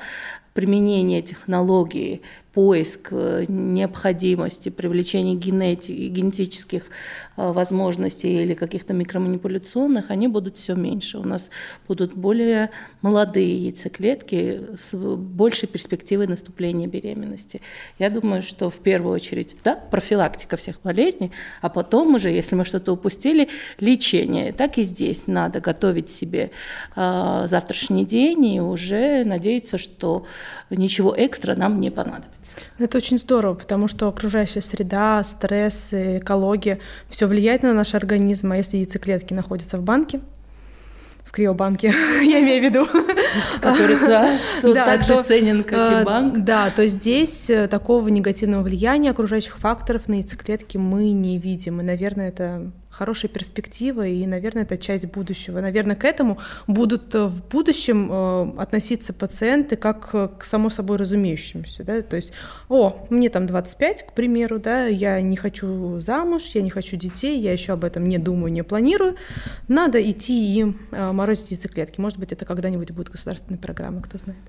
[0.55, 2.23] применение технологии,
[2.59, 6.86] поиск э, необходимости, привлечение генетики, генетических
[7.36, 11.18] э, возможностей или каких-то микроманипуляционных, они будут все меньше.
[11.18, 11.51] У нас
[11.86, 12.70] будут более
[13.01, 17.60] молодые яйцеклетки с большей перспективой наступления беременности.
[18.01, 21.30] Я думаю, что в первую очередь да, профилактика всех болезней,
[21.60, 24.52] а потом уже, если мы что-то упустили, лечение.
[24.52, 26.51] Так и здесь надо готовить себе
[26.97, 30.26] э, завтрашний день и уже надеяться, что
[30.70, 32.48] ничего экстра нам не понадобится.
[32.79, 38.53] Это очень здорово, потому что окружающая среда, стресс, экология, все влияет на наш организм.
[38.53, 40.20] А если яйцеклетки находятся в банке,
[41.29, 41.89] в криобанке,
[42.23, 42.87] я имею в виду.
[43.61, 46.45] Который да, так же ценен, как и э, банк.
[46.45, 51.81] Да, то здесь э, такого негативного влияния окружающих факторов на яйцеклетки мы не видим.
[51.81, 55.61] И, наверное, это хорошая перспектива, и, наверное, это часть будущего.
[55.61, 61.85] Наверное, к этому будут э, в будущем э, относиться пациенты как к само собой разумеющемуся,
[61.85, 62.33] да, то есть,
[62.69, 67.39] о, мне там 25, к примеру, да, я не хочу замуж, я не хочу детей,
[67.39, 69.15] я еще об этом не думаю, не планирую,
[69.69, 72.01] надо идти и э, морозить яйцеклетки.
[72.01, 74.41] Может быть, это когда-нибудь будет государственной программой, кто знает.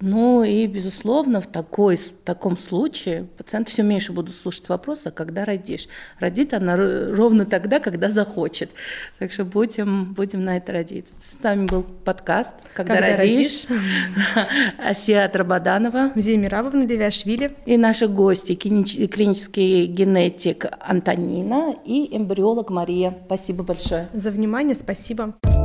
[0.00, 5.10] Ну и, безусловно, в, такой, в таком случае пациенты все меньше будут слушать вопросы, а
[5.10, 5.88] когда родишь.
[6.18, 8.70] Родит она ровно тогда, когда захочет.
[9.18, 11.12] Так что будем, будем на это родиться.
[11.18, 13.66] С нами был подкаст «Когда, когда родишь».
[14.78, 16.12] Асия Трабаданова.
[16.14, 17.52] Музей Мирабовна Левиашвили.
[17.66, 23.18] И наши гости, клинический генетик Антонина и эмбриолог Мария.
[23.26, 24.08] Спасибо большое.
[24.12, 25.00] За внимание, спасибо.
[25.00, 25.59] Спасибо.